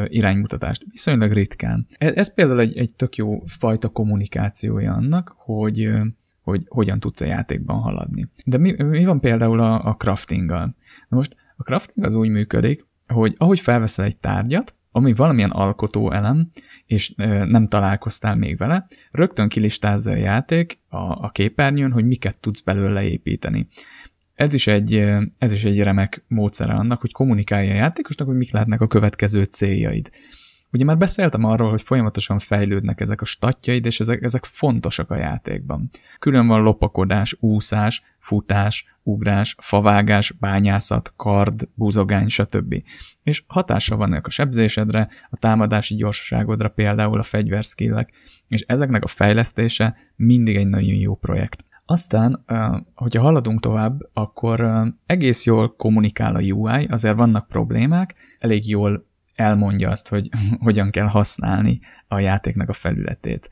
iránymutatást. 0.09 0.85
Viszonylag 0.91 1.33
ritkán. 1.33 1.87
Ez, 1.99 2.15
ez 2.15 2.35
például 2.35 2.61
egy, 2.61 2.77
egy 2.77 2.95
tök 2.95 3.17
jó 3.17 3.43
fajta 3.47 3.89
kommunikációja 3.89 4.93
annak, 4.93 5.35
hogy 5.37 5.91
hogy 6.43 6.65
hogyan 6.69 7.01
tudsz 7.01 7.21
a 7.21 7.25
játékban 7.25 7.79
haladni. 7.79 8.29
De 8.45 8.59
mi, 8.59 8.83
mi 8.83 9.05
van 9.05 9.21
például 9.21 9.61
a, 9.61 9.85
a 9.85 9.97
craftinggal? 9.97 10.77
Na 11.09 11.17
most 11.17 11.37
a 11.57 11.63
crafting 11.63 12.07
az 12.07 12.15
úgy 12.15 12.29
működik, 12.29 12.87
hogy 13.07 13.35
ahogy 13.39 13.61
felveszel 13.61 14.05
egy 14.05 14.17
tárgyat, 14.17 14.75
ami 14.91 15.13
valamilyen 15.13 15.51
alkotó 15.51 16.13
elem, 16.13 16.51
és 16.87 17.15
nem 17.47 17.67
találkoztál 17.67 18.37
még 18.37 18.57
vele, 18.57 18.87
rögtön 19.11 19.49
kilistázza 19.49 20.11
a 20.11 20.17
játék 20.17 20.79
a, 20.89 20.97
a 20.97 21.31
képernyőn, 21.33 21.93
hogy 21.93 22.05
miket 22.05 22.41
tudsz 22.41 22.61
belőle 22.61 23.03
építeni. 23.03 23.69
Ez 24.37 24.55
is, 24.55 24.67
egy, 24.67 24.95
ez 25.39 25.53
is 25.53 25.65
egy 25.65 25.83
remek 25.83 26.25
módszer 26.29 26.71
annak, 26.71 27.01
hogy 27.01 27.13
kommunikálja 27.13 27.73
a 27.73 27.77
játékosnak, 27.77 28.27
hogy 28.27 28.37
mik 28.37 28.53
lehetnek 28.53 28.81
a 28.81 28.87
következő 28.87 29.43
céljaid. 29.43 30.11
Ugye 30.73 30.85
már 30.85 30.97
beszéltem 30.97 31.45
arról, 31.45 31.71
hogy 31.71 31.83
folyamatosan 31.83 32.39
fejlődnek 32.39 33.01
ezek 33.01 33.21
a 33.21 33.25
statjaid, 33.25 33.87
és 33.87 34.01
ezek, 34.01 34.23
ezek 34.23 34.45
fontosak 34.45 35.11
a 35.11 35.17
játékban. 35.17 35.91
Külön 36.19 36.47
van 36.47 36.63
lopakodás, 36.63 37.37
úszás, 37.41 38.03
futás, 38.19 38.99
ugrás, 39.03 39.57
favágás, 39.59 40.31
bányászat, 40.31 41.13
kard, 41.17 41.69
búzogány, 41.75 42.29
stb. 42.29 42.83
És 43.23 43.45
hatása 43.47 43.97
vannak 43.97 44.27
a 44.27 44.31
sebzésedre, 44.31 45.09
a 45.31 45.37
támadási 45.37 45.95
gyorsaságodra, 45.95 46.69
például 46.69 47.19
a 47.19 47.23
fegyverszkillek, 47.23 48.13
és 48.49 48.61
ezeknek 48.61 49.05
a 49.05 49.07
fejlesztése 49.09 49.97
mindig 50.17 50.57
egy 50.57 50.69
nagyon 50.69 50.97
jó 50.97 51.15
projekt. 51.15 51.65
Aztán, 51.89 52.45
hogyha 52.95 53.23
haladunk 53.23 53.61
tovább, 53.61 54.01
akkor 54.13 54.85
egész 55.07 55.45
jól 55.45 55.77
kommunikál 55.77 56.35
a 56.35 56.41
UI, 56.41 56.85
azért 56.85 57.17
vannak 57.17 57.49
problémák, 57.49 58.15
elég 58.39 58.69
jól 58.69 59.05
elmondja 59.35 59.91
azt, 59.91 60.09
hogy 60.09 60.29
hogyan 60.59 60.91
kell 60.91 61.07
használni 61.07 61.81
a 62.09 62.19
játéknak 62.19 62.69
a 62.69 62.73
felületét. 62.73 63.51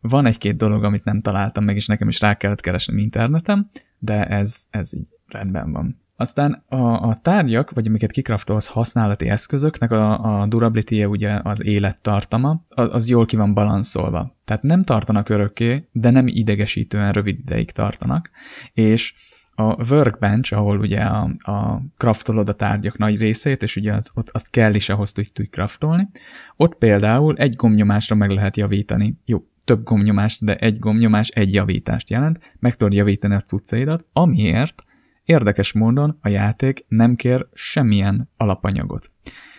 Van 0.00 0.26
egy-két 0.26 0.56
dolog, 0.56 0.84
amit 0.84 1.04
nem 1.04 1.18
találtam 1.18 1.64
meg, 1.64 1.76
és 1.76 1.86
nekem 1.86 2.08
is 2.08 2.20
rá 2.20 2.34
kellett 2.34 2.60
keresnem 2.60 2.98
interneten, 2.98 3.70
de 3.98 4.26
ez, 4.26 4.66
ez 4.70 4.94
így 4.94 5.08
rendben 5.26 5.72
van. 5.72 6.01
Aztán 6.16 6.64
a, 6.68 6.76
a 6.76 7.14
tárgyak, 7.14 7.70
vagy 7.70 7.86
amiket 7.86 8.10
kikraftolsz 8.10 8.66
használati 8.66 9.28
eszközöknek 9.28 9.90
a, 9.90 10.40
a 10.40 10.46
durability 10.46 11.04
ugye 11.04 11.40
az 11.42 11.64
élettartama, 11.64 12.64
az, 12.68 12.88
az 12.94 13.08
jól 13.08 13.26
ki 13.26 13.36
van 13.36 13.54
balanszolva. 13.54 14.36
Tehát 14.44 14.62
nem 14.62 14.84
tartanak 14.84 15.28
örökké, 15.28 15.88
de 15.92 16.10
nem 16.10 16.26
idegesítően 16.26 17.12
rövid 17.12 17.38
ideig 17.38 17.70
tartanak, 17.70 18.30
és 18.72 19.14
a 19.54 19.90
workbench, 19.90 20.52
ahol 20.52 20.78
ugye 20.78 21.00
a, 21.00 21.30
a 21.38 21.82
craftolod 21.96 22.48
a 22.48 22.54
tárgyak 22.54 22.98
nagy 22.98 23.18
részét, 23.18 23.62
és 23.62 23.76
ugye 23.76 23.92
az, 23.92 24.10
ott 24.14 24.28
azt 24.28 24.50
kell 24.50 24.74
is 24.74 24.88
ahhoz, 24.88 25.14
hogy 25.14 25.32
tudj 25.32 25.48
craftolni, 25.48 26.08
ott 26.56 26.74
például 26.74 27.36
egy 27.36 27.54
gomnyomásra 27.54 28.16
meg 28.16 28.30
lehet 28.30 28.56
javítani. 28.56 29.18
Jó, 29.24 29.44
több 29.64 29.82
gomnyomást, 29.82 30.44
de 30.44 30.56
egy 30.56 30.78
gomnyomás 30.78 31.28
egy 31.28 31.52
javítást 31.52 32.10
jelent, 32.10 32.56
meg 32.58 32.74
tudod 32.74 32.92
javítani 32.92 33.34
a 33.34 33.40
cuccaidat, 33.40 34.06
amiért 34.12 34.82
érdekes 35.24 35.72
módon 35.72 36.18
a 36.20 36.28
játék 36.28 36.84
nem 36.88 37.14
kér 37.14 37.46
semmilyen 37.52 38.30
alapanyagot. 38.36 39.10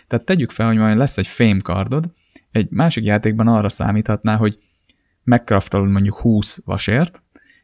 Tehát 0.07 0.25
tegyük 0.25 0.51
fel, 0.51 0.67
hogy 0.67 0.77
majd 0.77 0.97
lesz 0.97 1.17
egy 1.17 1.27
fame 1.27 1.59
cardod, 1.59 2.11
egy 2.51 2.67
másik 2.69 3.03
játékban 3.05 3.47
arra 3.47 3.69
számíthatná, 3.69 4.35
hogy 4.35 4.59
megkraftolod 5.23 5.89
mondjuk 5.89 6.17
20 6.17 6.61
vasért, 6.65 7.23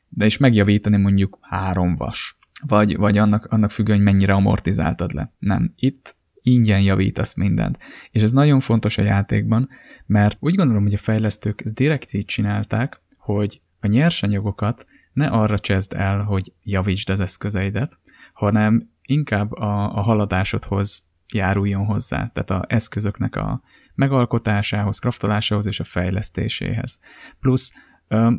de 0.09 0.25
is 0.25 0.37
megjavítani 0.37 0.97
mondjuk 0.97 1.37
három 1.41 1.95
vas. 1.95 2.37
Vagy, 2.67 2.97
vagy 2.97 3.17
annak, 3.17 3.45
annak 3.45 3.71
függően, 3.71 3.97
hogy 3.97 4.07
mennyire 4.07 4.33
amortizáltad 4.33 5.13
le. 5.13 5.33
Nem. 5.39 5.69
Itt 5.75 6.15
ingyen 6.41 6.81
javítasz 6.81 7.33
mindent. 7.33 7.79
És 8.11 8.21
ez 8.21 8.31
nagyon 8.31 8.59
fontos 8.59 8.97
a 8.97 9.01
játékban, 9.01 9.69
mert 10.05 10.37
úgy 10.39 10.55
gondolom, 10.55 10.83
hogy 10.83 10.93
a 10.93 10.97
fejlesztők 10.97 11.61
ezt 11.61 11.73
direkt 11.73 12.13
így 12.13 12.25
csinálták, 12.25 13.01
hogy 13.17 13.61
a 13.79 13.87
nyersanyagokat 13.87 14.85
ne 15.13 15.27
arra 15.27 15.59
csezd 15.59 15.93
el, 15.93 16.23
hogy 16.23 16.53
javítsd 16.63 17.09
az 17.09 17.19
eszközeidet, 17.19 17.99
hanem 18.33 18.89
inkább 19.01 19.51
a, 19.51 19.97
a 19.97 20.01
haladásodhoz 20.01 21.07
járuljon 21.33 21.85
hozzá, 21.85 22.27
tehát 22.27 22.49
a 22.49 22.65
eszközöknek 22.67 23.35
a 23.35 23.61
megalkotásához, 23.95 24.99
kraftolásához 24.99 25.65
és 25.65 25.79
a 25.79 25.83
fejlesztéséhez. 25.83 26.99
Plusz 27.39 27.73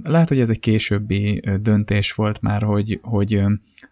lehet, 0.02 0.28
hogy 0.28 0.40
ez 0.40 0.50
egy 0.50 0.58
későbbi 0.58 1.42
döntés 1.60 2.12
volt 2.12 2.40
már, 2.40 2.62
hogy, 2.62 2.98
hogy 3.02 3.42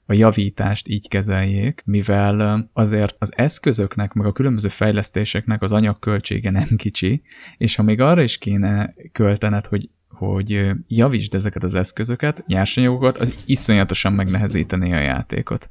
a 0.06 0.12
javítást 0.12 0.88
így 0.88 1.08
kezeljék, 1.08 1.82
mivel 1.84 2.68
azért 2.72 3.16
az 3.18 3.32
eszközöknek, 3.36 4.12
meg 4.12 4.26
a 4.26 4.32
különböző 4.32 4.68
fejlesztéseknek 4.68 5.62
az 5.62 5.72
anyagköltsége 5.72 6.50
nem 6.50 6.68
kicsi, 6.76 7.22
és 7.56 7.74
ha 7.74 7.82
még 7.82 8.00
arra 8.00 8.22
is 8.22 8.38
kéne 8.38 8.94
költened, 9.12 9.66
hogy 9.66 9.88
hogy 10.09 10.70
javítsd 10.86 11.34
ezeket 11.34 11.62
az 11.62 11.74
eszközöket, 11.74 12.46
nyersanyagokat, 12.46 13.18
az 13.18 13.36
iszonyatosan 13.44 14.12
megnehezítené 14.12 14.92
a 14.92 15.00
játékot. 15.00 15.68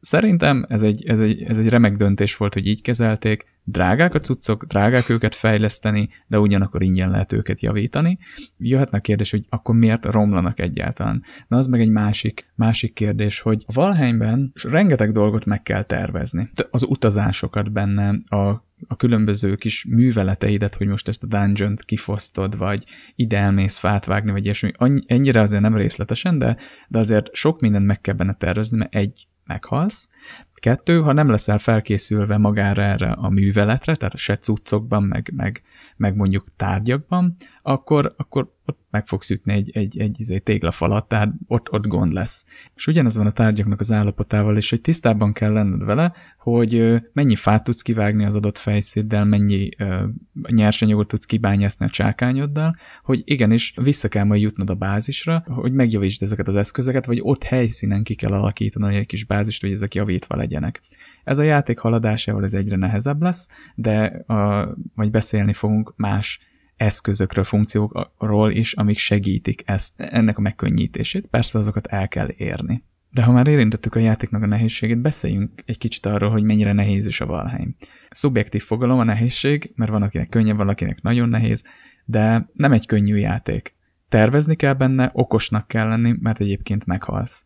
Szerintem 0.00 0.66
ez 0.68 0.82
egy, 0.82 1.04
ez, 1.06 1.20
egy, 1.20 1.42
ez 1.42 1.58
egy 1.58 1.68
remek 1.68 1.96
döntés 1.96 2.36
volt, 2.36 2.54
hogy 2.54 2.66
így 2.66 2.82
kezelték, 2.82 3.44
drágák 3.64 4.14
a 4.14 4.18
cuccok, 4.18 4.64
drágák 4.64 5.08
őket 5.08 5.34
fejleszteni, 5.34 6.08
de 6.26 6.38
ugyanakkor 6.38 6.82
ingyen 6.82 7.10
lehet 7.10 7.32
őket 7.32 7.60
javítani. 7.60 8.18
Jöhetne 8.58 8.98
a 8.98 9.00
kérdés, 9.00 9.30
hogy 9.30 9.46
akkor 9.48 9.74
miért 9.74 10.04
romlanak 10.04 10.60
egyáltalán. 10.60 11.22
Na 11.48 11.56
az 11.56 11.66
meg 11.66 11.80
egy 11.80 11.90
másik, 11.90 12.52
másik 12.54 12.92
kérdés, 12.92 13.40
hogy 13.40 13.64
a 13.66 13.72
Valheimben 13.72 14.52
rengeteg 14.62 15.12
dolgot 15.12 15.44
meg 15.44 15.62
kell 15.62 15.82
tervezni. 15.82 16.50
Az 16.70 16.82
utazásokat 16.82 17.72
benne, 17.72 18.08
a 18.28 18.66
a 18.86 18.96
különböző 18.96 19.54
kis 19.54 19.84
műveleteidet, 19.84 20.74
hogy 20.74 20.86
most 20.86 21.08
ezt 21.08 21.22
a 21.22 21.26
dungeon-t 21.26 21.84
kifosztod, 21.84 22.56
vagy 22.56 22.84
ide 23.14 23.38
elmész 23.38 23.76
fát 23.76 24.04
vágni, 24.04 24.30
vagy 24.30 24.44
ilyesmi. 24.44 24.72
Ennyire 25.06 25.40
azért 25.40 25.62
nem 25.62 25.76
részletesen, 25.76 26.38
de, 26.38 26.56
de 26.88 26.98
azért 26.98 27.34
sok 27.34 27.60
mindent 27.60 27.86
meg 27.86 28.00
kell 28.00 28.14
benne 28.14 28.34
tervezni, 28.34 28.78
mert 28.78 28.94
egy, 28.94 29.28
meghalsz. 29.48 30.08
Kettő, 30.54 31.00
ha 31.00 31.12
nem 31.12 31.30
leszel 31.30 31.58
felkészülve 31.58 32.36
magára 32.36 32.82
erre 32.82 33.10
a 33.10 33.28
műveletre, 33.28 33.96
tehát 33.96 34.16
se 34.16 34.36
cuccokban, 34.36 35.02
meg, 35.02 35.32
meg, 35.36 35.62
meg 35.96 36.16
mondjuk 36.16 36.44
tárgyakban, 36.56 37.36
akkor, 37.68 38.14
akkor 38.16 38.52
ott 38.66 38.78
meg 38.90 39.06
fogsz 39.06 39.30
ütni 39.30 39.52
egy, 39.52 39.70
egy, 39.74 39.98
egy 39.98 40.20
izé, 40.20 40.38
téglafalat, 40.38 41.08
tehát 41.08 41.32
ott, 41.46 41.72
ott 41.72 41.86
gond 41.86 42.12
lesz. 42.12 42.44
És 42.74 42.86
ugyanez 42.86 43.16
van 43.16 43.26
a 43.26 43.30
tárgyaknak 43.30 43.80
az 43.80 43.92
állapotával, 43.92 44.56
és 44.56 44.70
hogy 44.70 44.80
tisztában 44.80 45.32
kell 45.32 45.52
lenned 45.52 45.84
vele, 45.84 46.12
hogy 46.38 47.02
mennyi 47.12 47.36
fát 47.36 47.64
tudsz 47.64 47.82
kivágni 47.82 48.24
az 48.24 48.34
adott 48.34 48.58
fejszéddel, 48.58 49.24
mennyi 49.24 49.68
uh, 49.78 50.02
nyersanyagot 50.50 51.08
tudsz 51.08 51.24
kibányászni 51.24 51.86
a 51.86 51.90
csákányoddal, 51.90 52.76
hogy 53.02 53.22
igenis 53.24 53.74
vissza 53.82 54.08
kell 54.08 54.24
majd 54.24 54.40
jutnod 54.40 54.70
a 54.70 54.74
bázisra, 54.74 55.44
hogy 55.46 55.72
megjavítsd 55.72 56.22
ezeket 56.22 56.48
az 56.48 56.56
eszközeket, 56.56 57.06
vagy 57.06 57.18
ott 57.22 57.42
helyszínen 57.44 58.02
ki 58.02 58.14
kell 58.14 58.32
alakítani 58.32 58.96
egy 58.96 59.06
kis 59.06 59.24
bázist, 59.24 59.60
hogy 59.60 59.72
ezek 59.72 59.94
javítva 59.94 60.36
legyenek. 60.36 60.82
Ez 61.24 61.38
a 61.38 61.42
játék 61.42 61.78
haladásával 61.78 62.44
ez 62.44 62.54
egyre 62.54 62.76
nehezebb 62.76 63.22
lesz, 63.22 63.48
de 63.74 64.04
a, 64.26 64.68
majd 64.94 65.10
beszélni 65.10 65.52
fogunk 65.52 65.92
más 65.96 66.40
eszközökről, 66.78 67.44
funkciókról 67.44 68.50
is, 68.50 68.72
amik 68.72 68.98
segítik 68.98 69.62
ezt, 69.66 70.00
ennek 70.00 70.38
a 70.38 70.40
megkönnyítését. 70.40 71.26
Persze 71.26 71.58
azokat 71.58 71.86
el 71.86 72.08
kell 72.08 72.28
érni. 72.36 72.84
De 73.10 73.22
ha 73.22 73.32
már 73.32 73.46
érintettük 73.46 73.94
a 73.94 73.98
játéknak 73.98 74.42
a 74.42 74.46
nehézségét, 74.46 75.00
beszéljünk 75.00 75.62
egy 75.66 75.78
kicsit 75.78 76.06
arról, 76.06 76.30
hogy 76.30 76.42
mennyire 76.42 76.72
nehéz 76.72 77.06
is 77.06 77.20
a 77.20 77.26
Valheim. 77.26 77.76
Szubjektív 78.10 78.62
fogalom 78.62 78.98
a 78.98 79.04
nehézség, 79.04 79.72
mert 79.74 79.90
van 79.90 80.02
akinek 80.02 80.28
könnyebb, 80.28 80.56
valakinek 80.56 81.02
nagyon 81.02 81.28
nehéz, 81.28 81.64
de 82.04 82.48
nem 82.52 82.72
egy 82.72 82.86
könnyű 82.86 83.16
játék. 83.16 83.74
Tervezni 84.08 84.54
kell 84.54 84.72
benne, 84.72 85.10
okosnak 85.12 85.68
kell 85.68 85.88
lenni, 85.88 86.14
mert 86.20 86.40
egyébként 86.40 86.86
meghalsz. 86.86 87.44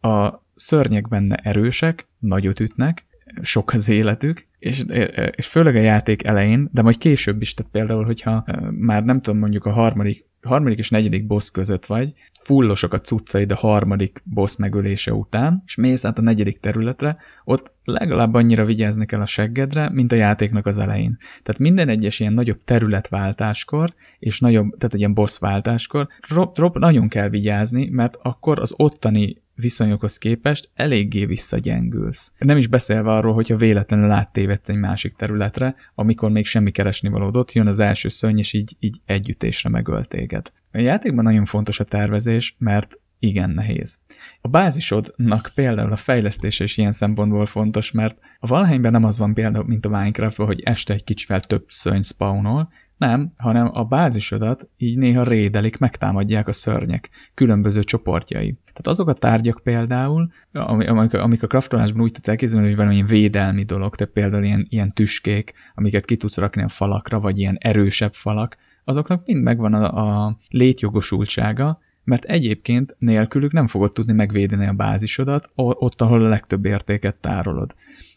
A 0.00 0.46
szörnyek 0.54 1.08
benne 1.08 1.34
erősek, 1.34 2.08
nagyot 2.18 2.60
ütnek, 2.60 3.06
sok 3.42 3.72
az 3.72 3.88
életük, 3.88 4.46
és, 4.58 4.84
és 5.30 5.46
főleg 5.46 5.76
a 5.76 5.80
játék 5.80 6.24
elején, 6.24 6.68
de 6.72 6.82
majd 6.82 6.98
később 6.98 7.40
is, 7.40 7.54
tehát 7.54 7.72
például, 7.72 8.04
hogyha 8.04 8.44
már 8.70 9.04
nem 9.04 9.20
tudom, 9.20 9.38
mondjuk 9.38 9.64
a 9.64 9.72
harmadik, 9.72 10.26
harmadik 10.42 10.78
és 10.78 10.90
negyedik 10.90 11.26
boss 11.26 11.50
között 11.50 11.86
vagy, 11.86 12.12
fullosok 12.40 12.92
a 12.92 13.00
cuccaid 13.00 13.52
a 13.52 13.56
harmadik 13.56 14.22
boss 14.24 14.56
megölése 14.56 15.12
után, 15.12 15.62
és 15.66 15.74
mész 15.74 16.04
át 16.04 16.18
a 16.18 16.22
negyedik 16.22 16.60
területre, 16.60 17.16
ott 17.44 17.72
legalább 17.84 18.34
annyira 18.34 18.64
vigyázni 18.64 19.06
kell 19.06 19.20
a 19.20 19.26
seggedre, 19.26 19.90
mint 19.90 20.12
a 20.12 20.16
játéknak 20.16 20.66
az 20.66 20.78
elején. 20.78 21.16
Tehát 21.42 21.60
minden 21.60 21.88
egyes 21.88 22.20
ilyen 22.20 22.32
nagyobb 22.32 22.64
területváltáskor, 22.64 23.94
és 24.18 24.40
nagyobb, 24.40 24.76
tehát 24.78 24.94
egy 24.94 25.00
ilyen 25.00 25.14
boss 25.14 25.38
váltáskor, 25.38 26.08
rob, 26.28 26.58
rob, 26.58 26.76
nagyon 26.76 27.08
kell 27.08 27.28
vigyázni, 27.28 27.88
mert 27.88 28.18
akkor 28.22 28.60
az 28.60 28.74
ottani 28.76 29.41
viszonyokhoz 29.54 30.18
képest 30.18 30.70
eléggé 30.74 31.24
visszagyengülsz. 31.24 32.32
Nem 32.38 32.56
is 32.56 32.66
beszélve 32.66 33.12
arról, 33.12 33.32
hogyha 33.32 33.56
véletlenül 33.56 34.10
áttévedsz 34.10 34.68
egy 34.68 34.76
másik 34.76 35.12
területre, 35.12 35.74
amikor 35.94 36.30
még 36.30 36.46
semmi 36.46 36.70
keresni 36.70 37.08
valódott, 37.08 37.52
jön 37.52 37.66
az 37.66 37.80
első 37.80 38.08
szörny, 38.08 38.38
és 38.38 38.52
így, 38.52 38.76
így 38.80 39.00
együttésre 39.04 39.68
megöl 39.68 40.04
téged. 40.04 40.52
A 40.72 40.78
játékban 40.78 41.24
nagyon 41.24 41.44
fontos 41.44 41.80
a 41.80 41.84
tervezés, 41.84 42.56
mert 42.58 43.00
igen 43.22 43.50
nehéz. 43.50 43.98
A 44.40 44.48
bázisodnak 44.48 45.50
például 45.54 45.92
a 45.92 45.96
fejlesztése 45.96 46.64
is 46.64 46.76
ilyen 46.76 46.92
szempontból 46.92 47.46
fontos, 47.46 47.92
mert 47.92 48.18
a 48.38 48.46
Valheimben 48.46 48.92
nem 48.92 49.04
az 49.04 49.18
van 49.18 49.34
például, 49.34 49.64
mint 49.64 49.86
a 49.86 49.88
Minecraftban, 49.88 50.46
hogy 50.46 50.60
este 50.60 50.94
egy 50.94 51.04
kicsivel 51.04 51.40
több 51.40 51.64
szörny 51.68 52.00
spawnol, 52.00 52.68
nem, 52.96 53.32
hanem 53.36 53.70
a 53.72 53.84
bázisodat 53.84 54.68
így 54.76 54.98
néha 54.98 55.22
rédelik, 55.22 55.78
megtámadják 55.78 56.48
a 56.48 56.52
szörnyek 56.52 57.10
különböző 57.34 57.82
csoportjai. 57.82 58.52
Tehát 58.52 58.86
azok 58.86 59.08
a 59.08 59.12
tárgyak 59.12 59.60
például, 59.62 60.30
amik, 60.52 61.14
amik 61.14 61.42
a 61.42 61.46
kraftolásban 61.46 62.02
úgy 62.02 62.12
tudsz 62.12 62.28
elképzelni, 62.28 62.66
hogy 62.66 62.76
valami 62.76 63.02
védelmi 63.02 63.62
dolog, 63.62 63.96
tehát 63.96 64.12
például 64.12 64.44
ilyen, 64.44 64.66
ilyen 64.68 64.92
tüskék, 64.92 65.52
amiket 65.74 66.04
ki 66.04 66.16
tudsz 66.16 66.36
rakni 66.36 66.62
a 66.62 66.68
falakra, 66.68 67.20
vagy 67.20 67.38
ilyen 67.38 67.56
erősebb 67.60 68.14
falak, 68.14 68.56
azoknak 68.84 69.26
mind 69.26 69.42
megvan 69.42 69.74
a, 69.74 70.26
a 70.26 70.36
létjogosultsága, 70.48 71.78
mert 72.04 72.24
egyébként 72.24 72.96
nélkülük 72.98 73.52
nem 73.52 73.66
fogod 73.66 73.92
tudni 73.92 74.12
megvédeni 74.12 74.66
a 74.66 74.72
bázisodat 74.72 75.50
ott, 75.54 76.00
ahol 76.00 76.24
a 76.24 76.28
legtöbb 76.28 76.64
értéket 76.64 77.16
tárolod. 77.16 77.74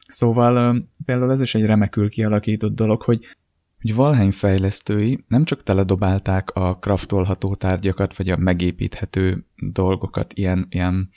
Szóval 0.08 0.86
például 1.06 1.32
ez 1.32 1.42
is 1.42 1.56
egy 1.56 1.66
remekül 1.66 2.10
kialakított 2.10 2.76
dolog, 2.76 3.02
hogy 3.02 3.26
hogy 3.86 3.96
Valheim 3.96 4.32
fejlesztői 4.32 5.26
nem 5.28 5.44
csak 5.44 5.64
teledobálták 5.64 6.50
a 6.50 6.78
kraftolható 6.78 7.56
tárgyakat, 7.56 8.16
vagy 8.16 8.30
a 8.30 8.38
megépíthető 8.38 9.46
dolgokat 9.56 10.34
ilyen, 10.34 10.68
ilyen 10.70 11.10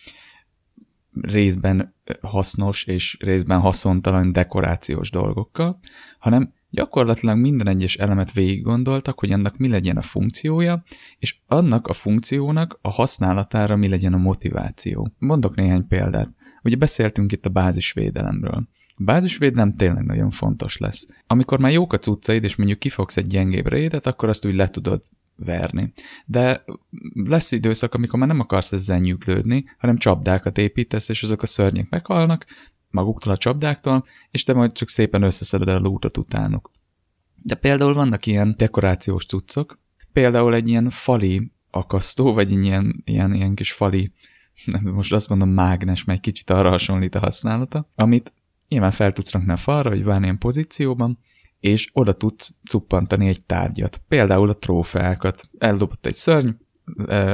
részben 1.21 1.95
hasznos 2.21 2.85
és 2.85 3.16
részben 3.21 3.61
haszontalan 3.61 4.33
dekorációs 4.33 5.11
dolgokkal, 5.11 5.79
hanem 6.19 6.53
gyakorlatilag 6.71 7.39
minden 7.39 7.69
egyes 7.69 7.97
elemet 7.97 8.33
végig 8.33 8.62
gondoltak, 8.62 9.19
hogy 9.19 9.33
annak 9.33 9.57
mi 9.57 9.69
legyen 9.69 9.97
a 9.97 10.03
funkciója, 10.03 10.85
és 11.19 11.39
annak 11.47 11.87
a 11.87 11.93
funkciónak 11.93 12.79
a 12.83 12.91
használatára 12.91 13.77
mi 13.77 13.89
legyen 13.89 14.12
a 14.12 14.19
motiváció. 14.19 15.12
Mondok 15.19 15.57
néhány 15.57 15.87
példát. 15.87 16.35
Ugye 16.62 16.77
beszéltünk 16.77 17.33
itt 17.33 17.47
a 17.47 17.51
bázisvédelemről. 17.51 18.69
A 19.01 19.05
bázisvédelem 19.05 19.77
tényleg 19.77 20.05
nagyon 20.05 20.31
fontos 20.31 20.77
lesz. 20.77 21.09
Amikor 21.27 21.59
már 21.59 21.73
jók 21.73 21.93
a 21.93 21.99
cuccaid, 21.99 22.45
és 22.45 22.57
mondjuk 22.57 22.79
kifogsz 22.79 23.16
egy 23.16 23.27
gyengébb 23.27 23.69
rédet, 23.69 24.07
akkor 24.07 24.29
azt 24.29 24.47
úgy 24.47 24.55
le 24.55 24.69
tudod 24.69 25.03
verni. 25.45 25.93
De 26.27 26.64
lesz 27.14 27.53
időszak, 27.53 27.95
amikor 27.95 28.19
már 28.19 28.29
nem 28.29 28.41
akarsz 28.41 28.73
ezzel 28.73 28.99
nyüglődni, 28.99 29.64
hanem 29.79 29.97
csapdákat 29.97 30.59
építesz, 30.59 31.09
és 31.09 31.23
azok 31.23 31.43
a 31.43 31.47
szörnyek 31.47 31.89
meghalnak, 31.89 32.47
maguktól 32.91 33.32
a 33.32 33.36
csapdáktól, 33.36 34.05
és 34.30 34.45
te 34.45 34.53
majd 34.53 34.72
csak 34.72 34.89
szépen 34.89 35.22
összeszeded 35.22 35.68
a 35.68 35.78
lootot 35.78 36.16
utánuk. 36.16 36.70
De 37.43 37.55
például 37.55 37.95
vannak 37.95 38.26
ilyen 38.26 38.55
dekorációs 38.57 39.26
cuccok, 39.26 39.78
például 40.12 40.55
egy 40.55 40.68
ilyen 40.68 40.91
fali 40.91 41.53
akasztó, 41.70 42.32
vagy 42.32 42.53
egy 42.53 42.64
ilyen, 42.64 43.03
ilyen, 43.05 43.34
ilyen 43.34 43.55
kis 43.55 43.72
fali, 43.72 44.12
most 44.82 45.12
azt 45.12 45.28
mondom 45.28 45.49
mágnes, 45.49 46.05
mert 46.05 46.20
kicsit 46.20 46.51
arra 46.51 46.70
hasonlít 46.70 47.14
a 47.14 47.18
használata, 47.18 47.91
amit 47.95 48.32
nyilván 48.68 48.91
fel 48.91 49.12
tudsz 49.12 49.32
rakni 49.32 49.53
a 49.53 49.57
falra, 49.57 49.91
vagy 49.91 50.05
bármilyen 50.05 50.39
pozícióban, 50.39 51.18
és 51.61 51.91
oda 51.93 52.12
tudsz 52.12 52.55
cuppantani 52.70 53.28
egy 53.28 53.45
tárgyat. 53.45 54.03
Például 54.09 54.49
a 54.49 54.59
trófeákat. 54.59 55.49
Eldobott 55.59 56.07
egy 56.07 56.14
szörny, 56.14 56.49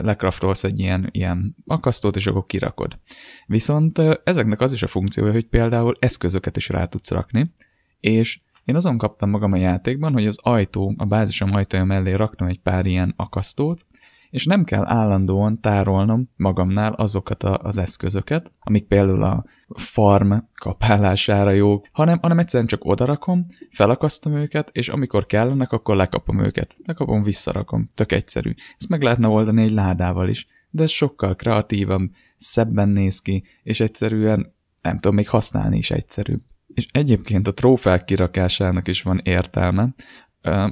lekraftolsz 0.02 0.64
egy 0.64 0.78
ilyen, 0.78 1.08
ilyen 1.10 1.56
akasztót, 1.66 2.16
és 2.16 2.26
akkor 2.26 2.46
kirakod. 2.46 2.98
Viszont 3.46 3.98
ezeknek 4.24 4.60
az 4.60 4.72
is 4.72 4.82
a 4.82 4.86
funkciója, 4.86 5.32
hogy 5.32 5.46
például 5.46 5.94
eszközöket 5.98 6.56
is 6.56 6.68
rá 6.68 6.84
tudsz 6.84 7.10
rakni, 7.10 7.52
és 8.00 8.40
én 8.64 8.74
azon 8.74 8.98
kaptam 8.98 9.30
magam 9.30 9.52
a 9.52 9.56
játékban, 9.56 10.12
hogy 10.12 10.26
az 10.26 10.38
ajtó, 10.42 10.94
a 10.96 11.04
bázisom 11.04 11.54
ajtaja 11.54 11.84
mellé 11.84 12.12
raktam 12.12 12.48
egy 12.48 12.60
pár 12.60 12.86
ilyen 12.86 13.12
akasztót, 13.16 13.86
és 14.34 14.44
nem 14.44 14.64
kell 14.64 14.84
állandóan 14.86 15.60
tárolnom 15.60 16.30
magamnál 16.36 16.92
azokat 16.92 17.42
a, 17.42 17.58
az 17.62 17.78
eszközöket, 17.78 18.52
amik 18.60 18.86
például 18.86 19.22
a 19.22 19.44
farm 19.68 20.32
kapálására 20.54 21.50
jók, 21.50 21.86
hanem, 21.92 22.18
hanem 22.22 22.38
egyszerűen 22.38 22.68
csak 22.68 22.84
odarakom, 22.84 23.46
felakasztom 23.70 24.32
őket, 24.32 24.70
és 24.72 24.88
amikor 24.88 25.26
kellenek, 25.26 25.72
akkor 25.72 25.96
lekapom 25.96 26.44
őket. 26.44 26.76
Lekapom, 26.84 27.22
visszarakom. 27.22 27.88
Tök 27.94 28.12
egyszerű. 28.12 28.54
Ezt 28.78 28.88
meg 28.88 29.02
lehetne 29.02 29.28
oldani 29.28 29.62
egy 29.62 29.70
ládával 29.70 30.28
is, 30.28 30.46
de 30.70 30.82
ez 30.82 30.90
sokkal 30.90 31.34
kreatívabb, 31.34 32.10
szebben 32.36 32.88
néz 32.88 33.20
ki, 33.20 33.44
és 33.62 33.80
egyszerűen, 33.80 34.54
nem 34.82 34.94
tudom, 34.94 35.14
még 35.14 35.28
használni 35.28 35.76
is 35.76 35.90
egyszerűbb. 35.90 36.40
És 36.74 36.86
egyébként 36.92 37.48
a 37.48 37.54
trófák 37.54 38.04
kirakásának 38.04 38.88
is 38.88 39.02
van 39.02 39.20
értelme, 39.24 39.94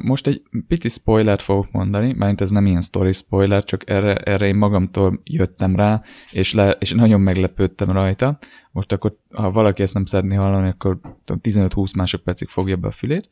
most 0.02 0.26
egy 0.26 0.42
pici 0.68 0.88
spoilert 0.88 1.42
fogok 1.42 1.70
mondani, 1.70 2.12
mert 2.12 2.40
ez 2.40 2.50
nem 2.50 2.66
ilyen 2.66 2.80
story 2.80 3.12
spoiler, 3.12 3.64
csak 3.64 3.90
erre, 3.90 4.14
erre 4.14 4.46
én 4.46 4.56
magamtól 4.56 5.20
jöttem 5.24 5.76
rá, 5.76 6.02
és, 6.32 6.54
le, 6.54 6.70
és 6.70 6.92
nagyon 6.92 7.20
meglepődtem 7.20 7.90
rajta. 7.90 8.38
Most 8.70 8.92
akkor, 8.92 9.16
ha 9.30 9.50
valaki 9.50 9.82
ezt 9.82 9.94
nem 9.94 10.04
szeretné 10.04 10.34
hallani, 10.34 10.68
akkor 10.68 11.00
15-20 11.26 11.96
másodpercig 11.96 12.48
fogja 12.48 12.76
be 12.76 12.88
a 12.88 12.92
fülét. 12.92 13.28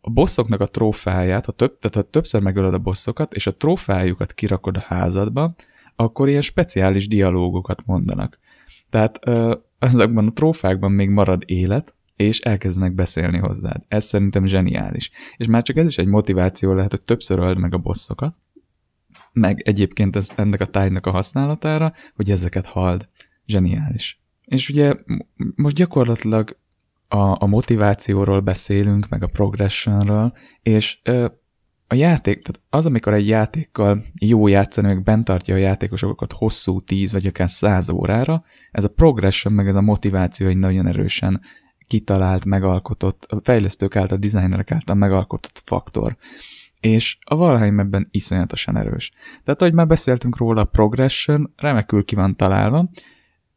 A 0.00 0.10
bosszoknak 0.10 0.60
a 0.60 0.66
trófáját, 0.66 1.44
ha 1.44 1.52
több, 1.52 1.78
tehát 1.78 1.96
ha 1.96 2.02
többször 2.02 2.42
megölöd 2.42 2.74
a 2.74 2.78
bosszokat, 2.78 3.34
és 3.34 3.46
a 3.46 3.56
trófájukat 3.56 4.32
kirakod 4.32 4.76
a 4.76 4.84
házadba, 4.86 5.54
akkor 5.96 6.28
ilyen 6.28 6.40
speciális 6.40 7.08
dialógokat 7.08 7.82
mondanak. 7.84 8.38
Tehát 8.90 9.20
ezekben 9.78 10.26
a 10.26 10.32
trófákban 10.32 10.92
még 10.92 11.10
marad 11.10 11.42
élet, 11.46 11.94
és 12.16 12.40
elkezdenek 12.40 12.94
beszélni 12.94 13.38
hozzád. 13.38 13.82
Ez 13.88 14.04
szerintem 14.04 14.46
zseniális. 14.46 15.10
És 15.36 15.46
már 15.46 15.62
csak 15.62 15.76
ez 15.76 15.88
is 15.88 15.98
egy 15.98 16.06
motiváció 16.06 16.72
lehet, 16.72 16.90
hogy 16.90 17.02
többször 17.02 17.38
öld 17.38 17.58
meg 17.58 17.74
a 17.74 17.78
bosszokat, 17.78 18.34
meg 19.32 19.60
egyébként 19.60 20.16
ez 20.16 20.30
ennek 20.36 20.60
a 20.60 20.66
tájnak 20.66 21.06
a 21.06 21.10
használatára, 21.10 21.92
hogy 22.14 22.30
ezeket 22.30 22.66
hald. 22.66 23.08
Zseniális. 23.46 24.20
És 24.44 24.68
ugye 24.68 24.94
most 25.54 25.76
gyakorlatilag 25.76 26.58
a, 27.08 27.42
a 27.42 27.46
motivációról 27.46 28.40
beszélünk, 28.40 29.08
meg 29.08 29.22
a 29.22 29.26
progressionről, 29.26 30.32
és 30.62 30.98
ö, 31.02 31.26
a 31.88 31.94
játék, 31.94 32.42
tehát 32.42 32.60
az, 32.70 32.86
amikor 32.86 33.12
egy 33.12 33.28
játékkal 33.28 34.04
jó 34.20 34.46
játszani, 34.46 34.86
meg 34.86 35.02
bent 35.02 35.24
tartja 35.24 35.54
a 35.54 35.58
játékosokat 35.58 36.32
hosszú 36.32 36.80
tíz 36.80 37.12
vagy 37.12 37.26
akár 37.26 37.50
száz 37.50 37.88
órára, 37.88 38.44
ez 38.70 38.84
a 38.84 38.88
progression, 38.88 39.52
meg 39.52 39.68
ez 39.68 39.74
a 39.74 39.80
motiváció 39.80 40.46
egy 40.46 40.58
nagyon 40.58 40.86
erősen 40.86 41.40
kitalált, 41.86 42.44
megalkotott, 42.44 43.24
a 43.28 43.40
fejlesztők 43.42 43.96
által, 43.96 44.16
a 44.16 44.20
designerek 44.20 44.70
által 44.70 44.94
megalkotott 44.94 45.62
faktor. 45.64 46.16
És 46.80 47.18
a 47.24 47.36
Valheim 47.36 47.78
ebben 47.78 48.08
iszonyatosan 48.10 48.76
erős. 48.76 49.12
Tehát, 49.44 49.60
ahogy 49.60 49.74
már 49.74 49.86
beszéltünk 49.86 50.36
róla, 50.36 50.60
a 50.60 50.64
progression 50.64 51.52
remekül 51.56 52.04
ki 52.04 52.14
van 52.14 52.36
találva. 52.36 52.90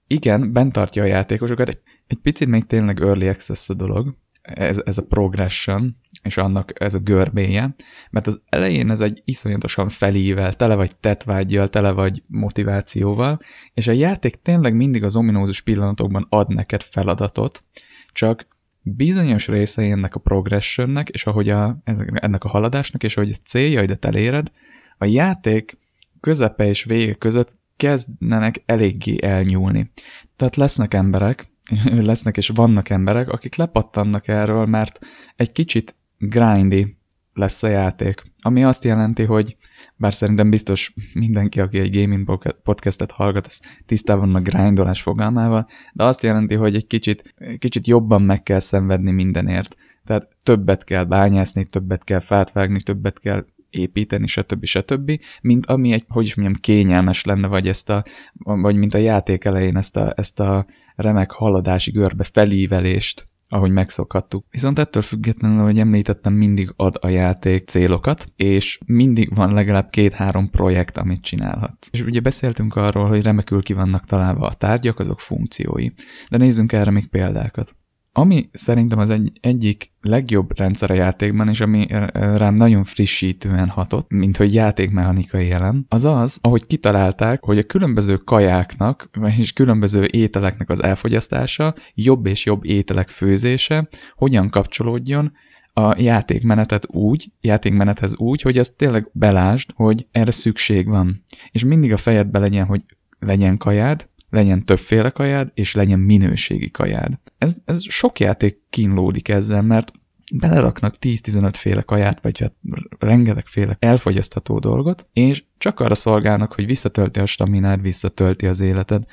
Igen, 0.08 0.52
bent 0.52 0.74
tartja 0.74 1.04
a 1.04 1.06
játékosokat, 1.06 1.68
egy, 1.68 1.80
egy 2.08 2.18
picit 2.18 2.48
még 2.48 2.66
tényleg 2.66 3.02
early 3.02 3.28
access 3.28 3.70
a 3.70 3.74
dolog, 3.74 4.16
ez, 4.42 4.82
ez 4.86 4.98
a 4.98 5.06
progression, 5.06 5.96
és 6.24 6.38
annak 6.38 6.82
ez 6.82 6.94
a 6.94 7.00
görbéje, 7.00 7.76
mert 8.12 8.28
az 8.28 8.42
elején 8.50 8.90
ez 8.90 9.02
egy 9.02 9.22
iszonyatosan 9.26 9.90
felível, 9.90 10.54
tele 10.54 10.76
vagy 10.76 10.96
tetvágyjal, 10.96 11.68
tele 11.68 11.92
vagy 11.92 12.24
motivációval, 12.28 13.40
és 13.74 13.88
a 13.88 13.92
játék 13.92 14.42
tényleg 14.42 14.76
mindig 14.76 15.04
az 15.04 15.16
ominózus 15.16 15.62
pillanatokban 15.62 16.26
ad 16.30 16.54
neked 16.54 16.82
feladatot, 16.84 17.64
csak 18.12 18.48
bizonyos 18.82 19.48
részei 19.48 19.92
ennek 19.92 20.16
a 20.16 20.20
progressionnek, 20.20 21.10
és 21.10 21.26
ahogy 21.26 21.50
a, 21.50 21.82
ennek 22.14 22.44
a 22.44 22.50
haladásnak, 22.50 23.04
és 23.04 23.18
ahogy 23.18 23.32
a 23.32 23.42
céljaidat 23.44 24.06
eléred, 24.06 24.52
a 24.98 25.06
játék 25.06 25.78
közepe 26.20 26.66
és 26.66 26.84
vége 26.84 27.14
között 27.14 27.58
kezdenek 27.78 28.64
eléggé 28.66 29.18
elnyúlni. 29.22 29.92
Tehát 30.36 30.56
lesznek 30.56 30.94
emberek, 30.94 31.52
lesznek 32.10 32.38
és 32.38 32.48
vannak 32.48 32.90
emberek, 32.90 33.30
akik 33.30 33.56
lepattannak 33.56 34.28
erről, 34.28 34.66
mert 34.66 35.00
egy 35.36 35.52
kicsit 35.52 35.96
grindy 36.18 36.98
lesz 37.34 37.64
a 37.64 37.68
játék. 37.68 38.24
Ami 38.42 38.64
azt 38.64 38.84
jelenti, 38.84 39.24
hogy 39.24 39.58
bár 40.00 40.14
szerintem 40.14 40.50
biztos 40.50 40.94
mindenki, 41.14 41.60
aki 41.60 41.80
egy 41.80 42.02
gaming 42.02 42.40
podcastet 42.64 43.12
hallgat, 43.12 43.46
az 43.46 43.62
tisztában 43.86 44.36
a 44.36 44.42
grindolás 44.42 45.02
fogalmával, 45.02 45.68
de 45.94 46.04
azt 46.04 46.24
jelenti, 46.24 46.56
hogy 46.56 46.76
egy 46.76 46.88
kicsit, 46.88 47.34
kicsit 47.60 47.88
jobban 47.88 48.22
meg 48.22 48.44
kell 48.44 48.60
szenvedni 48.60 49.12
mindenért. 49.12 49.76
Tehát 50.06 50.30
többet 50.44 50.84
kell 50.84 51.04
bányászni, 51.04 51.66
többet 51.66 52.04
kell 52.04 52.20
fát 52.20 52.52
többet 52.84 53.20
kell 53.20 53.46
építeni, 53.70 54.28
stb. 54.28 54.66
stb., 54.66 55.20
mint 55.42 55.66
ami 55.66 55.92
egy, 55.92 56.06
hogy 56.08 56.26
is 56.26 56.36
mondjam, 56.36 56.62
kényelmes 56.62 57.24
lenne, 57.24 57.48
vagy 57.48 57.68
ezt 57.68 57.90
a, 57.90 58.04
vagy 58.34 58.76
mint 58.76 58.94
a 58.94 58.98
játék 58.98 59.46
elején 59.46 59.78
ezt 59.78 59.98
a, 59.98 60.14
ezt 60.16 60.40
a 60.40 60.66
remek 60.96 61.32
haladási 61.32 61.92
görbe 61.92 62.24
felívelést 62.24 63.29
ahogy 63.50 63.72
megszokhattuk. 63.72 64.46
Viszont 64.52 64.80
ettől 64.80 65.02
függetlenül, 65.02 65.64
hogy 65.64 65.80
említettem, 65.80 66.34
mindig 66.34 66.74
ad 66.76 66.98
a 67.02 67.08
játék 67.08 67.68
célokat, 67.68 68.32
és 68.36 68.80
mindig 68.86 69.36
van 69.36 69.54
legalább 69.54 69.90
két-három 69.90 70.50
projekt, 70.50 70.98
amit 70.98 71.22
csinálhatsz. 71.22 71.88
És 71.92 72.02
ugye 72.02 72.20
beszéltünk 72.20 72.76
arról, 72.76 73.08
hogy 73.08 73.22
remekül 73.22 73.62
ki 73.62 73.74
vannak 73.74 74.06
találva 74.06 74.48
a 74.48 74.54
tárgyak, 74.54 75.00
azok 75.00 75.20
funkciói. 75.20 75.90
De 76.30 76.38
nézzünk 76.38 76.72
erre 76.72 76.92
még 76.92 77.08
példákat. 77.08 77.76
Ami 78.20 78.50
szerintem 78.52 79.00
az 79.00 79.10
egy, 79.10 79.32
egyik 79.42 79.92
legjobb 80.02 80.58
rendszer 80.58 80.92
a 80.92 80.94
játékban, 80.94 81.50
és 81.50 81.62
ami 81.62 81.88
rám 82.14 82.56
nagyon 82.56 82.84
frissítően 82.84 83.68
hatott, 83.68 84.10
mint 84.10 84.38
hogy 84.38 84.54
játékmechanikai 84.54 85.48
jelen, 85.48 85.86
az 85.90 86.06
az, 86.06 86.38
ahogy 86.42 86.68
kitalálták, 86.68 87.44
hogy 87.44 87.58
a 87.58 87.64
különböző 87.64 88.18
kajáknak, 88.18 89.10
és 89.38 89.54
különböző 89.54 90.08
ételeknek 90.12 90.70
az 90.70 90.84
elfogyasztása, 90.84 91.74
jobb 91.94 92.26
és 92.26 92.46
jobb 92.46 92.66
ételek 92.66 93.10
főzése 93.10 93.90
hogyan 94.16 94.50
kapcsolódjon 94.50 95.32
a 95.74 96.02
játékmenetet 96.02 96.88
úgy, 96.88 97.32
játékmenethez 97.42 98.16
úgy, 98.16 98.42
hogy 98.42 98.58
ezt 98.58 98.76
tényleg 98.76 99.10
belásd, 99.14 99.70
hogy 99.76 100.08
erre 100.12 100.32
szükség 100.32 100.88
van. 100.88 101.24
És 101.52 101.64
mindig 101.64 101.92
a 101.92 101.98
fejedbe 101.98 102.40
legyen, 102.40 102.66
hogy 102.66 102.82
legyen 103.20 103.58
kajád, 103.58 104.09
legyen 104.30 104.66
többféle 104.66 105.10
kajád, 105.10 105.52
és 105.54 105.74
legyen 105.74 106.00
minőségi 106.00 106.72
kajád. 106.72 107.20
Ez, 107.38 107.56
ez 107.66 107.84
sok 107.84 108.20
játék 108.20 108.58
kínlódik 108.70 109.30
ezzel, 109.30 109.62
mert 109.62 109.92
beleraknak 110.34 110.96
10-15 111.02 111.54
féle 111.54 111.82
kaját, 111.82 112.22
vagy 112.22 112.40
hát 112.40 112.54
rengetegféle 113.00 113.78
elfogyasztható 113.80 114.60
dolgot, 114.60 115.10
és 115.14 115.44
csak 115.58 115.80
arra 115.80 115.96
szolgálnak, 115.96 116.54
hogy 116.54 116.66
visszatölti 116.66 117.20
a 117.20 117.26
staminád, 117.26 117.82
visszatölti 117.82 118.48
az 118.48 118.60
életed. 118.60 119.04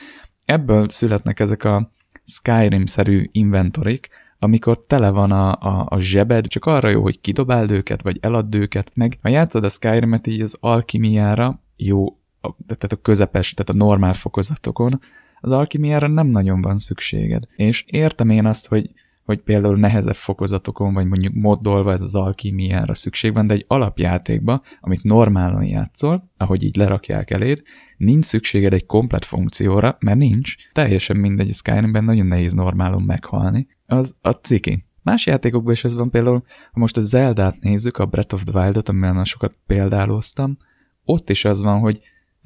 Ebből 0.44 0.88
születnek 0.88 1.40
ezek 1.40 1.64
a 1.64 1.92
Skyrim-szerű 2.24 3.28
inventorik, 3.32 4.08
amikor 4.38 4.84
tele 4.86 5.10
van 5.10 5.30
a, 5.30 5.52
a, 5.52 5.86
a 5.88 5.98
zsebed, 5.98 6.46
csak 6.46 6.64
arra 6.64 6.88
jó, 6.88 7.02
hogy 7.02 7.20
kidobáld 7.20 7.70
őket, 7.70 8.02
vagy 8.02 8.18
eladd 8.20 8.54
őket, 8.56 8.90
meg 8.94 9.18
ha 9.22 9.28
játszod 9.28 9.64
a 9.64 9.68
Skyrim-et 9.68 10.26
így 10.26 10.40
az 10.40 10.56
alkimiára, 10.60 11.62
jó 11.76 12.15
a, 12.46 12.56
tehát 12.66 12.92
a 12.92 12.96
közepes, 12.96 13.54
tehát 13.54 13.82
a 13.82 13.84
normál 13.84 14.14
fokozatokon, 14.14 15.00
az 15.40 15.52
alkimiára 15.52 16.08
nem 16.08 16.26
nagyon 16.26 16.60
van 16.60 16.78
szükséged. 16.78 17.44
És 17.56 17.84
értem 17.86 18.30
én 18.30 18.46
azt, 18.46 18.66
hogy, 18.66 18.90
hogy 19.24 19.38
például 19.38 19.76
nehezebb 19.76 20.14
fokozatokon, 20.14 20.94
vagy 20.94 21.06
mondjuk 21.06 21.34
moddolva 21.34 21.92
ez 21.92 22.02
az 22.02 22.14
alkimiára 22.14 22.94
szükség 22.94 23.32
van, 23.32 23.46
de 23.46 23.54
egy 23.54 23.64
alapjátékba, 23.68 24.62
amit 24.80 25.02
normálon 25.02 25.64
játszol, 25.64 26.30
ahogy 26.36 26.62
így 26.62 26.76
lerakják 26.76 27.30
eléd, 27.30 27.62
nincs 27.96 28.24
szükséged 28.24 28.72
egy 28.72 28.86
komplet 28.86 29.24
funkcióra, 29.24 29.96
mert 30.00 30.18
nincs. 30.18 30.54
Teljesen 30.72 31.16
mindegy, 31.16 31.52
Skyrimben 31.52 32.04
nagyon 32.04 32.26
nehéz 32.26 32.52
normálon 32.52 33.02
meghalni. 33.02 33.66
Az 33.86 34.16
a 34.20 34.30
ciki. 34.30 34.84
Más 35.02 35.26
játékokban 35.26 35.72
is 35.72 35.84
ez 35.84 35.94
van 35.94 36.10
például, 36.10 36.42
ha 36.72 36.80
most 36.80 36.96
a 36.96 37.00
Zeldát 37.00 37.60
nézzük, 37.60 37.98
a 37.98 38.06
Breath 38.06 38.34
of 38.34 38.44
the 38.44 38.60
Wild-ot, 38.60 38.88
amivel 38.88 39.12
már 39.12 39.26
sokat 39.26 39.58
példáloztam, 39.66 40.58
ott 41.04 41.30
is 41.30 41.44
az 41.44 41.60
van, 41.60 41.80
hogy 41.80 42.00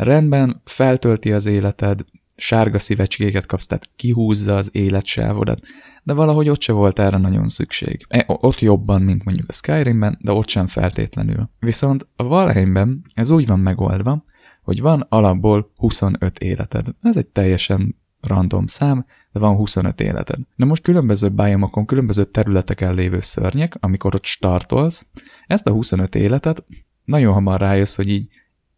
rendben, 0.05 0.63
feltölti 0.65 1.33
az 1.33 1.47
életed, 1.47 2.05
sárga 2.37 2.79
szívecskéket 2.79 3.47
kapsz, 3.47 3.67
tehát 3.67 3.91
kihúzza 3.97 4.57
az 4.57 4.69
életsávodat, 4.73 5.61
de 6.03 6.13
valahogy 6.13 6.49
ott 6.49 6.61
se 6.61 6.73
volt 6.73 6.99
erre 6.99 7.17
nagyon 7.17 7.49
szükség. 7.49 8.07
E, 8.09 8.25
ott 8.27 8.61
jobban, 8.61 9.03
mint 9.03 9.25
mondjuk 9.25 9.49
a 9.49 9.53
Skyrimben, 9.53 10.19
de 10.21 10.33
ott 10.33 10.49
sem 10.49 10.67
feltétlenül. 10.67 11.51
Viszont 11.59 12.07
a 12.17 12.25
Valheimben 12.25 13.03
ez 13.15 13.31
úgy 13.31 13.47
van 13.47 13.59
megoldva, 13.59 14.25
hogy 14.63 14.81
van 14.81 15.07
alapból 15.09 15.73
25 15.77 16.39
életed. 16.39 16.87
Ez 17.03 17.17
egy 17.17 17.27
teljesen 17.27 17.97
random 18.21 18.67
szám, 18.67 19.07
de 19.33 19.41
van 19.41 19.57
25 19.57 20.01
életed. 20.01 20.39
Na 20.57 20.65
most 20.65 20.83
különböző 20.83 21.29
biomokon, 21.29 21.87
különböző 21.87 22.25
területeken 22.25 22.95
lévő 22.95 23.21
szörnyek, 23.21 23.77
amikor 23.81 24.15
ott 24.15 24.25
startolsz, 24.25 25.07
ezt 25.47 25.67
a 25.67 25.71
25 25.71 26.15
életet 26.15 26.65
nagyon 27.05 27.33
hamar 27.33 27.61
rájössz, 27.61 27.97
hogy 27.97 28.09
így 28.09 28.29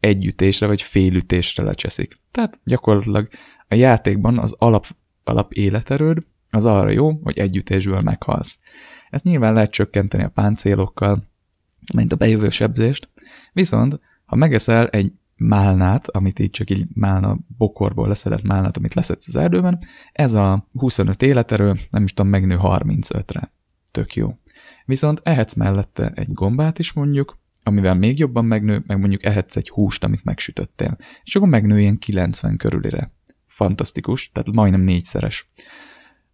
együttésre 0.02 0.66
vagy 0.66 0.82
félütésre 0.82 1.62
lecseszik. 1.62 2.20
Tehát 2.30 2.60
gyakorlatilag 2.64 3.28
a 3.68 3.74
játékban 3.74 4.38
az 4.38 4.54
alap, 4.58 4.86
alap 5.24 5.52
életerőd 5.52 6.18
az 6.50 6.64
arra 6.64 6.90
jó, 6.90 7.20
hogy 7.22 7.38
együttésből 7.38 8.00
meghalsz. 8.00 8.60
Ezt 9.10 9.24
nyilván 9.24 9.52
lehet 9.52 9.70
csökkenteni 9.70 10.22
a 10.22 10.28
páncélokkal, 10.28 11.22
mint 11.94 12.12
a 12.12 12.16
bejövő 12.16 12.50
sebzést, 12.50 13.08
viszont 13.52 14.00
ha 14.24 14.36
megeszel 14.36 14.86
egy 14.86 15.12
málnát, 15.36 16.08
amit 16.08 16.38
így 16.38 16.50
csak 16.50 16.70
így 16.70 16.86
málna 16.94 17.38
bokorból 17.58 18.08
leszedett 18.08 18.42
málnát, 18.42 18.76
amit 18.76 18.94
leszedsz 18.94 19.28
az 19.28 19.36
erdőben, 19.36 19.84
ez 20.12 20.32
a 20.32 20.68
25 20.72 21.22
életerő, 21.22 21.74
nem 21.90 22.04
is 22.04 22.14
tudom, 22.14 22.30
megnő 22.30 22.58
35-re. 22.62 23.52
Tök 23.90 24.14
jó. 24.14 24.38
Viszont 24.84 25.20
ehetsz 25.22 25.54
mellette 25.54 26.12
egy 26.14 26.32
gombát 26.32 26.78
is 26.78 26.92
mondjuk, 26.92 27.40
amivel 27.62 27.94
még 27.94 28.18
jobban 28.18 28.44
megnő, 28.44 28.82
meg 28.86 28.98
mondjuk 28.98 29.24
ehetsz 29.24 29.56
egy 29.56 29.68
húst, 29.68 30.04
amit 30.04 30.24
megsütöttél. 30.24 30.96
És 31.22 31.36
akkor 31.36 31.48
megnő 31.48 31.80
ilyen 31.80 31.98
90 31.98 32.56
körülire. 32.56 33.12
Fantasztikus, 33.46 34.30
tehát 34.32 34.52
majdnem 34.52 34.80
négyszeres. 34.80 35.50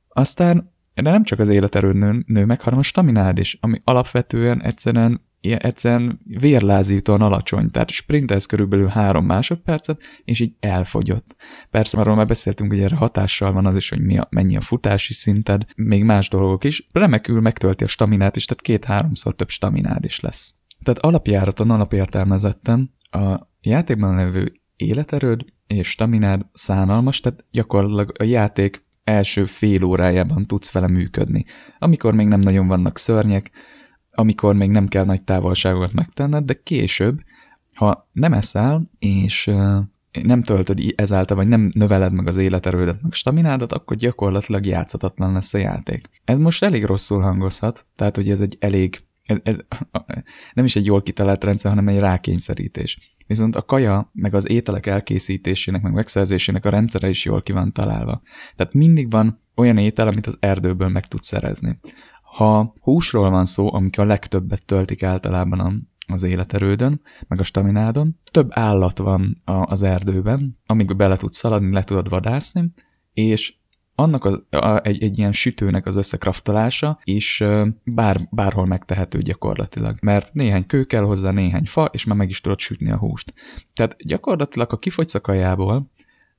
Aztán 0.08 0.76
de 1.02 1.10
nem 1.10 1.24
csak 1.24 1.38
az 1.38 1.48
életerőd 1.48 1.96
nő, 1.96 2.24
nő 2.26 2.44
meg, 2.44 2.60
hanem 2.60 2.78
a 2.78 2.82
staminád 2.82 3.38
is, 3.38 3.58
ami 3.60 3.80
alapvetően 3.84 4.62
egyszerűen 4.62 5.26
ilyen 5.40 5.58
egyszerűen 5.58 6.20
vérlázítóan 6.24 7.22
alacsony, 7.22 7.70
tehát 7.70 7.90
sprintelsz 7.90 8.46
körülbelül 8.46 8.86
három 8.86 9.24
másodpercet, 9.24 10.02
és 10.24 10.40
így 10.40 10.54
elfogyott. 10.60 11.36
Persze 11.70 11.98
arról 11.98 12.14
már 12.14 12.26
beszéltünk, 12.26 12.70
hogy 12.70 12.80
erre 12.80 12.96
hatással 12.96 13.52
van 13.52 13.66
az 13.66 13.76
is, 13.76 13.88
hogy 13.88 14.00
mi 14.00 14.18
a, 14.18 14.26
mennyi 14.30 14.56
a 14.56 14.60
futási 14.60 15.12
szinted, 15.12 15.64
még 15.76 16.04
más 16.04 16.28
dolgok 16.28 16.64
is. 16.64 16.86
Remekül 16.92 17.40
megtölti 17.40 17.84
a 17.84 17.86
staminát 17.86 18.36
is, 18.36 18.44
tehát 18.44 18.62
két-háromszor 18.62 19.34
több 19.34 19.48
staminád 19.48 20.04
is 20.04 20.20
lesz. 20.20 20.57
Tehát 20.82 20.98
alapjáraton, 21.00 21.70
alapértelmezetten 21.70 22.92
a 23.10 23.48
játékban 23.60 24.14
levő 24.14 24.52
életerőd 24.76 25.44
és 25.66 25.88
staminád 25.88 26.46
szánalmas, 26.52 27.20
tehát 27.20 27.44
gyakorlatilag 27.50 28.12
a 28.18 28.22
játék 28.22 28.86
első 29.04 29.44
fél 29.44 29.82
órájában 29.82 30.46
tudsz 30.46 30.72
vele 30.72 30.88
működni. 30.88 31.44
Amikor 31.78 32.14
még 32.14 32.26
nem 32.26 32.40
nagyon 32.40 32.66
vannak 32.66 32.98
szörnyek, 32.98 33.50
amikor 34.10 34.54
még 34.54 34.70
nem 34.70 34.86
kell 34.86 35.04
nagy 35.04 35.24
távolságokat 35.24 35.92
megtenned, 35.92 36.44
de 36.44 36.54
később, 36.62 37.20
ha 37.74 38.08
nem 38.12 38.32
eszel, 38.32 38.90
és 38.98 39.50
nem 40.22 40.42
töltöd 40.42 40.80
ezáltal, 40.94 41.36
vagy 41.36 41.48
nem 41.48 41.68
növeled 41.76 42.12
meg 42.12 42.26
az 42.26 42.36
életerődet, 42.36 43.02
meg 43.02 43.12
staminádat, 43.12 43.72
akkor 43.72 43.96
gyakorlatilag 43.96 44.66
játszhatatlan 44.66 45.32
lesz 45.32 45.54
a 45.54 45.58
játék. 45.58 46.08
Ez 46.24 46.38
most 46.38 46.62
elég 46.62 46.84
rosszul 46.84 47.20
hangozhat, 47.20 47.86
tehát 47.96 48.16
hogy 48.16 48.30
ez 48.30 48.40
egy 48.40 48.56
elég 48.60 49.02
ez, 49.28 49.38
ez 49.42 49.56
nem 50.54 50.64
is 50.64 50.76
egy 50.76 50.84
jól 50.84 51.02
kitalált 51.02 51.44
rendszer, 51.44 51.70
hanem 51.70 51.88
egy 51.88 51.98
rákényszerítés. 51.98 53.12
Viszont 53.26 53.56
a 53.56 53.62
kaja, 53.62 54.10
meg 54.12 54.34
az 54.34 54.48
ételek 54.48 54.86
elkészítésének, 54.86 55.82
meg 55.82 55.92
megszerzésének 55.92 56.64
a 56.64 56.70
rendszere 56.70 57.08
is 57.08 57.24
jól 57.24 57.42
ki 57.42 57.52
van 57.52 57.72
találva. 57.72 58.22
Tehát 58.56 58.74
mindig 58.74 59.10
van 59.10 59.42
olyan 59.54 59.78
étel, 59.78 60.08
amit 60.08 60.26
az 60.26 60.36
erdőből 60.40 60.88
meg 60.88 61.06
tudsz 61.06 61.26
szerezni. 61.26 61.80
Ha 62.22 62.74
húsról 62.80 63.30
van 63.30 63.46
szó, 63.46 63.74
amik 63.74 63.98
a 63.98 64.04
legtöbbet 64.04 64.66
töltik 64.66 65.02
általában 65.02 65.88
az 66.06 66.22
életerődön, 66.22 67.00
meg 67.26 67.40
a 67.40 67.42
staminádon, 67.42 68.18
több 68.30 68.48
állat 68.50 68.98
van 68.98 69.36
az 69.44 69.82
erdőben, 69.82 70.58
amikbe 70.66 70.94
bele 70.94 71.16
tudsz 71.16 71.38
szaladni, 71.38 71.72
le 71.72 71.82
tudod 71.82 72.08
vadászni, 72.08 72.72
és 73.12 73.57
annak 74.00 74.24
az, 74.24 74.42
a, 74.50 74.80
egy, 74.82 75.02
egy 75.02 75.18
ilyen 75.18 75.32
sütőnek 75.32 75.86
az 75.86 75.96
összekraftolása 75.96 76.98
is 77.04 77.44
bár, 77.84 78.28
bárhol 78.30 78.66
megtehető 78.66 79.22
gyakorlatilag. 79.22 79.96
Mert 80.00 80.34
néhány 80.34 80.66
kő 80.66 80.84
kell 80.84 81.02
hozzá, 81.02 81.30
néhány 81.30 81.64
fa, 81.64 81.84
és 81.92 82.04
már 82.04 82.16
meg 82.16 82.28
is 82.28 82.40
tudod 82.40 82.58
sütni 82.58 82.90
a 82.90 82.98
húst. 82.98 83.34
Tehát 83.74 83.96
gyakorlatilag, 83.98 84.72
a 84.72 84.78
kifogysz 84.78 85.14
a 85.14 85.20
kajából, 85.20 85.90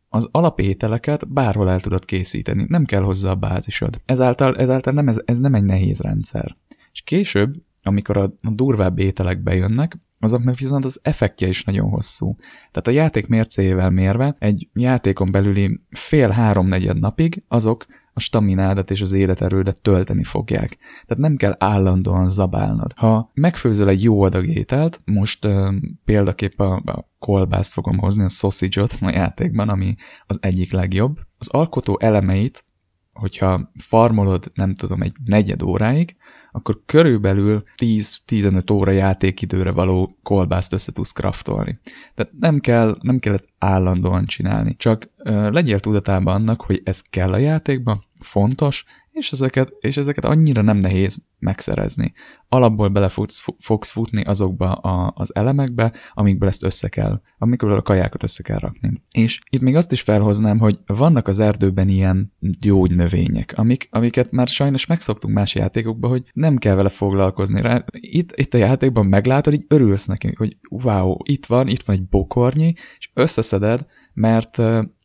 az 0.10 0.30
alapételeket 0.32 1.34
bárhol 1.34 1.70
el 1.70 1.80
tudod 1.80 2.05
készíteni, 2.05 2.66
nem 2.68 2.86
kell 2.86 3.01
hozzá 3.01 3.30
a 3.30 3.36
bázisod. 3.36 4.01
Ezáltal, 4.05 4.55
ezáltal 4.55 4.93
nem, 4.93 5.07
ez, 5.07 5.22
ez 5.26 5.39
nem 5.39 5.53
egy 5.53 5.64
nehéz 5.64 5.99
rendszer. 5.99 6.55
És 6.91 7.01
később, 7.01 7.55
amikor 7.84 8.18
a, 8.18 8.24
a 8.41 8.49
durvább 8.49 8.99
ételek 8.99 9.43
bejönnek, 9.43 9.97
azoknak 10.20 10.58
viszont 10.58 10.86
az 10.86 11.00
effektje 11.04 11.48
is 11.48 11.64
nagyon 11.64 11.90
hosszú. 11.90 12.36
Tehát 12.72 12.88
a 12.88 12.92
játék 12.92 13.28
mércéjével 13.28 13.90
mérve 13.90 14.36
egy 14.40 14.70
játékon 14.74 15.32
belüli 15.32 15.80
fél-háromnegyed 15.90 17.00
napig 17.00 17.44
azok 17.48 17.86
a 18.14 18.20
staminádat 18.20 18.92
és 18.92 19.02
az 19.02 19.14
életerődet 19.14 19.82
tölteni 19.82 20.24
fogják. 20.24 20.78
Tehát 21.06 21.24
nem 21.24 21.36
kell 21.36 21.56
állandóan 21.58 22.30
zabálnod. 22.30 22.92
Ha 22.96 23.32
megfőzöl 23.34 23.90
egy 23.90 24.04
jó 24.04 24.22
adag 24.22 24.48
ételt, 24.48 25.02
most 25.06 25.46
uh, 25.46 25.74
példaképp 26.06 26.60
a, 26.60 26.76
a 26.76 27.10
kolbászt 27.20 27.74
fogom 27.74 27.98
hozni, 27.98 28.24
a 28.24 28.30
sausage 28.30 28.82
a 29.02 29.10
játékban, 29.10 29.70
ami 29.70 29.96
az 30.28 30.38
egyik 30.42 30.72
legjobb. 30.72 31.20
Az 31.38 31.50
alkotó 31.50 31.98
elemeit, 32.02 32.66
hogyha 33.14 33.72
farmolod, 33.74 34.52
nem 34.54 34.76
tudom, 34.76 35.02
egy 35.02 35.14
negyed 35.26 35.62
óráig, 35.62 36.16
akkor 36.60 36.82
körülbelül 36.86 37.64
10-15 37.78 38.74
óra 38.74 38.91
játékidőre 38.91 39.72
való 39.72 40.18
kolbászt 40.24 40.74
össze 40.74 40.91
tudsz 40.91 41.12
kraftolni. 41.12 41.80
Tehát 42.16 42.32
nem 42.39 42.60
kell, 42.60 42.97
nem 43.01 43.20
kell 43.20 43.34
ezt 43.34 43.49
állandóan 43.57 44.26
csinálni, 44.26 44.76
csak 44.78 45.10
uh, 45.18 45.51
legyél 45.51 45.80
tudatában 45.80 46.36
annak, 46.36 46.62
hogy 46.62 46.82
ez 46.84 47.01
kell 47.01 47.32
a 47.32 47.38
játékban, 47.38 48.05
fontos, 48.22 48.86
és 49.20 49.32
ezeket, 49.32 49.74
és 49.80 49.98
ezeket 49.98 50.26
annyira 50.26 50.62
nem 50.62 50.78
nehéz 50.78 51.26
megszerezni. 51.40 52.14
Alapból 52.50 52.90
bele 52.90 53.10
fogsz, 53.10 53.44
fogsz 53.60 53.90
futni 53.90 54.24
azokba 54.24 54.72
a, 54.72 55.14
az 55.16 55.36
elemekbe, 55.36 55.94
amikből 56.14 56.50
ezt 56.50 56.64
össze 56.64 56.88
kell, 56.88 57.22
amikből 57.38 57.72
a 57.72 57.82
kajákat 57.82 58.24
össze 58.24 58.44
kell 58.44 58.58
rakni. 58.58 59.02
És 59.12 59.40
itt 59.50 59.62
még 59.62 59.76
azt 59.76 59.92
is 59.92 60.02
felhoznám, 60.02 60.60
hogy 60.60 60.80
vannak 60.86 61.28
az 61.28 61.40
erdőben 61.40 61.90
ilyen 61.90 62.34
gyógynövények, 62.40 63.54
amik, 63.56 63.88
amiket 63.92 64.32
már 64.32 64.48
sajnos 64.48 64.86
megszoktunk 64.86 65.34
más 65.34 65.56
játékokban, 65.56 66.10
hogy 66.10 66.24
nem 66.34 66.58
kell 66.58 66.76
vele 66.76 66.90
foglalkozni. 66.90 67.62
Rá, 67.62 67.86
itt, 67.92 68.36
itt 68.36 68.54
a 68.54 68.58
játékban 68.58 69.06
meglátod, 69.06 69.54
így 69.54 69.66
örülsz 69.68 70.06
neki, 70.06 70.34
hogy 70.38 70.58
wow, 70.70 71.16
itt 71.24 71.46
van, 71.46 71.68
itt 71.68 71.82
van 71.82 71.96
egy 71.96 72.08
bokornyi, 72.08 72.74
és 72.98 73.10
összeszeded, 73.14 73.86
mert 74.14 74.62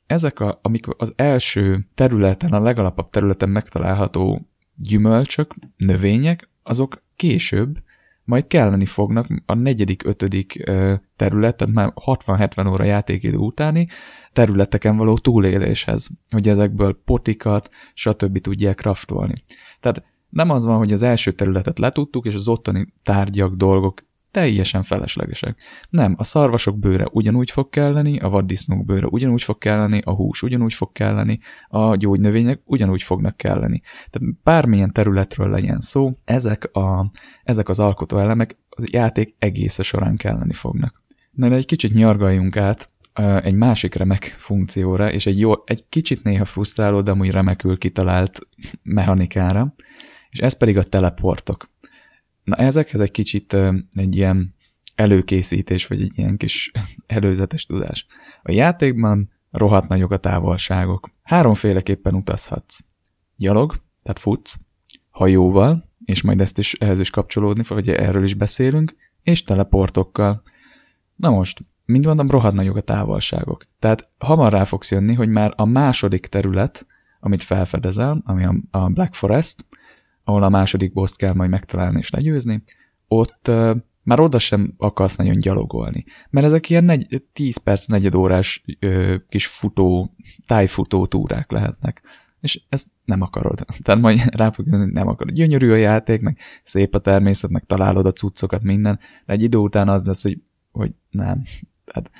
ezek, 0.07 0.41
a, 0.41 0.59
amik 0.63 0.87
az 0.97 1.13
első 1.17 1.87
területen, 1.95 2.53
a 2.53 2.61
legalapabb 2.61 3.11
területen 3.11 3.49
megtalálható 3.49 4.49
gyümölcsök, 4.77 5.55
növények, 5.77 6.49
azok 6.63 7.03
később 7.17 7.79
majd 8.25 8.47
kelleni 8.47 8.87
fognak 8.87 9.27
a 9.47 9.55
negyedik, 9.55 10.05
ötödik 10.05 10.71
terület, 11.17 11.57
tehát 11.57 11.75
már 11.75 11.93
60-70 11.95 12.73
óra 12.73 12.85
játékidő 12.85 13.37
utáni 13.37 13.89
területeken 14.33 14.97
való 14.97 15.19
túléléshez, 15.19 16.09
hogy 16.31 16.49
ezekből 16.49 17.03
potikat, 17.05 17.71
stb. 17.95 18.39
tudják 18.39 18.77
kraftolni. 18.77 19.45
Tehát 19.81 20.05
nem 20.29 20.51
az 20.51 20.65
van, 20.65 20.77
hogy 20.77 20.93
az 20.93 21.03
első 21.03 21.33
területet 21.33 21.79
letudtuk, 21.79 22.27
és 22.27 22.35
az 22.35 22.49
ottani 22.49 22.87
tárgyak, 23.03 23.55
dolgok 23.55 24.05
teljesen 24.35 24.83
feleslegesek. 24.83 25.61
Nem, 25.91 26.15
a 26.19 26.25
szarvasok 26.25 26.79
bőre 26.79 27.07
ugyanúgy 27.11 27.51
fog 27.51 27.71
kelleni, 27.71 28.19
a 28.19 28.29
vaddisznók 28.29 28.85
bőre 28.85 29.07
ugyanúgy 29.07 29.43
fog 29.43 29.59
kelleni, 29.59 30.01
a 30.05 30.11
hús 30.11 30.43
ugyanúgy 30.43 30.75
fog 30.75 30.93
kelleni, 30.93 31.41
a 31.69 31.97
gyógynövények 31.97 32.61
ugyanúgy 32.65 33.03
fognak 33.03 33.37
kelleni. 33.37 33.83
Tehát 34.11 34.37
bármilyen 34.43 34.93
területről 34.93 35.49
legyen 35.49 35.81
szó, 35.81 36.11
ezek, 36.25 36.65
a, 36.73 37.11
ezek 37.43 37.69
az 37.69 37.79
alkotóelemek 37.79 38.59
az 38.69 38.85
játék 38.91 39.35
egész 39.39 39.83
során 39.83 40.17
kelleni 40.17 40.53
fognak. 40.53 41.03
Na, 41.31 41.49
de 41.49 41.55
egy 41.55 41.67
kicsit 41.67 41.95
nyargaljunk 41.95 42.57
át 42.57 42.91
egy 43.43 43.55
másik 43.55 43.95
remek 43.95 44.35
funkcióra, 44.39 45.13
és 45.13 45.27
egy, 45.27 45.39
jó, 45.39 45.53
egy 45.65 45.89
kicsit 45.89 46.23
néha 46.23 46.45
frusztráló, 46.45 47.01
de 47.01 47.11
amúgy 47.11 47.31
remekül 47.31 47.79
kitalált 47.79 48.39
mechanikára, 48.83 49.75
és 50.31 50.39
ez 50.39 50.57
pedig 50.57 50.77
a 50.77 50.83
teleportok. 50.83 51.73
Na 52.45 52.57
ezekhez 52.57 53.01
egy 53.01 53.11
kicsit 53.11 53.57
egy 53.93 54.17
ilyen 54.17 54.55
előkészítés, 54.95 55.87
vagy 55.87 56.01
egy 56.03 56.13
ilyen 56.19 56.37
kis 56.37 56.73
előzetes 57.07 57.67
tudás. 57.67 58.07
A 58.43 58.53
játékban 58.53 59.31
rohadt 59.51 59.89
nagyok 59.89 60.11
a 60.11 60.17
távolságok. 60.17 61.11
Háromféleképpen 61.23 62.15
utazhatsz. 62.15 62.79
Gyalog, 63.37 63.83
tehát 64.03 64.19
futsz, 64.19 64.59
hajóval, 65.11 65.91
és 66.05 66.23
majd 66.23 66.41
ezt 66.41 66.59
is 66.59 66.75
ehhez 66.75 67.01
is 67.01 67.11
kapcsolódni 67.11 67.63
vagy 67.69 67.89
erről 67.89 68.25
is 68.25 68.35
beszélünk, 68.35 68.95
és 69.23 69.43
teleportokkal. 69.43 70.43
Na 71.17 71.31
most, 71.31 71.61
mint 71.85 72.07
mondom, 72.07 72.31
rohadt 72.31 72.55
nagyok 72.55 72.77
a 72.77 72.81
távolságok. 72.81 73.67
Tehát 73.79 74.09
hamar 74.19 74.53
rá 74.53 74.65
fogsz 74.65 74.91
jönni, 74.91 75.15
hogy 75.15 75.29
már 75.29 75.53
a 75.57 75.65
második 75.65 76.27
terület, 76.27 76.87
amit 77.21 77.43
felfedezel, 77.43 78.23
ami 78.25 78.47
a 78.71 78.89
Black 78.89 79.15
Forest, 79.15 79.67
ahol 80.25 80.43
a 80.43 80.49
második 80.49 80.93
boss 80.93 81.17
kell 81.17 81.33
majd 81.33 81.51
megtalálni 81.51 81.99
és 81.99 82.11
legyőzni, 82.11 82.63
ott 83.09 83.51
már 84.05 84.21
oda 84.21 84.39
sem 84.39 84.75
akarsz 84.77 85.17
nagyon 85.17 85.39
gyalogolni. 85.39 86.05
Mert 86.31 86.47
ezek 86.47 86.71
ilyen 86.71 86.85
negy, 86.85 87.23
10 87.33 87.57
perc, 87.57 87.87
negyed 87.87 88.15
órás 88.15 88.65
uh, 88.81 89.15
kis 89.29 89.47
futó, 89.47 90.15
tájfutó 90.47 91.07
túrák 91.07 91.51
lehetnek. 91.51 92.03
És 92.41 92.63
ezt 92.69 92.89
nem 93.05 93.21
akarod. 93.21 93.65
Tehát 93.83 94.01
majd 94.01 94.35
rá 94.35 94.51
fog 94.51 94.69
hogy 94.69 94.93
nem 94.93 95.09
akarod. 95.09 95.35
Gyönyörű 95.35 95.71
a 95.71 95.77
játék, 95.77 96.21
meg 96.21 96.39
szép 96.63 96.95
a 96.95 96.99
természet, 96.99 97.51
meg 97.51 97.65
találod 97.67 98.07
a 98.07 98.13
cuccokat, 98.13 98.63
minden, 98.63 98.99
de 99.27 99.33
egy 99.33 99.43
idő 99.43 99.59
után 99.59 99.89
az 99.89 100.05
lesz, 100.05 100.23
hogy, 100.23 100.43
hogy 100.71 100.95
nem. 101.11 101.43
Tehát 101.93 102.11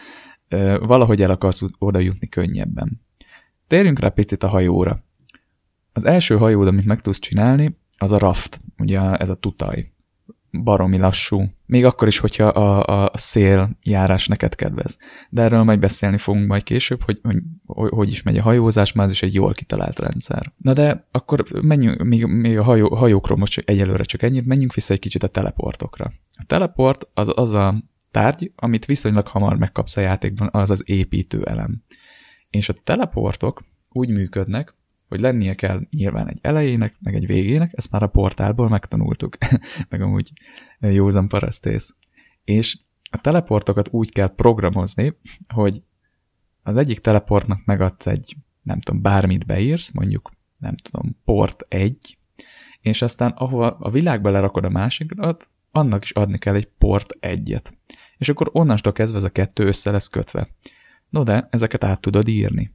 uh, 0.51 0.87
valahogy 0.87 1.23
el 1.23 1.31
akarsz 1.31 1.63
oda 1.79 1.99
jutni 1.99 2.29
könnyebben. 2.29 3.01
Térjünk 3.67 3.99
rá 3.99 4.09
picit 4.09 4.43
a 4.43 4.49
hajóra. 4.49 5.05
Az 5.93 6.05
első 6.05 6.37
hajód, 6.37 6.67
amit 6.67 6.85
meg 6.85 7.01
tudsz 7.01 7.19
csinálni, 7.19 7.79
az 8.05 8.13
a 8.13 8.19
raft, 8.19 8.61
ugye 8.79 9.01
ez 9.17 9.29
a 9.29 9.35
tutaj. 9.35 9.93
Baromi 10.63 10.99
lassú. 10.99 11.45
Még 11.67 11.85
akkor 11.85 12.09
is, 12.09 12.19
hogyha 12.19 12.47
a, 12.47 13.03
a 13.03 13.11
szél 13.19 13.79
járás 13.83 14.27
neked 14.27 14.55
kedvez. 14.55 14.99
De 15.31 15.43
erről 15.43 15.63
majd 15.63 15.79
beszélni 15.79 16.19
fogunk 16.19 16.47
majd 16.47 16.63
később, 16.63 17.03
hogy 17.03 17.21
hogy, 17.67 17.91
hogy 17.91 18.09
is 18.09 18.23
megy 18.23 18.39
a 18.39 18.43
hajózás, 18.43 18.93
már 18.93 19.07
ez 19.07 19.13
is 19.13 19.23
egy 19.23 19.35
jól 19.35 19.53
kitalált 19.53 19.99
rendszer. 19.99 20.53
Na 20.57 20.73
de 20.73 21.09
akkor 21.11 21.45
menjünk, 21.63 22.03
még, 22.03 22.25
még 22.25 22.59
a 22.59 22.63
hajó, 22.63 22.95
hajókról 22.95 23.39
most 23.39 23.53
csak 23.53 23.71
egyelőre 23.71 24.03
csak 24.03 24.23
ennyit, 24.23 24.47
menjünk 24.47 24.75
vissza 24.75 24.93
egy 24.93 25.01
kicsit 25.01 25.23
a 25.23 25.29
teleportokra. 25.29 26.13
A 26.31 26.45
teleport 26.47 27.09
az 27.15 27.33
az 27.37 27.53
a 27.53 27.75
tárgy, 28.11 28.53
amit 28.57 28.85
viszonylag 28.85 29.27
hamar 29.27 29.57
megkapsz 29.57 29.97
a 29.97 30.01
játékban, 30.01 30.49
az 30.53 30.71
az 30.71 30.83
építő 30.87 31.45
elem. 31.45 31.83
És 32.51 32.69
a 32.69 32.73
teleportok 32.73 33.65
úgy 33.89 34.09
működnek, 34.09 34.75
hogy 35.15 35.23
lennie 35.23 35.55
kell 35.55 35.81
nyilván 35.91 36.29
egy 36.29 36.39
elejének, 36.43 36.97
meg 37.01 37.15
egy 37.15 37.27
végének, 37.27 37.73
ezt 37.75 37.91
már 37.91 38.03
a 38.03 38.07
portálból 38.07 38.69
megtanultuk, 38.69 39.37
meg 39.91 40.03
amúgy 40.03 40.33
józan 40.81 41.29
parasztész. 41.29 41.97
És 42.45 42.79
a 43.11 43.21
teleportokat 43.21 43.89
úgy 43.91 44.13
kell 44.13 44.35
programozni, 44.35 45.17
hogy 45.55 45.83
az 46.63 46.77
egyik 46.77 46.99
teleportnak 46.99 47.65
megadsz 47.65 48.07
egy, 48.07 48.37
nem 48.63 48.81
tudom, 48.81 49.03
bármit 49.03 49.47
beírsz, 49.47 49.91
mondjuk, 49.91 50.33
nem 50.59 50.75
tudom, 50.77 51.17
port 51.25 51.65
egy, 51.69 52.19
és 52.81 53.03
aztán 53.03 53.31
ahova 53.31 53.71
a 53.71 53.91
világba 53.91 54.31
lerakod 54.31 54.65
a 54.65 54.71
másikat, 54.71 55.49
annak 55.71 56.03
is 56.03 56.11
adni 56.11 56.39
kell 56.39 56.55
egy 56.55 56.69
port 56.79 57.17
egyet. 57.21 57.77
És 58.17 58.29
akkor 58.29 58.51
onnantól 58.53 58.93
kezdve 58.93 59.19
ez 59.19 59.25
a 59.25 59.31
kettő 59.31 59.67
össze 59.67 59.91
lesz 59.91 60.09
kötve. 60.09 60.49
No 61.09 61.23
de, 61.23 61.49
ezeket 61.51 61.85
át 61.85 62.01
tudod 62.01 62.29
írni. 62.29 62.75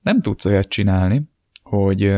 Nem 0.00 0.20
tudsz 0.22 0.44
olyat 0.44 0.68
csinálni, 0.68 1.28
hogy, 1.68 2.14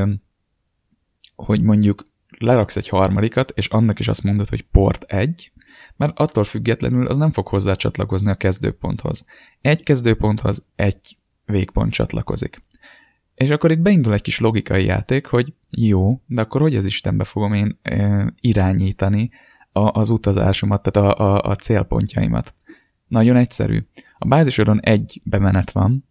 hogy 1.34 1.62
mondjuk 1.62 2.08
leraksz 2.38 2.76
egy 2.76 2.88
harmadikat, 2.88 3.52
és 3.54 3.66
annak 3.66 3.98
is 3.98 4.08
azt 4.08 4.22
mondod, 4.22 4.48
hogy 4.48 4.62
port 4.62 5.02
egy, 5.02 5.52
mert 5.96 6.18
attól 6.18 6.44
függetlenül 6.44 7.06
az 7.06 7.16
nem 7.16 7.30
fog 7.30 7.46
hozzá 7.46 7.74
csatlakozni 7.74 8.30
a 8.30 8.34
kezdőponthoz. 8.34 9.24
Egy 9.60 9.82
kezdőponthoz 9.82 10.64
egy 10.76 11.16
végpont 11.44 11.92
csatlakozik. 11.92 12.62
És 13.34 13.50
akkor 13.50 13.70
itt 13.70 13.80
beindul 13.80 14.12
egy 14.12 14.22
kis 14.22 14.38
logikai 14.38 14.84
játék, 14.84 15.26
hogy 15.26 15.54
jó, 15.70 16.20
de 16.26 16.40
akkor 16.40 16.60
hogy 16.60 16.76
az 16.76 16.84
Istenbe 16.84 17.24
fogom 17.24 17.52
én 17.52 17.78
e, 17.82 18.26
irányítani 18.40 19.30
a, 19.72 19.98
az 20.00 20.10
utazásomat, 20.10 20.82
tehát 20.82 21.18
a, 21.18 21.34
a, 21.34 21.50
a 21.50 21.54
célpontjaimat. 21.54 22.54
Nagyon 23.06 23.36
egyszerű. 23.36 23.86
A 24.18 24.26
bázisodon 24.26 24.80
egy 24.80 25.20
bemenet 25.24 25.70
van, 25.70 26.08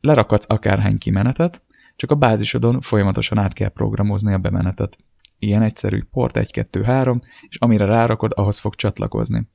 lerakadsz 0.00 0.44
akárhány 0.48 0.98
kimenetet, 0.98 1.62
csak 2.02 2.10
a 2.10 2.14
bázisodon 2.14 2.80
folyamatosan 2.80 3.38
át 3.38 3.52
kell 3.52 3.68
programozni 3.68 4.32
a 4.32 4.38
bemenetet. 4.38 4.98
Ilyen 5.38 5.62
egyszerű, 5.62 6.02
port 6.10 6.36
1, 6.36 6.50
2, 6.50 6.82
3, 6.82 7.20
és 7.48 7.56
amire 7.56 7.84
rárakod, 7.84 8.32
ahhoz 8.34 8.58
fog 8.58 8.74
csatlakozni. 8.74 9.48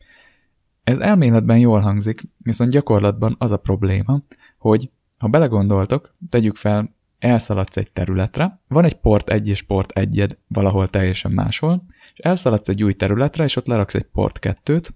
Ez 0.84 1.00
elméletben 1.00 1.58
jól 1.58 1.80
hangzik, 1.80 2.22
viszont 2.38 2.72
gyakorlatban 2.72 3.36
az 3.40 3.52
a 3.52 3.58
probléma, 3.58 4.22
hogy 4.58 4.92
ha 5.18 5.28
belegondoltok, 5.28 6.16
tegyük 6.30 6.56
fel, 6.56 6.96
elszaladsz 7.20 7.78
egy 7.78 7.92
területre, 7.92 8.62
van 8.68 8.86
egy 8.86 9.00
port 9.00 9.30
1 9.30 9.48
és 9.48 9.62
port 9.62 9.92
1 9.92 10.38
valahol 10.48 10.88
teljesen 10.88 11.32
máshol, 11.32 11.84
és 12.14 12.20
elszaladsz 12.20 12.70
egy 12.70 12.84
új 12.84 12.94
területre, 12.94 13.44
és 13.44 13.56
ott 13.56 13.68
leraksz 13.68 13.96
egy 13.96 14.08
port 14.12 14.40
2-t, 14.42 14.90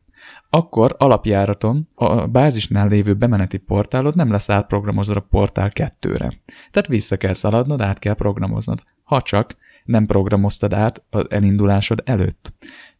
akkor 0.49 0.95
alapjáraton 0.97 1.87
a 1.95 2.27
bázisnál 2.27 2.87
lévő 2.87 3.13
bemeneti 3.13 3.57
portálod 3.57 4.15
nem 4.15 4.31
lesz 4.31 4.49
átprogramozva 4.49 5.15
a 5.15 5.27
portál 5.29 5.71
2-re. 5.73 6.33
Tehát 6.71 6.87
vissza 6.87 7.17
kell 7.17 7.33
szaladnod, 7.33 7.81
át 7.81 7.99
kell 7.99 8.13
programoznod. 8.13 8.83
Ha 9.03 9.21
csak 9.21 9.55
nem 9.83 10.05
programoztad 10.05 10.73
át 10.73 11.03
az 11.09 11.25
elindulásod 11.29 12.01
előtt. 12.05 12.53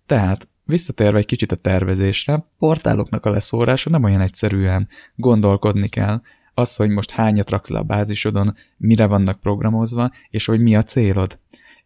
Tehát 0.06 0.50
visszatérve 0.66 1.18
egy 1.18 1.26
kicsit 1.26 1.52
a 1.52 1.56
tervezésre, 1.56 2.46
portáloknak 2.60 3.26
a 3.26 3.30
leszórása 3.30 3.90
nem 3.90 4.04
olyan 4.04 4.22
egyszerűen 4.22 4.88
gondolkodni 5.16 5.88
kell, 5.88 6.22
az, 6.54 6.76
hogy 6.76 6.90
most 6.90 7.12
hányat 7.12 7.50
raksz 7.50 7.70
le 7.70 7.80
a 7.80 7.84
bázisodon, 7.84 8.56
mire 8.78 9.06
vannak 9.06 9.40
programozva, 9.40 10.10
és 10.30 10.46
hogy 10.46 10.60
mi 10.60 10.76
a 10.76 10.84
célod. 10.84 11.40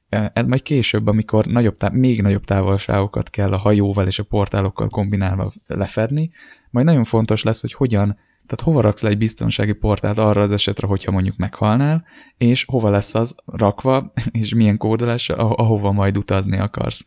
Ez 0.09 0.45
majd 0.45 0.61
később, 0.61 1.07
amikor 1.07 1.45
nagyobb 1.45 1.75
táv, 1.75 1.91
még 1.91 2.21
nagyobb 2.21 2.43
távolságokat 2.43 3.29
kell 3.29 3.51
a 3.51 3.57
hajóval 3.57 4.07
és 4.07 4.19
a 4.19 4.23
portálokkal 4.23 4.89
kombinálva 4.89 5.51
lefedni, 5.67 6.31
majd 6.69 6.85
nagyon 6.85 7.03
fontos 7.03 7.43
lesz, 7.43 7.61
hogy 7.61 7.73
hogyan, 7.73 8.17
tehát 8.45 8.63
hova 8.63 8.81
raksz 8.81 9.01
le 9.01 9.09
egy 9.09 9.17
biztonsági 9.17 9.73
portált 9.73 10.17
arra 10.17 10.41
az 10.41 10.51
esetre, 10.51 10.87
hogyha 10.87 11.11
mondjuk 11.11 11.37
meghalnál, 11.37 12.05
és 12.37 12.65
hova 12.65 12.89
lesz 12.89 13.15
az 13.15 13.35
rakva, 13.45 14.13
és 14.31 14.53
milyen 14.53 14.77
kódolás, 14.77 15.29
ahova 15.29 15.91
majd 15.91 16.17
utazni 16.17 16.57
akarsz. 16.57 17.05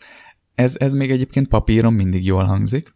Ez, 0.55 0.76
ez 0.78 0.92
még 0.92 1.11
egyébként 1.11 1.49
papíron 1.49 1.92
mindig 1.92 2.24
jól 2.24 2.44
hangzik, 2.44 2.94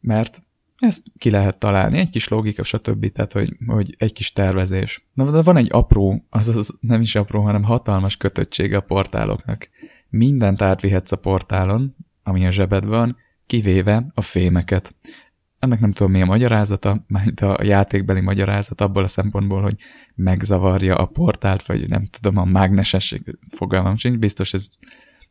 mert 0.00 0.42
ezt 0.82 1.02
ki 1.18 1.30
lehet 1.30 1.58
találni, 1.58 1.98
egy 1.98 2.10
kis 2.10 2.28
logika, 2.28 2.62
stb. 2.62 3.06
Tehát, 3.06 3.32
hogy, 3.32 3.56
hogy 3.66 3.94
egy 3.98 4.12
kis 4.12 4.32
tervezés. 4.32 5.06
Na, 5.12 5.30
de 5.30 5.42
van 5.42 5.56
egy 5.56 5.68
apró, 5.70 6.26
azaz 6.30 6.78
nem 6.80 7.00
is 7.00 7.14
apró, 7.14 7.42
hanem 7.42 7.62
hatalmas 7.62 8.16
kötöttsége 8.16 8.76
a 8.76 8.80
portáloknak. 8.80 9.68
Mindent 10.08 10.62
átvihetsz 10.62 11.12
a 11.12 11.16
portálon, 11.16 11.96
ami 12.22 12.46
a 12.46 12.50
zsebed 12.50 12.84
van, 12.84 13.16
kivéve 13.46 14.10
a 14.14 14.20
fémeket. 14.20 14.94
Ennek 15.58 15.80
nem 15.80 15.92
tudom 15.92 16.12
mi 16.12 16.22
a 16.22 16.26
magyarázata, 16.26 17.04
mert 17.06 17.40
a 17.40 17.64
játékbeli 17.64 18.20
magyarázat 18.20 18.80
abból 18.80 19.04
a 19.04 19.08
szempontból, 19.08 19.62
hogy 19.62 19.76
megzavarja 20.14 20.96
a 20.96 21.06
portált, 21.06 21.66
vagy 21.66 21.88
nem 21.88 22.04
tudom, 22.04 22.36
a 22.36 22.44
mágnesesség 22.44 23.38
fogalmam 23.50 23.96
sincs, 23.96 24.18
biztos 24.18 24.52
ez 24.54 24.68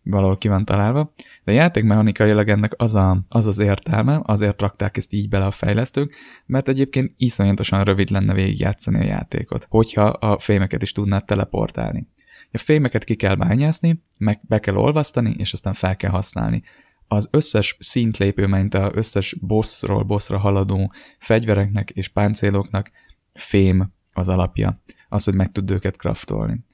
valahol 0.03 0.37
ki 0.37 0.47
van 0.47 0.65
találva, 0.65 1.13
de 1.43 1.51
játékmechanikailag 1.51 2.49
ennek 2.49 2.73
az, 2.77 2.95
a, 2.95 3.25
az 3.29 3.45
az 3.45 3.59
értelme, 3.59 4.21
azért 4.23 4.61
rakták 4.61 4.97
ezt 4.97 5.13
így 5.13 5.29
bele 5.29 5.45
a 5.45 5.51
fejlesztők, 5.51 6.15
mert 6.45 6.67
egyébként 6.67 7.13
iszonyatosan 7.17 7.83
rövid 7.83 8.09
lenne 8.09 8.33
végigjátszani 8.33 8.99
a 8.99 9.07
játékot, 9.07 9.65
hogyha 9.69 10.03
a 10.03 10.39
fémeket 10.39 10.81
is 10.81 10.91
tudnád 10.91 11.25
teleportálni. 11.25 12.07
A 12.51 12.57
fémeket 12.57 13.03
ki 13.03 13.15
kell 13.15 13.35
bányászni, 13.35 14.03
meg 14.17 14.39
be 14.47 14.59
kell 14.59 14.75
olvasztani, 14.75 15.35
és 15.37 15.53
aztán 15.53 15.73
fel 15.73 15.95
kell 15.95 16.11
használni. 16.11 16.63
Az 17.07 17.27
összes 17.31 17.77
szintlépő, 17.79 18.47
mint 18.47 18.73
az 18.73 18.91
összes 18.93 19.35
bossról 19.41 20.03
bossra 20.03 20.37
haladó 20.37 20.93
fegyvereknek 21.19 21.89
és 21.89 22.07
páncéloknak 22.07 22.91
fém 23.33 23.93
az 24.13 24.29
alapja. 24.29 24.81
Az, 25.09 25.23
hogy 25.23 25.33
meg 25.33 25.51
tud 25.51 25.71
őket 25.71 25.97
kraftolni. 25.97 26.65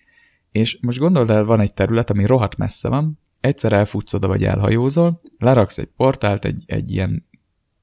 És 0.58 0.78
most 0.82 0.98
gondold 0.98 1.30
el, 1.30 1.44
van 1.44 1.60
egy 1.60 1.74
terület, 1.74 2.10
ami 2.10 2.26
rohadt 2.26 2.58
messze 2.58 2.90
van, 2.90 3.20
egyszer 3.40 3.74
elfutsz 3.74 4.14
oda, 4.14 4.28
vagy 4.28 4.44
elhajózol, 4.44 5.22
leraksz 5.38 5.78
egy 5.78 5.90
portált 5.96 6.46
egy, 6.46 6.64
egy 6.66 6.92
ilyen 6.92 7.26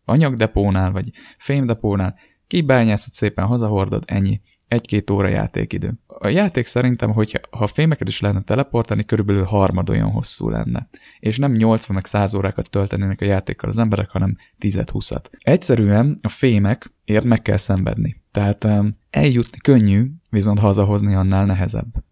anyagdepónál, 0.05 0.93
vagy 0.93 1.11
fémdepónál, 1.39 2.15
kibányászod 2.47 3.13
szépen, 3.13 3.47
hazahordod, 3.47 4.03
ennyi. 4.07 4.41
Egy-két 4.69 5.11
óra 5.11 5.29
játékidő. 5.29 5.93
A 6.07 6.29
játék 6.29 6.67
szerintem, 6.67 7.13
hogy 7.13 7.41
ha 7.51 7.67
fémeket 7.67 8.09
is 8.09 8.21
lehetne 8.21 8.43
teleportálni, 8.43 9.05
körülbelül 9.05 9.45
harmad 9.45 9.91
olyan 9.91 10.11
hosszú 10.11 10.49
lenne. 10.49 10.89
És 11.21 11.39
nem 11.39 11.53
80 11.53 11.95
meg 11.95 12.07
100 12.07 12.35
órákat 12.35 12.71
töltenének 12.71 13.21
a 13.21 13.25
játékkal 13.25 13.69
az 13.69 13.79
emberek, 13.79 14.11
hanem 14.11 14.37
10-20-at. 14.61 15.25
Egyszerűen 15.39 16.19
a 16.23 16.29
fémekért 16.29 17.25
meg 17.25 17.43
kell 17.43 17.57
szenvedni. 17.57 18.23
Tehát 18.33 18.65
um, 18.65 18.99
eljutni 19.11 19.59
könnyű, 19.59 20.11
viszont 20.31 20.59
hazahozni 20.59 21.15
annál 21.15 21.45
nehezebb. 21.45 22.05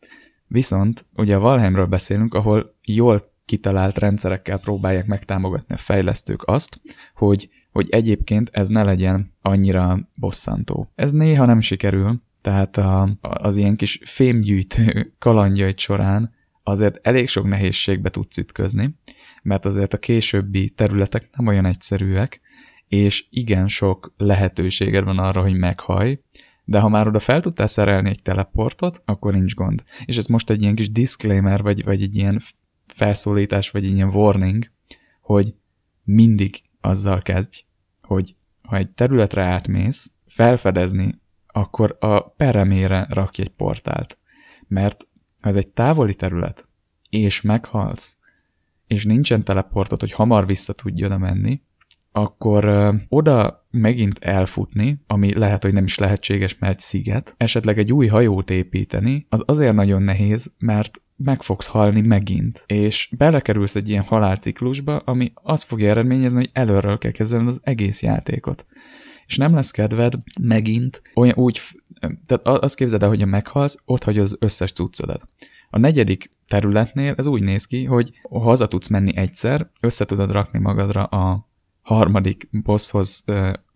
Viszont 0.52 1.06
ugye 1.16 1.36
a 1.36 1.40
Valheimről 1.40 1.86
beszélünk, 1.86 2.34
ahol 2.34 2.74
jól 2.84 3.32
kitalált 3.44 3.98
rendszerekkel 3.98 4.60
próbálják 4.60 5.06
megtámogatni 5.06 5.74
a 5.74 5.78
fejlesztők 5.78 6.42
azt, 6.44 6.80
hogy, 7.14 7.48
hogy 7.70 7.88
egyébként 7.90 8.50
ez 8.52 8.68
ne 8.68 8.82
legyen 8.82 9.34
annyira 9.42 9.98
bosszantó. 10.14 10.92
Ez 10.94 11.12
néha 11.12 11.44
nem 11.44 11.60
sikerül, 11.60 12.22
tehát 12.40 12.76
a, 12.76 13.18
az 13.20 13.56
ilyen 13.56 13.76
kis 13.76 14.00
fémgyűjtő 14.04 15.12
kalandjait 15.18 15.78
során 15.78 16.34
azért 16.62 17.06
elég 17.06 17.28
sok 17.28 17.48
nehézségbe 17.48 18.10
tudsz 18.10 18.36
ütközni, 18.36 18.98
mert 19.42 19.64
azért 19.64 19.94
a 19.94 19.98
későbbi 19.98 20.70
területek 20.70 21.28
nem 21.36 21.46
olyan 21.46 21.64
egyszerűek, 21.64 22.40
és 22.88 23.26
igen 23.30 23.68
sok 23.68 24.14
lehetőséged 24.16 25.04
van 25.04 25.18
arra, 25.18 25.42
hogy 25.42 25.54
meghaj, 25.54 26.20
de 26.64 26.80
ha 26.80 26.88
már 26.88 27.06
oda 27.06 27.18
fel 27.18 27.40
tudtál 27.40 27.66
szerelni 27.66 28.08
egy 28.08 28.22
teleportot, 28.22 29.02
akkor 29.04 29.32
nincs 29.32 29.54
gond. 29.54 29.82
És 30.04 30.16
ez 30.16 30.26
most 30.26 30.50
egy 30.50 30.62
ilyen 30.62 30.74
kis 30.74 30.90
disclaimer, 30.90 31.62
vagy, 31.62 31.84
vagy 31.84 32.02
egy 32.02 32.16
ilyen 32.16 32.40
felszólítás, 32.86 33.70
vagy 33.70 33.84
egy 33.84 33.94
ilyen 33.94 34.14
warning, 34.14 34.70
hogy 35.20 35.54
mindig 36.04 36.62
azzal 36.80 37.22
kezdj, 37.22 37.64
hogy 38.00 38.36
ha 38.62 38.76
egy 38.76 38.90
területre 38.90 39.44
átmész, 39.44 40.12
felfedezni, 40.26 41.20
akkor 41.46 41.96
a 42.00 42.20
peremére 42.20 43.06
rakj 43.10 43.40
egy 43.40 43.50
portált. 43.56 44.18
Mert 44.68 45.06
ha 45.40 45.48
ez 45.48 45.56
egy 45.56 45.70
távoli 45.70 46.14
terület, 46.14 46.68
és 47.10 47.40
meghalsz, 47.40 48.18
és 48.86 49.04
nincsen 49.04 49.44
teleportot, 49.44 50.00
hogy 50.00 50.12
hamar 50.12 50.46
vissza 50.46 50.72
tudj 50.72 51.06
menni, 51.06 51.62
akkor 52.12 52.64
ö, 52.64 52.94
oda 53.08 53.61
megint 53.72 54.18
elfutni, 54.18 55.00
ami 55.06 55.38
lehet, 55.38 55.62
hogy 55.62 55.72
nem 55.72 55.84
is 55.84 55.98
lehetséges, 55.98 56.58
mert 56.58 56.80
sziget, 56.80 57.34
esetleg 57.36 57.78
egy 57.78 57.92
új 57.92 58.06
hajót 58.06 58.50
építeni, 58.50 59.26
az 59.28 59.42
azért 59.46 59.74
nagyon 59.74 60.02
nehéz, 60.02 60.52
mert 60.58 61.00
meg 61.16 61.42
fogsz 61.42 61.66
halni 61.66 62.00
megint, 62.00 62.62
és 62.66 63.08
belekerülsz 63.16 63.74
egy 63.74 63.88
ilyen 63.88 64.02
halálciklusba, 64.02 64.96
ami 64.96 65.32
azt 65.34 65.64
fogja 65.64 65.90
eredményezni, 65.90 66.38
hogy 66.38 66.50
előről 66.52 66.98
kell 66.98 67.10
kezdeni 67.10 67.48
az 67.48 67.60
egész 67.62 68.02
játékot. 68.02 68.66
És 69.26 69.36
nem 69.36 69.54
lesz 69.54 69.70
kedved 69.70 70.14
megint 70.40 71.02
olyan 71.14 71.34
úgy, 71.36 71.60
tehát 72.26 72.62
azt 72.62 72.76
képzeld 72.76 73.02
el, 73.02 73.08
hogy 73.08 73.20
ha 73.20 73.26
meghalsz, 73.26 73.78
ott 73.84 74.04
hagyod 74.04 74.22
az 74.22 74.36
összes 74.40 74.72
cuccodat. 74.72 75.24
A 75.70 75.78
negyedik 75.78 76.30
területnél 76.48 77.14
ez 77.16 77.26
úgy 77.26 77.42
néz 77.42 77.64
ki, 77.64 77.84
hogy 77.84 78.10
ha 78.30 78.38
haza 78.38 78.66
tudsz 78.68 78.88
menni 78.88 79.16
egyszer, 79.16 79.70
össze 79.80 80.04
tudod 80.04 80.32
rakni 80.32 80.58
magadra 80.58 81.04
a 81.04 81.50
harmadik 81.82 82.48
bosshoz 82.50 83.24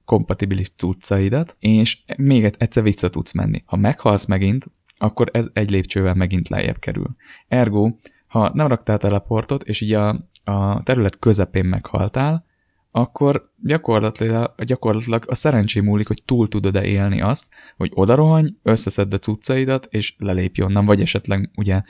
kompatibilis 0.05 0.71
cuccaidat, 0.77 1.57
és 1.59 1.99
még 2.17 2.53
egyszer 2.59 2.83
vissza 2.83 3.09
tudsz 3.09 3.33
menni. 3.33 3.63
Ha 3.67 3.77
meghalsz 3.77 4.25
megint, 4.25 4.67
akkor 4.97 5.29
ez 5.33 5.49
egy 5.53 5.71
lépcsővel 5.71 6.15
megint 6.15 6.49
lejjebb 6.49 6.79
kerül. 6.79 7.17
Ergo, 7.49 7.91
ha 8.27 8.51
nem 8.55 8.67
raktál 8.67 8.99
teleportot, 8.99 9.63
és 9.63 9.81
így 9.81 9.93
a, 9.93 10.29
a 10.45 10.83
terület 10.83 11.19
közepén 11.19 11.65
meghaltál, 11.65 12.45
akkor 12.91 13.53
gyakorlatilag, 13.63 14.55
gyakorlatilag 14.65 15.25
a 15.27 15.35
szerencsém 15.35 15.85
múlik, 15.85 16.07
hogy 16.07 16.23
túl 16.25 16.49
tudod-e 16.49 16.85
élni 16.85 17.21
azt, 17.21 17.47
hogy 17.77 17.91
odarohanj, 17.95 18.49
összeszedd 18.63 19.15
a 19.15 19.19
cuccaidat, 19.19 19.87
és 19.91 20.15
lelépj 20.19 20.63
onnan, 20.63 20.85
vagy 20.85 21.01
esetleg 21.01 21.51
ugye 21.57 21.83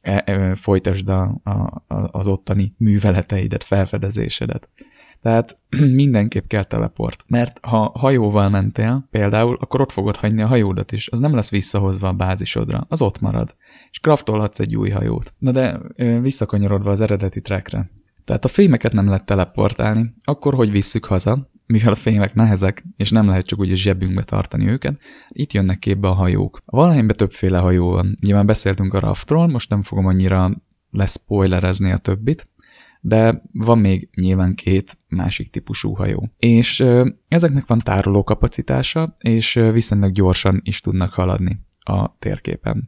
e, 0.00 0.22
e, 0.26 0.56
a, 1.06 1.12
a, 1.44 1.82
az 1.88 2.28
ottani 2.28 2.74
műveleteidet, 2.76 3.64
felfedezésedet. 3.64 4.68
Tehát 5.22 5.58
mindenképp 6.02 6.46
kell 6.46 6.64
teleport. 6.64 7.24
Mert 7.26 7.58
ha 7.62 7.92
hajóval 7.98 8.48
mentél, 8.48 9.08
például, 9.10 9.56
akkor 9.60 9.80
ott 9.80 9.92
fogod 9.92 10.16
hagyni 10.16 10.42
a 10.42 10.46
hajódat 10.46 10.92
is. 10.92 11.08
Az 11.08 11.18
nem 11.18 11.34
lesz 11.34 11.50
visszahozva 11.50 12.08
a 12.08 12.12
bázisodra. 12.12 12.86
Az 12.88 13.02
ott 13.02 13.20
marad. 13.20 13.56
És 13.90 13.98
kraftolhatsz 13.98 14.60
egy 14.60 14.76
új 14.76 14.90
hajót. 14.90 15.34
Na 15.38 15.50
de 15.50 15.80
visszakanyarodva 16.20 16.90
az 16.90 17.00
eredeti 17.00 17.40
trackre. 17.40 17.90
Tehát 18.24 18.44
a 18.44 18.48
fémeket 18.48 18.92
nem 18.92 19.06
lehet 19.06 19.24
teleportálni, 19.24 20.14
akkor 20.24 20.54
hogy 20.54 20.70
visszük 20.70 21.04
haza, 21.04 21.50
mivel 21.66 21.92
a 21.92 21.96
fémek 21.96 22.34
nehezek, 22.34 22.84
és 22.96 23.10
nem 23.10 23.26
lehet 23.26 23.46
csak 23.46 23.58
úgy 23.58 23.72
a 23.72 23.74
zsebünkbe 23.74 24.22
tartani 24.22 24.68
őket, 24.68 25.00
itt 25.28 25.52
jönnek 25.52 25.78
képbe 25.78 26.08
a 26.08 26.12
hajók. 26.12 26.62
A 26.64 26.76
Valheimben 26.76 27.16
többféle 27.16 27.58
hajó 27.58 27.90
van. 27.90 28.16
Ugye 28.22 28.34
már 28.34 28.44
beszéltünk 28.44 28.94
a 28.94 29.00
raftról, 29.00 29.46
most 29.46 29.70
nem 29.70 29.82
fogom 29.82 30.06
annyira 30.06 30.50
leszpoilerezni 30.90 31.92
a 31.92 31.96
többit, 31.96 32.48
de 33.04 33.42
van 33.52 33.78
még 33.78 34.08
nyilván 34.14 34.54
két 34.54 34.98
másik 35.08 35.50
típusú 35.50 35.94
hajó. 35.94 36.32
És 36.36 36.84
ezeknek 37.28 37.66
van 37.66 37.78
tároló 37.78 38.24
kapacitása, 38.24 39.14
és 39.18 39.52
viszonylag 39.72 40.12
gyorsan 40.12 40.60
is 40.64 40.80
tudnak 40.80 41.12
haladni 41.12 41.60
a 41.80 42.18
térképen. 42.18 42.86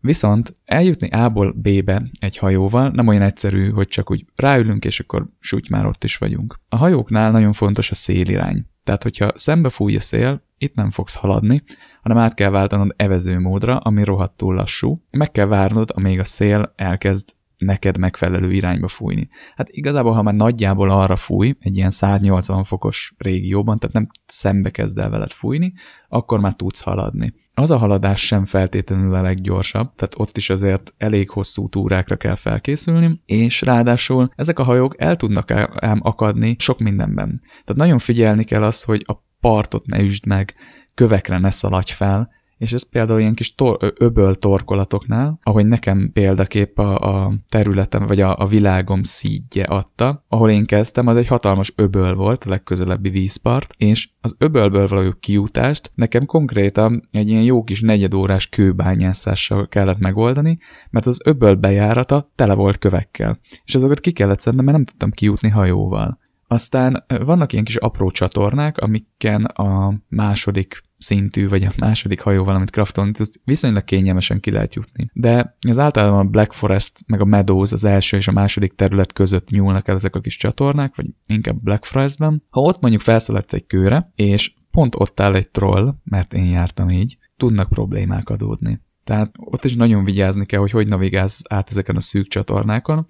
Viszont 0.00 0.56
eljutni 0.64 1.08
A-ból 1.08 1.52
B-be 1.52 2.02
egy 2.20 2.36
hajóval 2.36 2.88
nem 2.88 3.06
olyan 3.06 3.22
egyszerű, 3.22 3.70
hogy 3.70 3.88
csak 3.88 4.10
úgy 4.10 4.24
ráülünk, 4.36 4.84
és 4.84 5.00
akkor 5.00 5.28
súgy 5.38 5.70
már 5.70 5.86
ott 5.86 6.04
is 6.04 6.16
vagyunk. 6.16 6.60
A 6.68 6.76
hajóknál 6.76 7.30
nagyon 7.30 7.52
fontos 7.52 7.90
a 7.90 7.94
szélirány. 7.94 8.66
Tehát, 8.84 9.02
hogyha 9.02 9.30
szembe 9.34 9.68
fúj 9.68 9.96
a 9.96 10.00
szél, 10.00 10.42
itt 10.58 10.74
nem 10.74 10.90
fogsz 10.90 11.14
haladni, 11.14 11.62
hanem 12.02 12.18
át 12.18 12.34
kell 12.34 12.50
váltanod 12.50 12.94
evező 12.96 13.38
módra, 13.38 13.76
ami 13.76 14.04
rohadtul 14.04 14.54
lassú. 14.54 15.02
Meg 15.10 15.30
kell 15.30 15.46
várnod, 15.46 15.90
amíg 15.94 16.18
a 16.18 16.24
szél 16.24 16.72
elkezd 16.76 17.38
neked 17.60 17.98
megfelelő 17.98 18.52
irányba 18.52 18.88
fújni. 18.88 19.28
Hát 19.56 19.68
igazából, 19.68 20.12
ha 20.12 20.22
már 20.22 20.34
nagyjából 20.34 20.90
arra 20.90 21.16
fúj, 21.16 21.54
egy 21.60 21.76
ilyen 21.76 21.90
180 21.90 22.64
fokos 22.64 23.14
régióban, 23.18 23.78
tehát 23.78 23.94
nem 23.94 24.06
szembe 24.26 24.70
kezd 24.70 24.98
el 24.98 25.10
veled 25.10 25.30
fújni, 25.30 25.72
akkor 26.08 26.40
már 26.40 26.54
tudsz 26.54 26.80
haladni. 26.80 27.34
Az 27.54 27.70
a 27.70 27.76
haladás 27.76 28.26
sem 28.26 28.44
feltétlenül 28.44 29.14
a 29.14 29.22
leggyorsabb, 29.22 29.94
tehát 29.94 30.14
ott 30.16 30.36
is 30.36 30.50
azért 30.50 30.94
elég 30.98 31.30
hosszú 31.30 31.68
túrákra 31.68 32.16
kell 32.16 32.34
felkészülni, 32.34 33.20
és 33.26 33.60
ráadásul 33.60 34.30
ezek 34.36 34.58
a 34.58 34.62
hajók 34.62 34.94
el 34.98 35.16
tudnak 35.16 35.50
ám 35.80 36.00
akadni 36.02 36.56
sok 36.58 36.78
mindenben. 36.78 37.40
Tehát 37.48 37.74
nagyon 37.74 37.98
figyelni 37.98 38.44
kell 38.44 38.62
azt, 38.62 38.84
hogy 38.84 39.04
a 39.06 39.14
partot 39.40 39.86
ne 39.86 40.00
üsd 40.00 40.26
meg, 40.26 40.54
kövekre 40.94 41.38
ne 41.38 41.50
szaladj 41.50 41.92
fel, 41.92 42.30
és 42.60 42.72
ez 42.72 42.88
például 42.88 43.20
ilyen 43.20 43.34
kis 43.34 43.54
tor- 43.54 43.94
öböl 43.98 44.34
torkolatoknál, 44.34 45.38
ahogy 45.42 45.66
nekem 45.66 46.10
példakép 46.12 46.78
a, 46.78 46.98
a 46.98 47.32
területem, 47.48 48.06
vagy 48.06 48.20
a, 48.20 48.38
a 48.38 48.46
világom 48.46 49.02
szídje 49.02 49.64
adta, 49.64 50.24
ahol 50.28 50.50
én 50.50 50.64
kezdtem, 50.64 51.06
az 51.06 51.16
egy 51.16 51.26
hatalmas 51.26 51.72
öböl 51.76 52.14
volt, 52.14 52.44
a 52.44 52.48
legközelebbi 52.48 53.08
vízpart, 53.08 53.74
és 53.76 54.08
az 54.20 54.34
öbölből 54.38 54.86
való 54.88 55.12
kiutást 55.20 55.92
nekem 55.94 56.26
konkrétan 56.26 57.04
egy 57.10 57.28
ilyen 57.28 57.42
jó 57.42 57.64
kis 57.64 57.80
negyedórás 57.80 58.48
kőbányászással 58.48 59.68
kellett 59.68 59.98
megoldani, 59.98 60.58
mert 60.90 61.06
az 61.06 61.20
öböl 61.24 61.54
bejárata 61.54 62.30
tele 62.34 62.54
volt 62.54 62.78
kövekkel, 62.78 63.38
és 63.64 63.74
azokat 63.74 64.00
ki 64.00 64.12
kellett 64.12 64.40
szednem, 64.40 64.64
mert 64.64 64.76
nem 64.76 64.86
tudtam 64.86 65.10
kijutni 65.10 65.48
hajóval. 65.48 66.18
Aztán 66.46 67.04
vannak 67.24 67.52
ilyen 67.52 67.64
kis 67.64 67.76
apró 67.76 68.10
csatornák, 68.10 68.78
amiken 68.78 69.44
a 69.44 69.94
második 70.08 70.88
szintű, 71.00 71.48
vagy 71.48 71.64
a 71.64 71.72
második 71.78 72.20
hajó 72.20 72.44
valamit 72.44 72.70
craftolni 72.70 73.12
tudsz, 73.12 73.40
viszonylag 73.44 73.84
kényelmesen 73.84 74.40
ki 74.40 74.50
lehet 74.50 74.74
jutni. 74.74 75.10
De 75.12 75.56
az 75.68 75.78
általában 75.78 76.26
a 76.26 76.30
Black 76.30 76.52
Forest 76.52 76.98
meg 77.06 77.20
a 77.20 77.24
Meadows 77.24 77.72
az 77.72 77.84
első 77.84 78.16
és 78.16 78.28
a 78.28 78.32
második 78.32 78.74
terület 78.74 79.12
között 79.12 79.50
nyúlnak 79.50 79.88
el 79.88 79.94
ezek 79.94 80.16
a 80.16 80.20
kis 80.20 80.36
csatornák, 80.36 80.96
vagy 80.96 81.06
inkább 81.26 81.62
Black 81.62 81.84
Forestben. 81.84 82.42
Ha 82.50 82.60
ott 82.60 82.80
mondjuk 82.80 83.02
felszaladsz 83.02 83.52
egy 83.52 83.66
kőre, 83.66 84.12
és 84.14 84.52
pont 84.70 84.94
ott 84.98 85.20
áll 85.20 85.34
egy 85.34 85.50
troll, 85.50 85.94
mert 86.04 86.34
én 86.34 86.46
jártam 86.46 86.90
így, 86.90 87.18
tudnak 87.36 87.68
problémák 87.68 88.28
adódni. 88.28 88.80
Tehát 89.04 89.34
ott 89.38 89.64
is 89.64 89.74
nagyon 89.74 90.04
vigyázni 90.04 90.46
kell, 90.46 90.60
hogy 90.60 90.70
hogy 90.70 90.88
navigálsz 90.88 91.42
át 91.48 91.70
ezeken 91.70 91.96
a 91.96 92.00
szűk 92.00 92.28
csatornákon. 92.28 93.06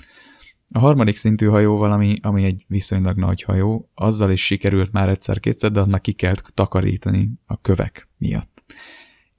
A 0.73 0.79
harmadik 0.79 1.17
szintű 1.17 1.47
hajó 1.47 1.77
valami, 1.77 2.19
ami 2.23 2.45
egy 2.45 2.65
viszonylag 2.69 3.17
nagy 3.17 3.43
hajó, 3.43 3.91
azzal 3.95 4.31
is 4.31 4.45
sikerült 4.45 4.93
már 4.93 5.09
egyszer-kétszer, 5.09 5.71
de 5.71 5.85
már 5.87 6.01
ki 6.01 6.13
kell 6.13 6.35
takarítani 6.55 7.31
a 7.47 7.61
kövek 7.61 8.09
miatt. 8.19 8.63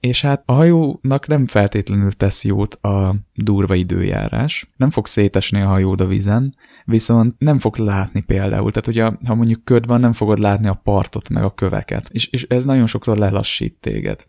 És 0.00 0.20
hát 0.20 0.42
a 0.46 0.52
hajónak 0.52 1.26
nem 1.26 1.46
feltétlenül 1.46 2.12
tesz 2.12 2.44
jót 2.44 2.74
a 2.74 3.14
durva 3.34 3.74
időjárás. 3.74 4.70
Nem 4.76 4.90
fog 4.90 5.06
szétesni 5.06 5.60
a 5.60 5.66
hajód 5.66 6.00
a 6.00 6.06
vizen, 6.06 6.54
viszont 6.84 7.34
nem 7.38 7.58
fog 7.58 7.76
látni 7.76 8.22
például. 8.22 8.70
Tehát, 8.70 8.84
hogyha 8.84 9.16
ha 9.26 9.34
mondjuk 9.34 9.64
köd 9.64 9.86
van, 9.86 10.00
nem 10.00 10.12
fogod 10.12 10.38
látni 10.38 10.68
a 10.68 10.80
partot 10.84 11.28
meg 11.28 11.44
a 11.44 11.54
köveket. 11.54 12.08
És, 12.10 12.26
és 12.26 12.42
ez 12.42 12.64
nagyon 12.64 12.86
sokszor 12.86 13.16
lelassít 13.16 13.76
téged. 13.80 14.26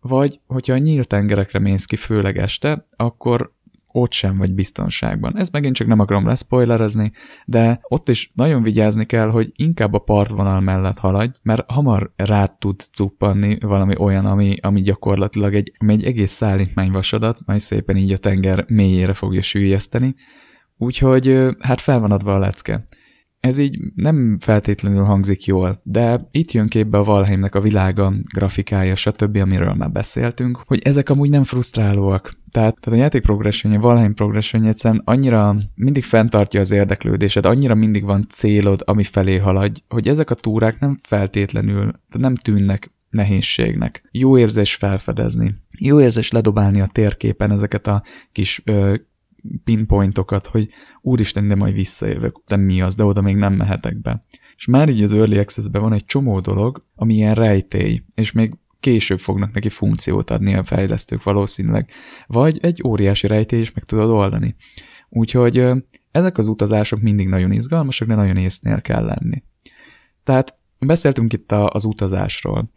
Vagy, 0.00 0.40
hogyha 0.46 0.74
a 0.74 0.78
nyílt 0.78 1.08
tengerekre 1.08 1.58
mész 1.58 1.84
ki, 1.84 1.96
főleg 1.96 2.38
este, 2.38 2.86
akkor 2.96 3.52
ott 3.96 4.12
sem 4.12 4.36
vagy 4.36 4.54
biztonságban. 4.54 5.38
Ez 5.38 5.48
megint 5.48 5.74
csak 5.74 5.86
nem 5.86 5.98
akarom 5.98 6.26
leszpoilerezni, 6.26 7.12
de 7.44 7.80
ott 7.88 8.08
is 8.08 8.30
nagyon 8.34 8.62
vigyázni 8.62 9.04
kell, 9.06 9.28
hogy 9.28 9.52
inkább 9.56 9.92
a 9.92 9.98
partvonal 9.98 10.60
mellett 10.60 10.98
haladj, 10.98 11.38
mert 11.42 11.70
hamar 11.70 12.12
rád 12.16 12.58
tud 12.58 12.80
cuppanni 12.92 13.58
valami 13.60 13.94
olyan, 13.98 14.26
ami, 14.26 14.56
ami 14.60 14.80
gyakorlatilag 14.80 15.54
egy, 15.54 15.72
ami 15.78 15.92
egy 15.92 16.04
egész 16.04 16.32
szállítmányvasadat, 16.32 17.38
majd 17.46 17.60
szépen 17.60 17.96
így 17.96 18.12
a 18.12 18.18
tenger 18.18 18.64
mélyére 18.68 19.12
fogja 19.12 19.42
sűjeszteni. 19.42 20.14
Úgyhogy 20.76 21.38
hát 21.58 21.80
fel 21.80 22.00
van 22.00 22.10
adva 22.10 22.34
a 22.34 22.38
lecke. 22.38 22.84
Ez 23.44 23.58
így 23.58 23.78
nem 23.94 24.36
feltétlenül 24.40 25.02
hangzik 25.02 25.44
jól, 25.44 25.80
de 25.82 26.28
itt 26.30 26.52
jön 26.52 26.66
képbe 26.66 26.98
a 26.98 27.04
Valheimnek 27.04 27.54
a 27.54 27.60
világa, 27.60 28.12
grafikája, 28.34 28.94
stb., 28.94 29.36
amiről 29.36 29.74
már 29.74 29.90
beszéltünk, 29.90 30.60
hogy 30.66 30.80
ezek 30.84 31.10
amúgy 31.10 31.30
nem 31.30 31.44
frusztrálóak. 31.44 32.32
Tehát, 32.50 32.80
tehát 32.80 32.98
a 32.98 33.02
játék 33.02 33.22
progressionje, 33.22 33.78
Valheim 33.78 34.14
progressionje 34.14 34.68
egyszerűen 34.68 35.02
annyira 35.04 35.56
mindig 35.74 36.04
fenntartja 36.04 36.60
az 36.60 36.70
érdeklődésed, 36.70 37.46
annyira 37.46 37.74
mindig 37.74 38.04
van 38.04 38.24
célod, 38.28 38.82
ami 38.84 39.02
felé 39.02 39.36
haladj, 39.36 39.80
hogy 39.88 40.08
ezek 40.08 40.30
a 40.30 40.34
túrák 40.34 40.80
nem 40.80 40.98
feltétlenül, 41.02 41.92
nem 42.18 42.34
tűnnek 42.34 42.90
nehézségnek. 43.10 44.08
Jó 44.10 44.38
érzés 44.38 44.74
felfedezni. 44.74 45.54
Jó 45.78 46.00
érzés 46.00 46.30
ledobálni 46.30 46.80
a 46.80 46.86
térképen 46.92 47.50
ezeket 47.50 47.86
a 47.86 48.02
kis 48.32 48.62
ö, 48.64 48.94
pinpointokat, 49.64 50.46
hogy 50.46 50.68
úristen, 51.00 51.48
de 51.48 51.54
majd 51.54 51.74
visszajövök, 51.74 52.42
de 52.46 52.56
mi 52.56 52.80
az, 52.80 52.94
de 52.94 53.04
oda 53.04 53.20
még 53.20 53.36
nem 53.36 53.52
mehetek 53.52 54.00
be. 54.00 54.24
És 54.56 54.66
már 54.66 54.88
így 54.88 55.02
az 55.02 55.12
Early 55.12 55.38
access 55.38 55.66
van 55.72 55.92
egy 55.92 56.04
csomó 56.04 56.40
dolog, 56.40 56.84
ami 56.94 57.14
ilyen 57.14 57.34
rejtély, 57.34 58.02
és 58.14 58.32
még 58.32 58.52
később 58.80 59.20
fognak 59.20 59.52
neki 59.52 59.68
funkciót 59.68 60.30
adni 60.30 60.54
a 60.54 60.64
fejlesztők 60.64 61.22
valószínűleg, 61.22 61.90
vagy 62.26 62.58
egy 62.62 62.82
óriási 62.86 63.26
rejtély 63.26 63.60
is 63.60 63.72
meg 63.72 63.84
tudod 63.84 64.10
oldani. 64.10 64.56
Úgyhogy 65.08 65.68
ezek 66.10 66.38
az 66.38 66.46
utazások 66.46 67.00
mindig 67.00 67.28
nagyon 67.28 67.52
izgalmasak, 67.52 68.08
de 68.08 68.14
nagyon 68.14 68.36
észnél 68.36 68.80
kell 68.80 69.04
lenni. 69.04 69.42
Tehát 70.24 70.58
beszéltünk 70.78 71.32
itt 71.32 71.52
az 71.52 71.84
utazásról 71.84 72.70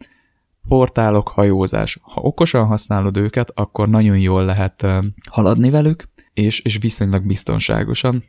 portálok, 0.68 1.28
hajózás. 1.28 1.98
Ha 2.02 2.20
okosan 2.20 2.66
használod 2.66 3.16
őket, 3.16 3.50
akkor 3.54 3.88
nagyon 3.88 4.18
jól 4.18 4.44
lehet 4.44 4.86
haladni 5.30 5.70
velük, 5.70 6.08
és, 6.38 6.60
és 6.60 6.78
viszonylag 6.80 7.26
biztonságosan. 7.26 8.24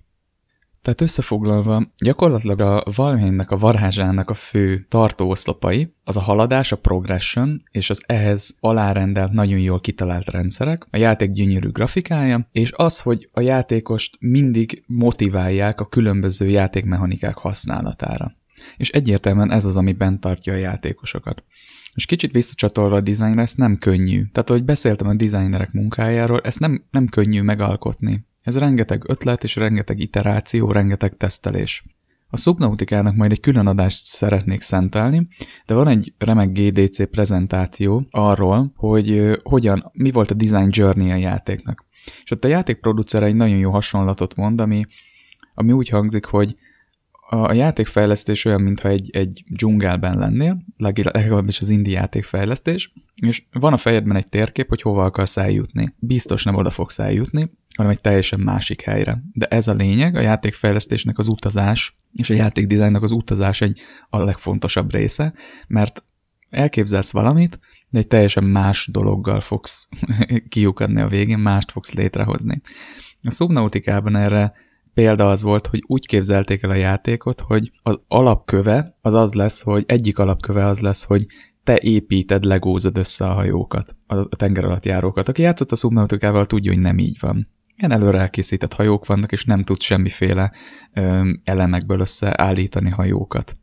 Tehát 0.81 1.01
összefoglalva, 1.01 1.91
gyakorlatilag 2.03 2.59
a 2.59 2.83
Valheimnek, 2.95 3.51
a 3.51 3.57
varázsának 3.57 4.29
a 4.29 4.33
fő 4.33 4.85
tartóoszlopai 4.89 5.93
az 6.03 6.17
a 6.17 6.21
haladás, 6.21 6.71
a 6.71 6.77
progression, 6.77 7.61
és 7.71 7.89
az 7.89 8.03
ehhez 8.05 8.57
alárendelt, 8.59 9.31
nagyon 9.31 9.59
jól 9.59 9.79
kitalált 9.79 10.29
rendszerek, 10.29 10.87
a 10.91 10.97
játék 10.97 11.31
gyönyörű 11.31 11.69
grafikája, 11.69 12.47
és 12.51 12.71
az, 12.75 12.99
hogy 12.99 13.29
a 13.31 13.41
játékost 13.41 14.17
mindig 14.19 14.83
motiválják 14.87 15.79
a 15.81 15.87
különböző 15.87 16.47
játékmechanikák 16.47 17.37
használatára. 17.37 18.31
És 18.77 18.89
egyértelműen 18.89 19.51
ez 19.51 19.65
az, 19.65 19.77
ami 19.77 19.93
bent 19.93 20.19
tartja 20.19 20.53
a 20.53 20.57
játékosokat. 20.57 21.43
És 21.93 22.05
kicsit 22.05 22.31
visszacsatolva 22.31 22.95
a 22.95 23.01
dizájnra, 23.01 23.41
ez 23.41 23.53
nem 23.53 23.77
könnyű. 23.77 24.23
Tehát, 24.31 24.49
ahogy 24.49 24.63
beszéltem 24.63 25.07
a 25.07 25.13
designerek 25.13 25.71
munkájáról, 25.71 26.41
ezt 26.41 26.59
nem, 26.59 26.83
nem 26.91 27.07
könnyű 27.07 27.41
megalkotni. 27.41 28.27
Ez 28.41 28.57
rengeteg 28.57 29.03
ötlet 29.07 29.43
és 29.43 29.55
rengeteg 29.55 29.99
iteráció, 29.99 30.71
rengeteg 30.71 31.17
tesztelés. 31.17 31.83
A 32.31 32.37
Subnautikának 32.37 33.15
majd 33.15 33.31
egy 33.31 33.39
külön 33.39 33.67
adást 33.67 34.05
szeretnék 34.05 34.61
szentelni, 34.61 35.27
de 35.65 35.73
van 35.73 35.87
egy 35.87 36.13
remek 36.17 36.51
GDC 36.51 37.09
prezentáció 37.09 38.07
arról, 38.09 38.71
hogy 38.75 39.39
hogyan, 39.43 39.89
mi 39.93 40.11
volt 40.11 40.31
a 40.31 40.33
design 40.33 40.69
journey 40.71 41.11
a 41.11 41.15
játéknak. 41.15 41.85
És 42.23 42.31
ott 42.31 42.43
a 42.43 42.47
játékproducer 42.47 43.23
egy 43.23 43.35
nagyon 43.35 43.57
jó 43.57 43.71
hasonlatot 43.71 44.35
mond, 44.35 44.61
ami, 44.61 44.85
ami 45.53 45.71
úgy 45.71 45.89
hangzik, 45.89 46.25
hogy 46.25 46.55
a 47.31 47.53
játékfejlesztés 47.53 48.45
olyan, 48.45 48.61
mintha 48.61 48.89
egy, 48.89 49.09
egy 49.13 49.43
dzsungelben 49.47 50.17
lennél, 50.17 50.65
legalábbis 50.77 51.59
az 51.59 51.69
indie 51.69 51.99
játékfejlesztés, 51.99 52.93
és 53.15 53.43
van 53.51 53.73
a 53.73 53.77
fejedben 53.77 54.15
egy 54.15 54.27
térkép, 54.27 54.67
hogy 54.67 54.81
hova 54.81 55.03
akarsz 55.03 55.37
eljutni. 55.37 55.93
Biztos 55.99 56.43
nem 56.43 56.55
oda 56.55 56.69
fogsz 56.69 56.99
eljutni, 56.99 57.51
hanem 57.75 57.91
egy 57.91 58.01
teljesen 58.01 58.39
másik 58.39 58.81
helyre. 58.81 59.23
De 59.33 59.45
ez 59.45 59.67
a 59.67 59.73
lényeg, 59.73 60.15
a 60.15 60.21
játékfejlesztésnek 60.21 61.17
az 61.17 61.27
utazás, 61.27 61.99
és 62.13 62.29
a 62.29 62.33
játékdizájnnak 62.33 63.03
az 63.03 63.11
utazás 63.11 63.61
egy 63.61 63.81
a 64.09 64.23
legfontosabb 64.23 64.93
része, 64.93 65.33
mert 65.67 66.03
elképzelsz 66.49 67.11
valamit, 67.11 67.59
de 67.89 67.99
egy 67.99 68.07
teljesen 68.07 68.43
más 68.43 68.89
dologgal 68.91 69.41
fogsz 69.41 69.89
kiukadni 70.49 71.01
a 71.01 71.07
végén, 71.07 71.39
mást 71.39 71.71
fogsz 71.71 71.93
létrehozni. 71.93 72.61
A 73.21 73.31
Subnautikában 73.31 74.15
erre 74.15 74.53
példa 74.93 75.29
az 75.29 75.41
volt, 75.41 75.67
hogy 75.67 75.83
úgy 75.87 76.05
képzelték 76.05 76.63
el 76.63 76.69
a 76.69 76.73
játékot, 76.73 77.39
hogy 77.39 77.71
az 77.83 77.99
alapköve 78.07 78.97
az 79.01 79.13
az 79.13 79.33
lesz, 79.33 79.61
hogy 79.61 79.83
egyik 79.87 80.19
alapköve 80.19 80.65
az 80.65 80.79
lesz, 80.79 81.03
hogy 81.03 81.25
te 81.63 81.79
építed, 81.81 82.43
legózod 82.43 82.97
össze 82.97 83.25
a 83.25 83.33
hajókat, 83.33 83.95
a 84.07 84.35
tenger 84.35 84.65
alatt 84.65 84.85
járókat. 84.85 85.27
Aki 85.27 85.41
játszott 85.41 85.71
a 85.71 85.75
Subnautikával, 85.75 86.45
tudja, 86.45 86.71
hogy 86.71 86.81
nem 86.81 86.97
így 86.97 87.17
van. 87.19 87.47
Ilyen 87.75 87.91
előre 87.91 88.19
elkészített 88.19 88.73
hajók 88.73 89.05
vannak, 89.05 89.31
és 89.31 89.45
nem 89.45 89.63
tud 89.63 89.81
semmiféle 89.81 90.51
ö, 90.93 91.29
elemekből 91.43 91.99
összeállítani 91.99 92.89
hajókat. 92.89 93.57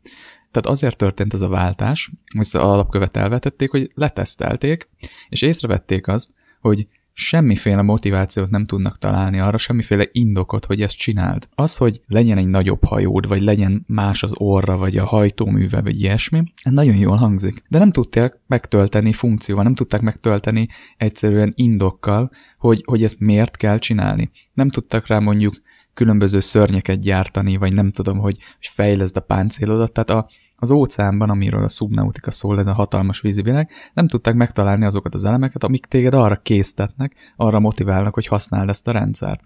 Tehát 0.51 0.77
azért 0.77 0.97
történt 0.97 1.33
ez 1.33 1.41
a 1.41 1.47
váltás, 1.47 2.11
hogy 2.35 2.47
az 2.53 2.55
alapkövet 2.55 3.17
elvetették, 3.17 3.71
hogy 3.71 3.91
letesztelték, 3.93 4.89
és 5.29 5.41
észrevették 5.41 6.07
azt, 6.07 6.33
hogy 6.61 6.87
semmiféle 7.19 7.81
motivációt 7.81 8.49
nem 8.49 8.65
tudnak 8.65 8.97
találni 8.97 9.39
arra, 9.39 9.57
semmiféle 9.57 10.07
indokot, 10.11 10.65
hogy 10.65 10.81
ezt 10.81 10.97
csináld. 10.97 11.47
Az, 11.55 11.77
hogy 11.77 12.01
legyen 12.07 12.37
egy 12.37 12.47
nagyobb 12.47 12.83
hajód, 12.83 13.27
vagy 13.27 13.41
legyen 13.41 13.83
más 13.87 14.23
az 14.23 14.33
orra, 14.35 14.77
vagy 14.77 14.97
a 14.97 15.05
hajtóműve, 15.05 15.81
vagy 15.81 16.01
ilyesmi, 16.01 16.43
ez 16.63 16.71
nagyon 16.71 16.95
jól 16.95 17.15
hangzik. 17.15 17.63
De 17.67 17.77
nem 17.77 17.91
tudták 17.91 18.39
megtölteni 18.47 19.13
funkcióval, 19.13 19.63
nem 19.63 19.75
tudták 19.75 20.01
megtölteni 20.01 20.67
egyszerűen 20.97 21.53
indokkal, 21.55 22.31
hogy, 22.57 22.83
hogy 22.85 23.03
ezt 23.03 23.19
miért 23.19 23.57
kell 23.57 23.77
csinálni. 23.77 24.31
Nem 24.53 24.69
tudtak 24.69 25.07
rá 25.07 25.19
mondjuk 25.19 25.53
különböző 25.93 26.39
szörnyeket 26.39 26.99
gyártani, 26.99 27.57
vagy 27.57 27.73
nem 27.73 27.91
tudom, 27.91 28.17
hogy, 28.17 28.37
hogy 28.39 28.69
fejleszd 28.71 29.17
a 29.17 29.19
páncélodat. 29.19 29.91
Tehát 29.91 30.09
a, 30.09 30.29
az 30.59 30.71
óceánban, 30.71 31.29
amiről 31.29 31.63
a 31.63 31.69
Subnautica 31.69 32.31
szól, 32.31 32.59
ez 32.59 32.67
a 32.67 32.73
hatalmas 32.73 33.21
vízivilág, 33.21 33.69
nem 33.93 34.07
tudták 34.07 34.35
megtalálni 34.35 34.85
azokat 34.85 35.13
az 35.13 35.23
elemeket, 35.23 35.63
amik 35.63 35.85
téged 35.85 36.13
arra 36.13 36.35
késztetnek, 36.35 37.15
arra 37.35 37.59
motiválnak, 37.59 38.13
hogy 38.13 38.27
használd 38.27 38.69
ezt 38.69 38.87
a 38.87 38.91
rendszert. 38.91 39.41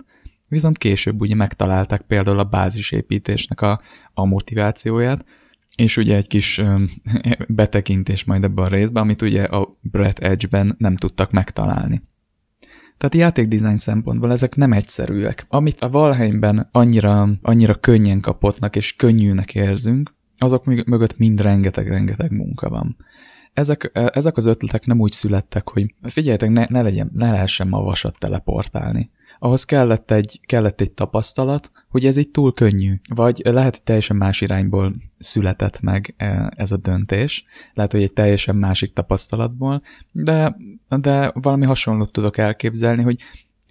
Viszont 0.48 0.78
később 0.78 1.22
ugye 1.22 1.36
megtalálták 1.36 2.02
például 2.02 2.40
a 2.40 2.44
bázisépítésnek 2.44 3.62
a, 3.62 3.82
a 4.14 4.26
motivációját, 4.26 5.26
és 5.76 5.98
ugye 5.98 6.16
egy 6.16 6.28
kis 6.28 6.58
ö, 6.58 6.76
betekintés 7.48 8.24
majd 8.24 8.44
ebben 8.44 8.66
a 8.66 8.68
részben, 8.68 9.04
amit 9.04 9.22
ugye 9.22 9.44
a 9.44 9.78
Brett 9.82 10.20
Edge-ben 10.20 10.76
nem 10.78 10.98
tudtak 10.98 11.32
megtalálni. 11.32 12.02
Tehát 12.98 13.16
játékdesign 13.16 13.76
szempontból 13.76 14.32
ezek 14.32 14.56
nem 14.56 14.74
egyszerűek. 14.74 15.46
Amit 15.50 15.82
a 15.82 15.90
Valheimben 15.90 16.70
annyira, 16.72 17.30
annyira 17.42 17.76
könnyen 17.76 18.20
kapottnak 18.20 18.76
és 18.76 18.96
könnyűnek 18.96 19.56
érzünk, 19.56 20.14
azok 20.42 20.66
mögött 20.66 21.18
mind 21.18 21.42
rengeteg-rengeteg 21.42 22.32
munka 22.32 22.70
van. 22.70 22.98
Ezek, 23.54 23.90
e, 23.94 24.10
ezek 24.14 24.38
az 24.38 24.46
ötletek 24.46 24.86
nem 24.86 25.00
úgy 25.00 25.12
születtek, 25.12 25.70
hogy 25.70 25.96
figyeljetek, 26.02 26.50
ne, 26.50 26.66
ne, 26.70 26.82
legyen, 26.82 27.12
ne 27.14 27.32
lehessen 27.32 27.68
ma 27.68 27.82
vasat 27.82 28.20
teleportálni. 28.20 29.10
ahhoz 29.40 29.64
kellett 29.64 30.12
egy, 30.12 30.40
kellett 30.46 30.82
egy 30.82 30.92
tapasztalat, 30.92 31.70
hogy 31.90 32.06
ez 32.06 32.18
így 32.18 32.30
túl 32.30 32.54
könnyű. 32.54 33.00
Vagy 33.16 33.42
lehet, 33.44 33.74
hogy 33.76 33.84
teljesen 33.84 34.18
más 34.18 34.42
irányból 34.42 34.96
született 35.18 35.82
meg 35.82 36.14
e, 36.18 36.52
ez 36.56 36.72
a 36.72 36.78
döntés. 36.78 37.46
Lehet, 37.74 37.92
hogy 37.92 38.04
egy 38.04 38.14
teljesen 38.14 38.56
másik 38.56 38.94
tapasztalatból, 38.94 39.82
de, 40.12 40.58
de 40.88 41.32
valami 41.34 41.66
hasonlót 41.66 42.12
tudok 42.12 42.38
elképzelni, 42.38 43.04
hogy 43.04 43.18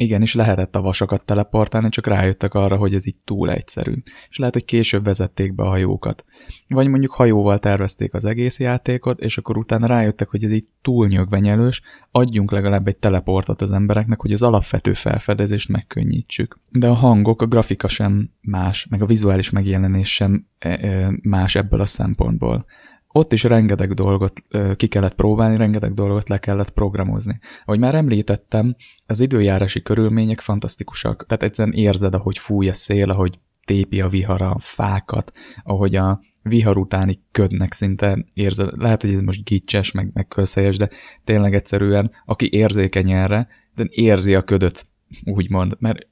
igen, 0.01 0.23
és 0.23 0.35
lehetett 0.35 0.77
a 0.77 0.81
vasakat 0.81 1.25
teleportálni, 1.25 1.89
csak 1.89 2.07
rájöttek 2.07 2.55
arra, 2.55 2.77
hogy 2.77 2.95
ez 2.95 3.07
így 3.07 3.17
túl 3.25 3.51
egyszerű. 3.51 3.93
És 4.29 4.39
lehet, 4.39 4.55
hogy 4.55 4.65
később 4.65 5.05
vezették 5.05 5.55
be 5.55 5.63
a 5.63 5.69
hajókat. 5.69 6.25
Vagy 6.69 6.89
mondjuk 6.89 7.13
hajóval 7.13 7.59
tervezték 7.59 8.15
az 8.15 8.25
egész 8.25 8.59
játékot, 8.59 9.21
és 9.21 9.39
akkor 9.39 9.57
utána 9.57 9.87
rájöttek, 9.87 10.29
hogy 10.29 10.45
ez 10.45 10.51
így 10.51 10.69
túl 10.83 11.07
nyögvenyelős, 11.07 11.83
adjunk 12.11 12.51
legalább 12.51 12.87
egy 12.87 12.97
teleportot 12.97 13.63
az 13.63 13.73
embereknek, 13.73 14.21
hogy 14.21 14.33
az 14.33 14.43
alapvető 14.43 14.93
felfedezést 14.93 15.69
megkönnyítsük. 15.69 16.59
De 16.71 16.89
a 16.89 16.95
hangok, 16.95 17.43
a 17.43 17.47
grafika 17.47 17.89
sem 17.89 18.31
más, 18.41 18.87
meg 18.91 19.03
a 19.03 19.07
vizuális 19.07 19.51
megjelenés 19.51 20.15
sem 20.15 20.47
e, 20.59 20.69
e, 20.69 21.13
más 21.23 21.55
ebből 21.55 21.81
a 21.81 21.87
szempontból 21.87 22.67
ott 23.13 23.33
is 23.33 23.43
rengeteg 23.43 23.95
dolgot 23.95 24.43
ki 24.77 24.87
kellett 24.87 25.15
próbálni, 25.15 25.57
rengeteg 25.57 25.95
dolgot 25.95 26.29
le 26.29 26.39
kellett 26.39 26.71
programozni. 26.71 27.39
Ahogy 27.65 27.79
már 27.79 27.95
említettem, 27.95 28.77
az 29.07 29.21
időjárási 29.21 29.83
körülmények 29.83 30.41
fantasztikusak. 30.41 31.27
Tehát 31.27 31.43
egyszerűen 31.43 31.75
érzed, 31.75 32.15
ahogy 32.15 32.39
fúj 32.39 32.69
a 32.69 32.75
szél, 32.75 33.11
ahogy 33.11 33.39
tépi 33.65 34.01
a 34.01 34.09
vihara 34.09 34.51
a 34.51 34.59
fákat, 34.59 35.33
ahogy 35.63 35.97
a 35.97 36.21
vihar 36.43 36.77
utáni 36.77 37.23
ködnek 37.33 37.73
szinte 37.73 38.25
érzed. 38.35 38.77
Lehet, 38.77 39.03
hogy 39.03 39.15
ez 39.15 39.21
most 39.21 39.45
gicses, 39.45 39.93
meg, 39.93 40.11
meg 40.13 40.29
közhelyes, 40.29 40.77
de 40.77 40.89
tényleg 41.25 41.55
egyszerűen, 41.55 42.11
aki 42.25 42.49
érzékeny 42.53 43.11
erre, 43.11 43.49
de 43.75 43.87
érzi 43.91 44.35
a 44.35 44.43
ködöt 44.43 44.89
úgymond, 45.25 45.77
mert 45.79 46.07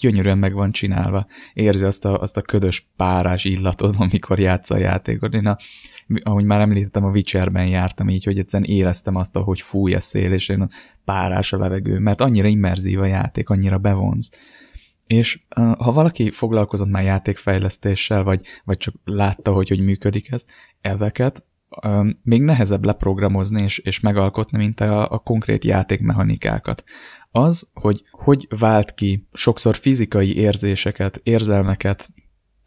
gyönyörűen 0.00 0.38
meg 0.38 0.52
van 0.52 0.72
csinálva. 0.72 1.26
Érzi 1.52 1.84
azt 1.84 2.04
a, 2.04 2.20
azt 2.20 2.36
a 2.36 2.42
ködös 2.42 2.88
párás 2.96 3.44
illatot, 3.44 3.94
amikor 3.98 4.38
játsza 4.38 4.74
a 4.74 4.78
játékot. 4.78 5.34
Én 5.34 5.46
a, 5.46 5.56
ahogy 6.22 6.44
már 6.44 6.60
említettem, 6.60 7.04
a 7.04 7.10
Witcherben 7.10 7.66
jártam 7.66 8.08
így, 8.08 8.24
hogy 8.24 8.38
egyszerűen 8.38 8.70
éreztem 8.70 9.16
azt, 9.16 9.36
hogy 9.36 9.60
fúj 9.60 9.94
a 9.94 10.00
szél, 10.00 10.32
és 10.32 10.48
én 10.48 10.68
párás 11.04 11.52
a 11.52 11.58
levegő, 11.58 11.98
mert 11.98 12.20
annyira 12.20 12.48
immerzív 12.48 13.00
a 13.00 13.04
játék, 13.04 13.48
annyira 13.48 13.78
bevonz. 13.78 14.30
És 15.06 15.40
ha 15.78 15.92
valaki 15.92 16.30
foglalkozott 16.30 16.88
már 16.88 17.02
játékfejlesztéssel, 17.02 18.22
vagy, 18.22 18.46
vagy 18.64 18.76
csak 18.76 18.94
látta, 19.04 19.52
hogy 19.52 19.68
hogy 19.68 19.80
működik 19.80 20.32
ez, 20.32 20.44
ezeket 20.80 21.42
még 22.22 22.42
nehezebb 22.42 22.84
leprogramozni 22.84 23.62
és, 23.62 23.78
és 23.78 24.00
megalkotni, 24.00 24.58
mint 24.58 24.80
a, 24.80 25.10
a 25.10 25.18
konkrét 25.18 25.64
játékmechanikákat. 25.64 26.84
Az, 27.30 27.68
hogy 27.72 28.04
hogy 28.10 28.46
vált 28.58 28.94
ki 28.94 29.26
sokszor 29.32 29.76
fizikai 29.76 30.36
érzéseket, 30.36 31.20
érzelmeket 31.22 32.08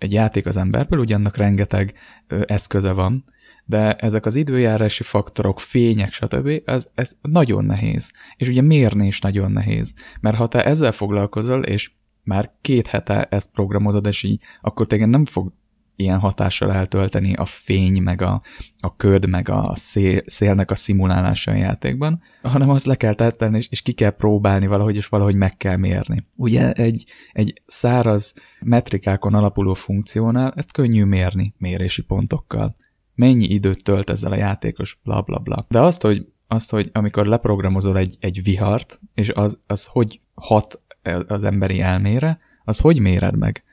egy 0.02 0.14
játék 0.14 0.46
az 0.46 0.58
emberből, 0.58 1.00
ugye 1.00 1.16
annak 1.16 1.38
rengeteg 1.38 1.94
ö, 2.28 2.42
eszköze 2.48 2.92
van, 2.92 3.24
de 3.66 3.96
ezek 3.96 4.26
az 4.26 4.36
időjárási 4.36 5.04
faktorok, 5.04 5.60
fények, 5.60 6.14
stb., 6.14 6.62
ez, 6.66 6.88
ez 6.96 7.18
nagyon 7.22 7.66
nehéz. 7.66 8.12
És 8.36 8.48
ugye 8.48 8.62
mérni 8.62 9.08
is 9.08 9.20
nagyon 9.20 9.52
nehéz. 9.52 9.94
Mert 10.22 10.38
ha 10.38 10.48
te 10.48 10.66
ezzel 10.66 10.92
foglalkozol, 10.92 11.64
és 11.64 11.92
már 12.24 12.52
két 12.62 12.88
hete 12.88 13.24
ezt 13.24 13.52
programozod, 13.52 14.06
és 14.06 14.24
így, 14.24 14.42
akkor 14.62 14.88
téged 14.88 15.10
nem 15.10 15.26
fog 15.26 15.54
ilyen 16.02 16.20
hatással 16.20 16.72
eltölteni 16.72 17.34
a 17.34 17.46
fény, 17.46 18.02
meg 18.02 18.22
a, 18.22 18.42
a 18.78 18.96
köd, 18.96 19.30
meg 19.30 19.50
a 19.50 19.72
szél, 19.76 20.22
szélnek 20.26 20.72
a 20.72 20.76
szimulálása 20.76 21.52
a 21.52 21.56
játékban, 21.56 22.22
hanem 22.42 22.70
azt 22.70 22.86
le 22.86 22.96
kell 22.96 23.14
tesztelni, 23.14 23.58
és, 23.58 23.68
és 23.70 23.82
ki 23.82 23.92
kell 23.92 24.10
próbálni 24.10 24.68
valahogy, 24.68 24.96
és 24.96 25.08
valahogy 25.08 25.36
meg 25.36 25.58
kell 25.58 25.76
mérni. 25.76 26.28
Ugye 26.36 26.72
egy, 26.72 27.06
egy 27.32 27.62
száraz 27.66 28.34
metrikákon 28.60 29.34
alapuló 29.34 29.74
funkciónál 29.74 30.54
ezt 30.56 30.72
könnyű 30.72 31.04
mérni 31.04 31.54
mérési 31.58 32.04
pontokkal. 32.04 32.76
Mennyi 33.16 33.46
időt 33.46 33.84
tölt 33.84 34.10
ezzel 34.10 34.32
a 34.32 34.36
játékos, 34.36 35.00
bla 35.04 35.22
bla 35.22 35.40
bla. 35.40 35.66
De 35.70 35.80
azt, 35.80 36.02
hogy, 36.02 36.26
azt, 36.48 36.72
hogy 36.72 36.90
amikor 36.94 37.26
leprogramozol 37.26 37.98
egy, 37.98 38.18
egy 38.20 38.44
vihart, 38.44 39.00
és 39.14 39.30
az, 39.30 39.60
az 39.68 39.86
hogy 39.86 40.22
hat 40.34 40.82
az 41.28 41.44
emberi 41.44 41.82
elmére, 41.82 42.40
az 42.64 42.80
hogy 42.80 43.00
méred 43.00 43.38
meg? 43.38 43.64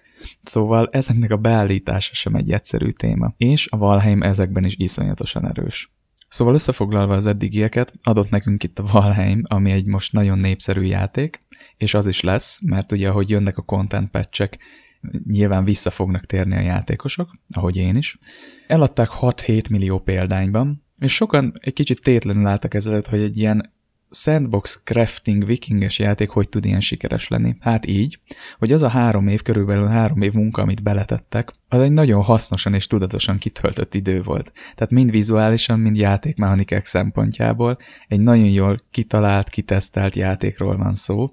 Szóval 0.42 0.88
ezeknek 0.92 1.30
a 1.30 1.36
beállítása 1.36 2.14
sem 2.14 2.34
egy 2.34 2.52
egyszerű 2.52 2.90
téma, 2.90 3.34
és 3.36 3.66
a 3.70 3.76
Valheim 3.76 4.22
ezekben 4.22 4.64
is 4.64 4.74
iszonyatosan 4.76 5.46
erős. 5.46 5.92
Szóval 6.28 6.55
összefoglalva 6.55 7.14
az 7.14 7.26
eddigieket, 7.26 7.92
adott 8.02 8.30
nekünk 8.30 8.62
itt 8.62 8.78
a 8.78 8.86
Valheim, 8.92 9.42
ami 9.48 9.70
egy 9.70 9.84
most 9.84 10.12
nagyon 10.12 10.38
népszerű 10.38 10.82
játék, 10.82 11.42
és 11.76 11.94
az 11.94 12.06
is 12.06 12.20
lesz, 12.20 12.60
mert 12.64 12.92
ugye 12.92 13.09
ahogy 13.09 13.30
jönnek 13.30 13.59
a 13.59 13.62
content 13.62 14.10
patchek, 14.10 14.59
nyilván 15.26 15.64
vissza 15.64 15.90
fognak 15.90 16.26
térni 16.26 16.56
a 16.56 16.60
játékosok, 16.60 17.30
ahogy 17.50 17.76
én 17.76 17.96
is. 17.96 18.18
Eladták 18.66 19.09
6-7 19.20 19.70
millió 19.70 19.98
példányban, 19.98 20.84
és 20.98 21.14
sokan 21.14 21.52
egy 21.60 21.72
kicsit 21.72 22.02
tétlenül 22.02 22.46
álltak 22.46 22.74
ezelőtt, 22.74 23.06
hogy 23.06 23.20
egy 23.20 23.38
ilyen 23.38 23.72
sandbox 24.10 24.80
crafting 24.85 25.44
vikinges 25.44 25.98
játék 25.98 26.28
hogy 26.28 26.48
tud 26.48 26.64
ilyen 26.64 26.80
sikeres 26.80 27.28
lenni? 27.28 27.56
Hát 27.60 27.86
így, 27.86 28.20
hogy 28.59 28.72
az 28.72 28.82
a 28.82 28.89
három 28.89 29.28
év, 29.28 29.43
körülbelül 29.43 29.86
három 29.86 30.22
év 30.22 30.32
munka, 30.32 30.62
amit 30.62 30.82
beletettek, 30.82 31.52
az 31.68 31.80
egy 31.80 31.93
nagyon 31.93 32.22
hasznosan 32.22 32.74
és 32.74 32.86
tudatosan 32.86 33.39
kitöltött 33.39 33.94
idő 33.94 34.22
volt. 34.22 34.52
Tehát 34.74 34.90
mind 34.90 35.10
vizuálisan, 35.10 35.80
mind 35.80 35.97
játékmechanikák 35.97 36.86
szempontjából 36.86 37.78
egy 38.09 38.20
nagyon 38.20 38.48
jól 38.48 38.76
kitalált, 38.90 39.48
kitesztelt 39.48 40.16
játékról 40.16 40.76
van 40.76 40.94
szó, 40.94 41.32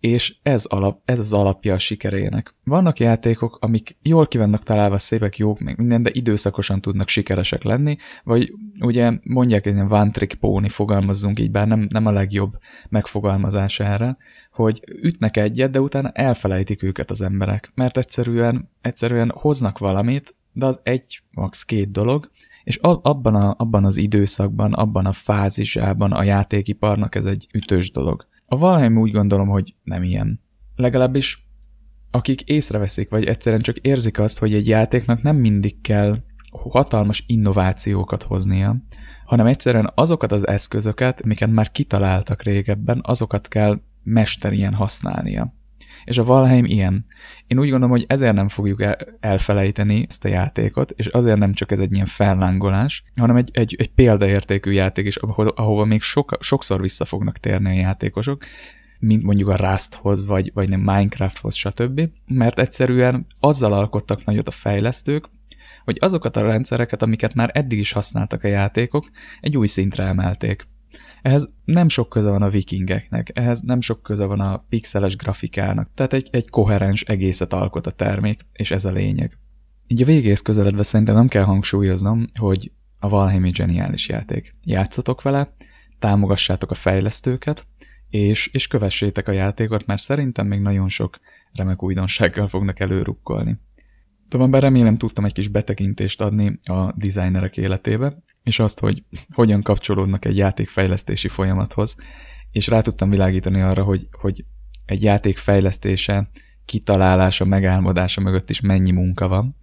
és 0.00 0.36
ez, 0.42 0.64
alap, 0.64 1.00
ez 1.04 1.18
az 1.18 1.32
alapja 1.32 1.74
a 1.74 1.78
sikerének. 1.78 2.54
Vannak 2.64 2.98
játékok, 2.98 3.58
amik 3.60 3.96
jól 4.02 4.26
kivannak 4.26 4.62
találva, 4.62 4.98
szépek, 4.98 5.36
jók, 5.36 5.60
még 5.60 5.76
minden, 5.76 6.02
de 6.02 6.10
időszakosan 6.12 6.80
tudnak 6.80 7.08
sikeresek 7.08 7.62
lenni, 7.62 7.96
vagy 8.24 8.52
ugye 8.80 9.12
mondják, 9.22 9.64
hogy 9.64 9.72
ilyen 9.72 9.92
one 9.92 10.10
trick 10.10 10.34
pony 10.34 10.68
fogalmazzunk 10.68 11.38
így, 11.38 11.50
bár 11.50 11.66
nem, 11.66 11.86
nem 11.90 12.06
a 12.06 12.10
legjobb 12.10 12.56
megfogalmazás 12.88 13.80
erre, 13.80 14.16
hogy 14.52 14.80
ütnek 15.02 15.36
egyet, 15.36 15.70
de 15.70 15.80
utána 15.80 16.10
elfelejtik 16.10 16.82
őket 16.82 17.10
az 17.10 17.20
emberek, 17.20 17.72
mert 17.74 17.96
egyszerűen, 17.96 18.70
egyszerűen 18.80 19.32
hoznak 19.34 19.78
valamit, 19.78 20.34
de 20.52 20.66
az 20.66 20.80
egy, 20.82 21.22
max. 21.30 21.64
két 21.64 21.90
dolog, 21.90 22.30
és 22.64 22.76
abban, 22.82 23.34
a, 23.34 23.54
abban 23.58 23.84
az 23.84 23.96
időszakban, 23.96 24.72
abban 24.72 25.06
a 25.06 25.12
fázisában 25.12 26.12
a 26.12 26.22
játékiparnak 26.22 27.14
ez 27.14 27.24
egy 27.24 27.46
ütős 27.52 27.92
dolog. 27.92 28.26
A 28.50 28.56
Valheim 28.56 28.98
úgy 28.98 29.10
gondolom, 29.10 29.48
hogy 29.48 29.74
nem 29.82 30.02
ilyen. 30.02 30.40
Legalábbis 30.76 31.48
akik 32.10 32.42
észreveszik, 32.42 33.10
vagy 33.10 33.24
egyszerűen 33.24 33.62
csak 33.62 33.76
érzik 33.76 34.18
azt, 34.18 34.38
hogy 34.38 34.54
egy 34.54 34.68
játéknak 34.68 35.22
nem 35.22 35.36
mindig 35.36 35.80
kell 35.80 36.16
hatalmas 36.50 37.24
innovációkat 37.26 38.22
hoznia, 38.22 38.76
hanem 39.24 39.46
egyszerűen 39.46 39.92
azokat 39.94 40.32
az 40.32 40.46
eszközöket, 40.46 41.20
amiket 41.20 41.50
már 41.50 41.72
kitaláltak 41.72 42.42
régebben, 42.42 43.00
azokat 43.02 43.48
kell 43.48 43.80
mesterien 44.02 44.74
használnia. 44.74 45.54
És 46.08 46.18
a 46.18 46.24
Valheim 46.24 46.64
ilyen. 46.64 47.06
Én 47.46 47.58
úgy 47.58 47.70
gondolom, 47.70 47.90
hogy 47.90 48.04
ezért 48.08 48.34
nem 48.34 48.48
fogjuk 48.48 48.84
elfelejteni 49.20 50.06
ezt 50.08 50.24
a 50.24 50.28
játékot, 50.28 50.90
és 50.90 51.06
azért 51.06 51.38
nem 51.38 51.52
csak 51.52 51.70
ez 51.70 51.78
egy 51.78 51.94
ilyen 51.94 52.06
fellángolás, 52.06 53.02
hanem 53.16 53.36
egy, 53.36 53.50
egy, 53.52 53.76
egy 53.78 53.90
példaértékű 53.90 54.70
játék 54.70 55.06
is, 55.06 55.16
ahova, 55.16 55.52
ahova 55.56 55.84
még 55.84 56.02
sok, 56.02 56.36
sokszor 56.40 56.80
vissza 56.80 57.04
fognak 57.04 57.38
térni 57.38 57.68
a 57.68 57.80
játékosok, 57.80 58.44
mint 58.98 59.22
mondjuk 59.22 59.48
a 59.48 59.56
Rusthoz, 59.56 60.26
vagy, 60.26 60.50
vagy 60.54 60.68
nem 60.68 60.80
Minecrafthoz, 60.80 61.54
stb. 61.54 62.00
Mert 62.26 62.58
egyszerűen 62.58 63.26
azzal 63.40 63.72
alkottak 63.72 64.24
nagyot 64.24 64.48
a 64.48 64.50
fejlesztők, 64.50 65.28
hogy 65.84 65.96
azokat 66.00 66.36
a 66.36 66.42
rendszereket, 66.42 67.02
amiket 67.02 67.34
már 67.34 67.50
eddig 67.52 67.78
is 67.78 67.92
használtak 67.92 68.44
a 68.44 68.48
játékok, 68.48 69.04
egy 69.40 69.56
új 69.56 69.66
szintre 69.66 70.04
emelték. 70.04 70.66
Ehhez 71.28 71.54
nem 71.64 71.88
sok 71.88 72.08
köze 72.08 72.30
van 72.30 72.42
a 72.42 72.48
vikingeknek, 72.48 73.30
ehhez 73.34 73.60
nem 73.60 73.80
sok 73.80 74.02
köze 74.02 74.24
van 74.24 74.40
a 74.40 74.64
pixeles 74.68 75.16
grafikának, 75.16 75.90
tehát 75.94 76.12
egy, 76.12 76.28
egy 76.32 76.50
koherens 76.50 77.02
egészet 77.02 77.52
alkot 77.52 77.86
a 77.86 77.90
termék, 77.90 78.46
és 78.52 78.70
ez 78.70 78.84
a 78.84 78.90
lényeg. 78.90 79.38
Így 79.86 80.02
a 80.02 80.04
végéhez 80.04 80.40
közeledve 80.40 80.82
szerintem 80.82 81.14
nem 81.14 81.28
kell 81.28 81.42
hangsúlyoznom, 81.42 82.26
hogy 82.38 82.72
a 82.98 83.08
Valheim 83.08 83.44
egy 83.44 83.54
zseniális 83.54 84.08
játék. 84.08 84.56
Játszatok 84.66 85.22
vele, 85.22 85.54
támogassátok 85.98 86.70
a 86.70 86.74
fejlesztőket, 86.74 87.66
és, 88.08 88.46
és 88.46 88.66
kövessétek 88.66 89.28
a 89.28 89.32
játékot, 89.32 89.86
mert 89.86 90.02
szerintem 90.02 90.46
még 90.46 90.60
nagyon 90.60 90.88
sok 90.88 91.18
remek 91.52 91.82
újdonsággal 91.82 92.48
fognak 92.48 92.80
előrukkolni. 92.80 93.58
Továbbá 94.28 94.58
remélem 94.58 94.98
tudtam 94.98 95.24
egy 95.24 95.32
kis 95.32 95.48
betekintést 95.48 96.20
adni 96.20 96.58
a 96.64 96.92
designerek 96.92 97.56
életébe, 97.56 98.22
és 98.42 98.58
azt, 98.58 98.80
hogy 98.80 99.02
hogyan 99.34 99.62
kapcsolódnak 99.62 100.24
egy 100.24 100.36
játékfejlesztési 100.36 101.28
folyamathoz, 101.28 101.96
és 102.50 102.66
rá 102.66 102.80
tudtam 102.80 103.10
világítani 103.10 103.60
arra, 103.60 103.82
hogy, 103.82 104.08
hogy 104.12 104.44
egy 104.84 105.02
játék 105.02 105.38
fejlesztése, 105.38 106.30
kitalálása, 106.64 107.44
megálmodása 107.44 108.20
mögött 108.20 108.50
is 108.50 108.60
mennyi 108.60 108.90
munka 108.90 109.28
van, 109.28 109.56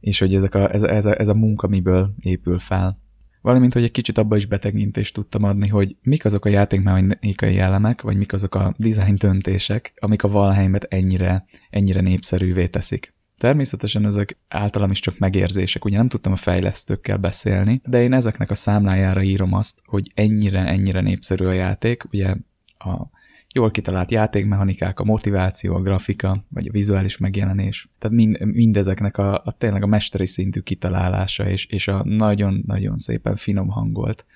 és 0.00 0.18
hogy 0.18 0.34
ezek 0.34 0.54
a, 0.54 0.72
ez, 0.72 0.82
ez, 0.82 1.06
a, 1.06 1.18
ez 1.18 1.28
a 1.28 1.34
munka 1.34 1.66
miből 1.66 2.14
épül 2.20 2.58
fel. 2.58 3.00
valamint, 3.40 3.72
hogy 3.72 3.82
egy 3.82 3.90
kicsit 3.90 4.18
abba 4.18 4.36
is 4.36 4.46
betegintést 4.46 5.14
tudtam 5.14 5.42
adni, 5.42 5.68
hogy 5.68 5.96
mik 6.02 6.24
azok 6.24 6.44
a 6.44 6.48
játékmechanikai 6.48 7.58
elemek, 7.58 8.00
vagy 8.00 8.16
mik 8.16 8.32
azok 8.32 8.54
a 8.54 8.74
design 8.76 9.14
döntések, 9.14 9.92
amik 10.00 10.22
a 10.22 10.28
Valheimet 10.28 10.84
ennyire, 10.84 11.44
ennyire 11.70 12.00
népszerűvé 12.00 12.66
teszik. 12.66 13.14
Természetesen 13.42 14.06
ezek 14.06 14.38
általam 14.48 14.90
is 14.90 15.00
csak 15.00 15.18
megérzések, 15.18 15.84
ugye 15.84 15.96
nem 15.96 16.08
tudtam 16.08 16.32
a 16.32 16.36
fejlesztőkkel 16.36 17.16
beszélni, 17.16 17.80
de 17.84 18.02
én 18.02 18.12
ezeknek 18.12 18.50
a 18.50 18.54
számlájára 18.54 19.22
írom 19.22 19.52
azt, 19.52 19.82
hogy 19.84 20.12
ennyire-ennyire 20.14 21.00
népszerű 21.00 21.44
a 21.44 21.52
játék, 21.52 22.04
ugye 22.04 22.34
a 22.78 23.08
jól 23.54 23.70
kitalált 23.70 24.10
játékmechanikák, 24.10 25.00
a 25.00 25.04
motiváció, 25.04 25.74
a 25.74 25.80
grafika, 25.80 26.44
vagy 26.48 26.68
a 26.68 26.72
vizuális 26.72 27.18
megjelenés. 27.18 27.88
Tehát 27.98 28.16
mind, 28.16 28.44
mindezeknek 28.44 29.18
a, 29.18 29.42
a 29.44 29.52
tényleg 29.58 29.82
a 29.82 29.86
mesteri 29.86 30.26
szintű 30.26 30.60
kitalálása, 30.60 31.48
és, 31.48 31.66
és 31.66 31.88
a 31.88 32.04
nagyon-nagyon 32.04 32.98
szépen 32.98 33.36
finom 33.36 33.68
hangolt 33.68 34.26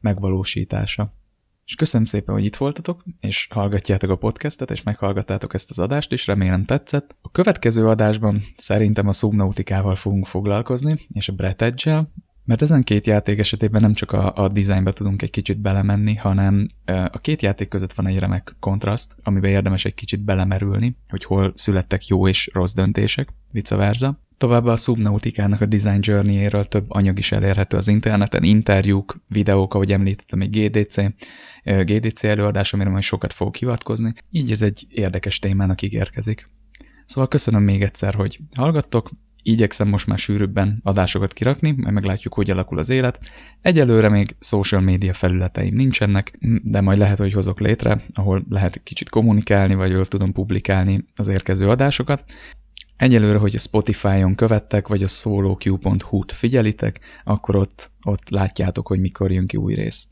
megvalósítása. 0.00 1.14
És 1.66 1.74
köszönöm 1.74 2.06
szépen, 2.06 2.34
hogy 2.34 2.44
itt 2.44 2.56
voltatok, 2.56 3.04
és 3.20 3.48
hallgatjátok 3.50 4.10
a 4.10 4.16
podcastet, 4.16 4.70
és 4.70 4.82
meghallgattátok 4.82 5.54
ezt 5.54 5.70
az 5.70 5.78
adást, 5.78 6.12
és 6.12 6.26
remélem 6.26 6.64
tetszett. 6.64 7.16
A 7.22 7.30
következő 7.30 7.88
adásban 7.88 8.42
szerintem 8.56 9.08
a 9.08 9.12
Subnautikával 9.12 9.94
fogunk 9.94 10.26
foglalkozni, 10.26 10.98
és 11.08 11.28
a 11.28 11.32
Brett 11.32 11.62
Edge-el, 11.62 12.12
mert 12.44 12.62
ezen 12.62 12.82
két 12.82 13.06
játék 13.06 13.38
esetében 13.38 13.80
nem 13.80 13.92
csak 13.92 14.12
a, 14.12 14.34
a 14.34 14.48
designbe 14.48 14.92
tudunk 14.92 15.22
egy 15.22 15.30
kicsit 15.30 15.60
belemenni, 15.60 16.14
hanem 16.14 16.66
a 16.84 17.18
két 17.18 17.42
játék 17.42 17.68
között 17.68 17.92
van 17.92 18.06
egy 18.06 18.18
remek 18.18 18.56
kontraszt, 18.60 19.16
amiben 19.22 19.50
érdemes 19.50 19.84
egy 19.84 19.94
kicsit 19.94 20.24
belemerülni, 20.24 20.96
hogy 21.08 21.24
hol 21.24 21.52
születtek 21.56 22.06
jó 22.06 22.28
és 22.28 22.50
rossz 22.52 22.72
döntések, 22.72 23.28
vice 23.52 23.76
versa. 23.76 24.20
Továbbá 24.38 24.72
a 24.72 24.76
Subnautikának 24.76 25.60
a 25.60 25.66
design 25.66 25.98
journey 26.00 26.48
több 26.68 26.84
anyag 26.88 27.18
is 27.18 27.32
elérhető 27.32 27.76
az 27.76 27.88
interneten, 27.88 28.42
interjúk, 28.42 29.16
videók, 29.28 29.74
ahogy 29.74 29.92
említettem, 29.92 30.40
egy 30.40 30.50
GDC, 30.50 30.96
GDC 31.64 32.24
előadás, 32.24 32.72
amire 32.72 32.90
majd 32.90 33.02
sokat 33.02 33.32
fogok 33.32 33.56
hivatkozni, 33.56 34.12
így 34.30 34.50
ez 34.50 34.62
egy 34.62 34.86
érdekes 34.90 35.38
témának 35.38 35.82
ígérkezik. 35.82 36.48
Szóval 37.04 37.28
köszönöm 37.28 37.62
még 37.62 37.82
egyszer, 37.82 38.14
hogy 38.14 38.40
hallgattok, 38.56 39.10
igyekszem 39.42 39.88
most 39.88 40.06
már 40.06 40.18
sűrűbben 40.18 40.80
adásokat 40.82 41.32
kirakni, 41.32 41.74
majd 41.76 41.94
meglátjuk, 41.94 42.34
hogy 42.34 42.50
alakul 42.50 42.78
az 42.78 42.88
élet. 42.88 43.20
Egyelőre 43.60 44.08
még 44.08 44.36
social 44.40 44.80
media 44.80 45.12
felületeim 45.12 45.74
nincsenek, 45.74 46.38
de 46.62 46.80
majd 46.80 46.98
lehet, 46.98 47.18
hogy 47.18 47.32
hozok 47.32 47.60
létre, 47.60 48.02
ahol 48.14 48.44
lehet 48.50 48.80
kicsit 48.82 49.08
kommunikálni, 49.08 49.74
vagy 49.74 49.90
jól 49.90 50.06
tudom 50.06 50.32
publikálni 50.32 51.04
az 51.14 51.28
érkező 51.28 51.68
adásokat. 51.68 52.24
Egyelőre, 52.96 53.38
hogy 53.38 53.54
a 53.54 53.58
Spotify-on 53.58 54.34
követtek, 54.34 54.88
vagy 54.88 55.02
a 55.02 55.06
soloq.hu-t 55.06 56.32
figyelitek, 56.32 57.00
akkor 57.24 57.56
ott, 57.56 57.90
ott 58.02 58.28
látjátok, 58.28 58.86
hogy 58.86 59.00
mikor 59.00 59.32
jön 59.32 59.46
ki 59.46 59.56
új 59.56 59.74
rész. 59.74 60.06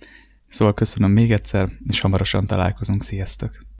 Szóval 0.48 0.74
köszönöm 0.74 1.10
még 1.10 1.32
egyszer, 1.32 1.68
és 1.88 2.00
hamarosan 2.00 2.46
találkozunk, 2.46 3.02
sziasztok! 3.02 3.63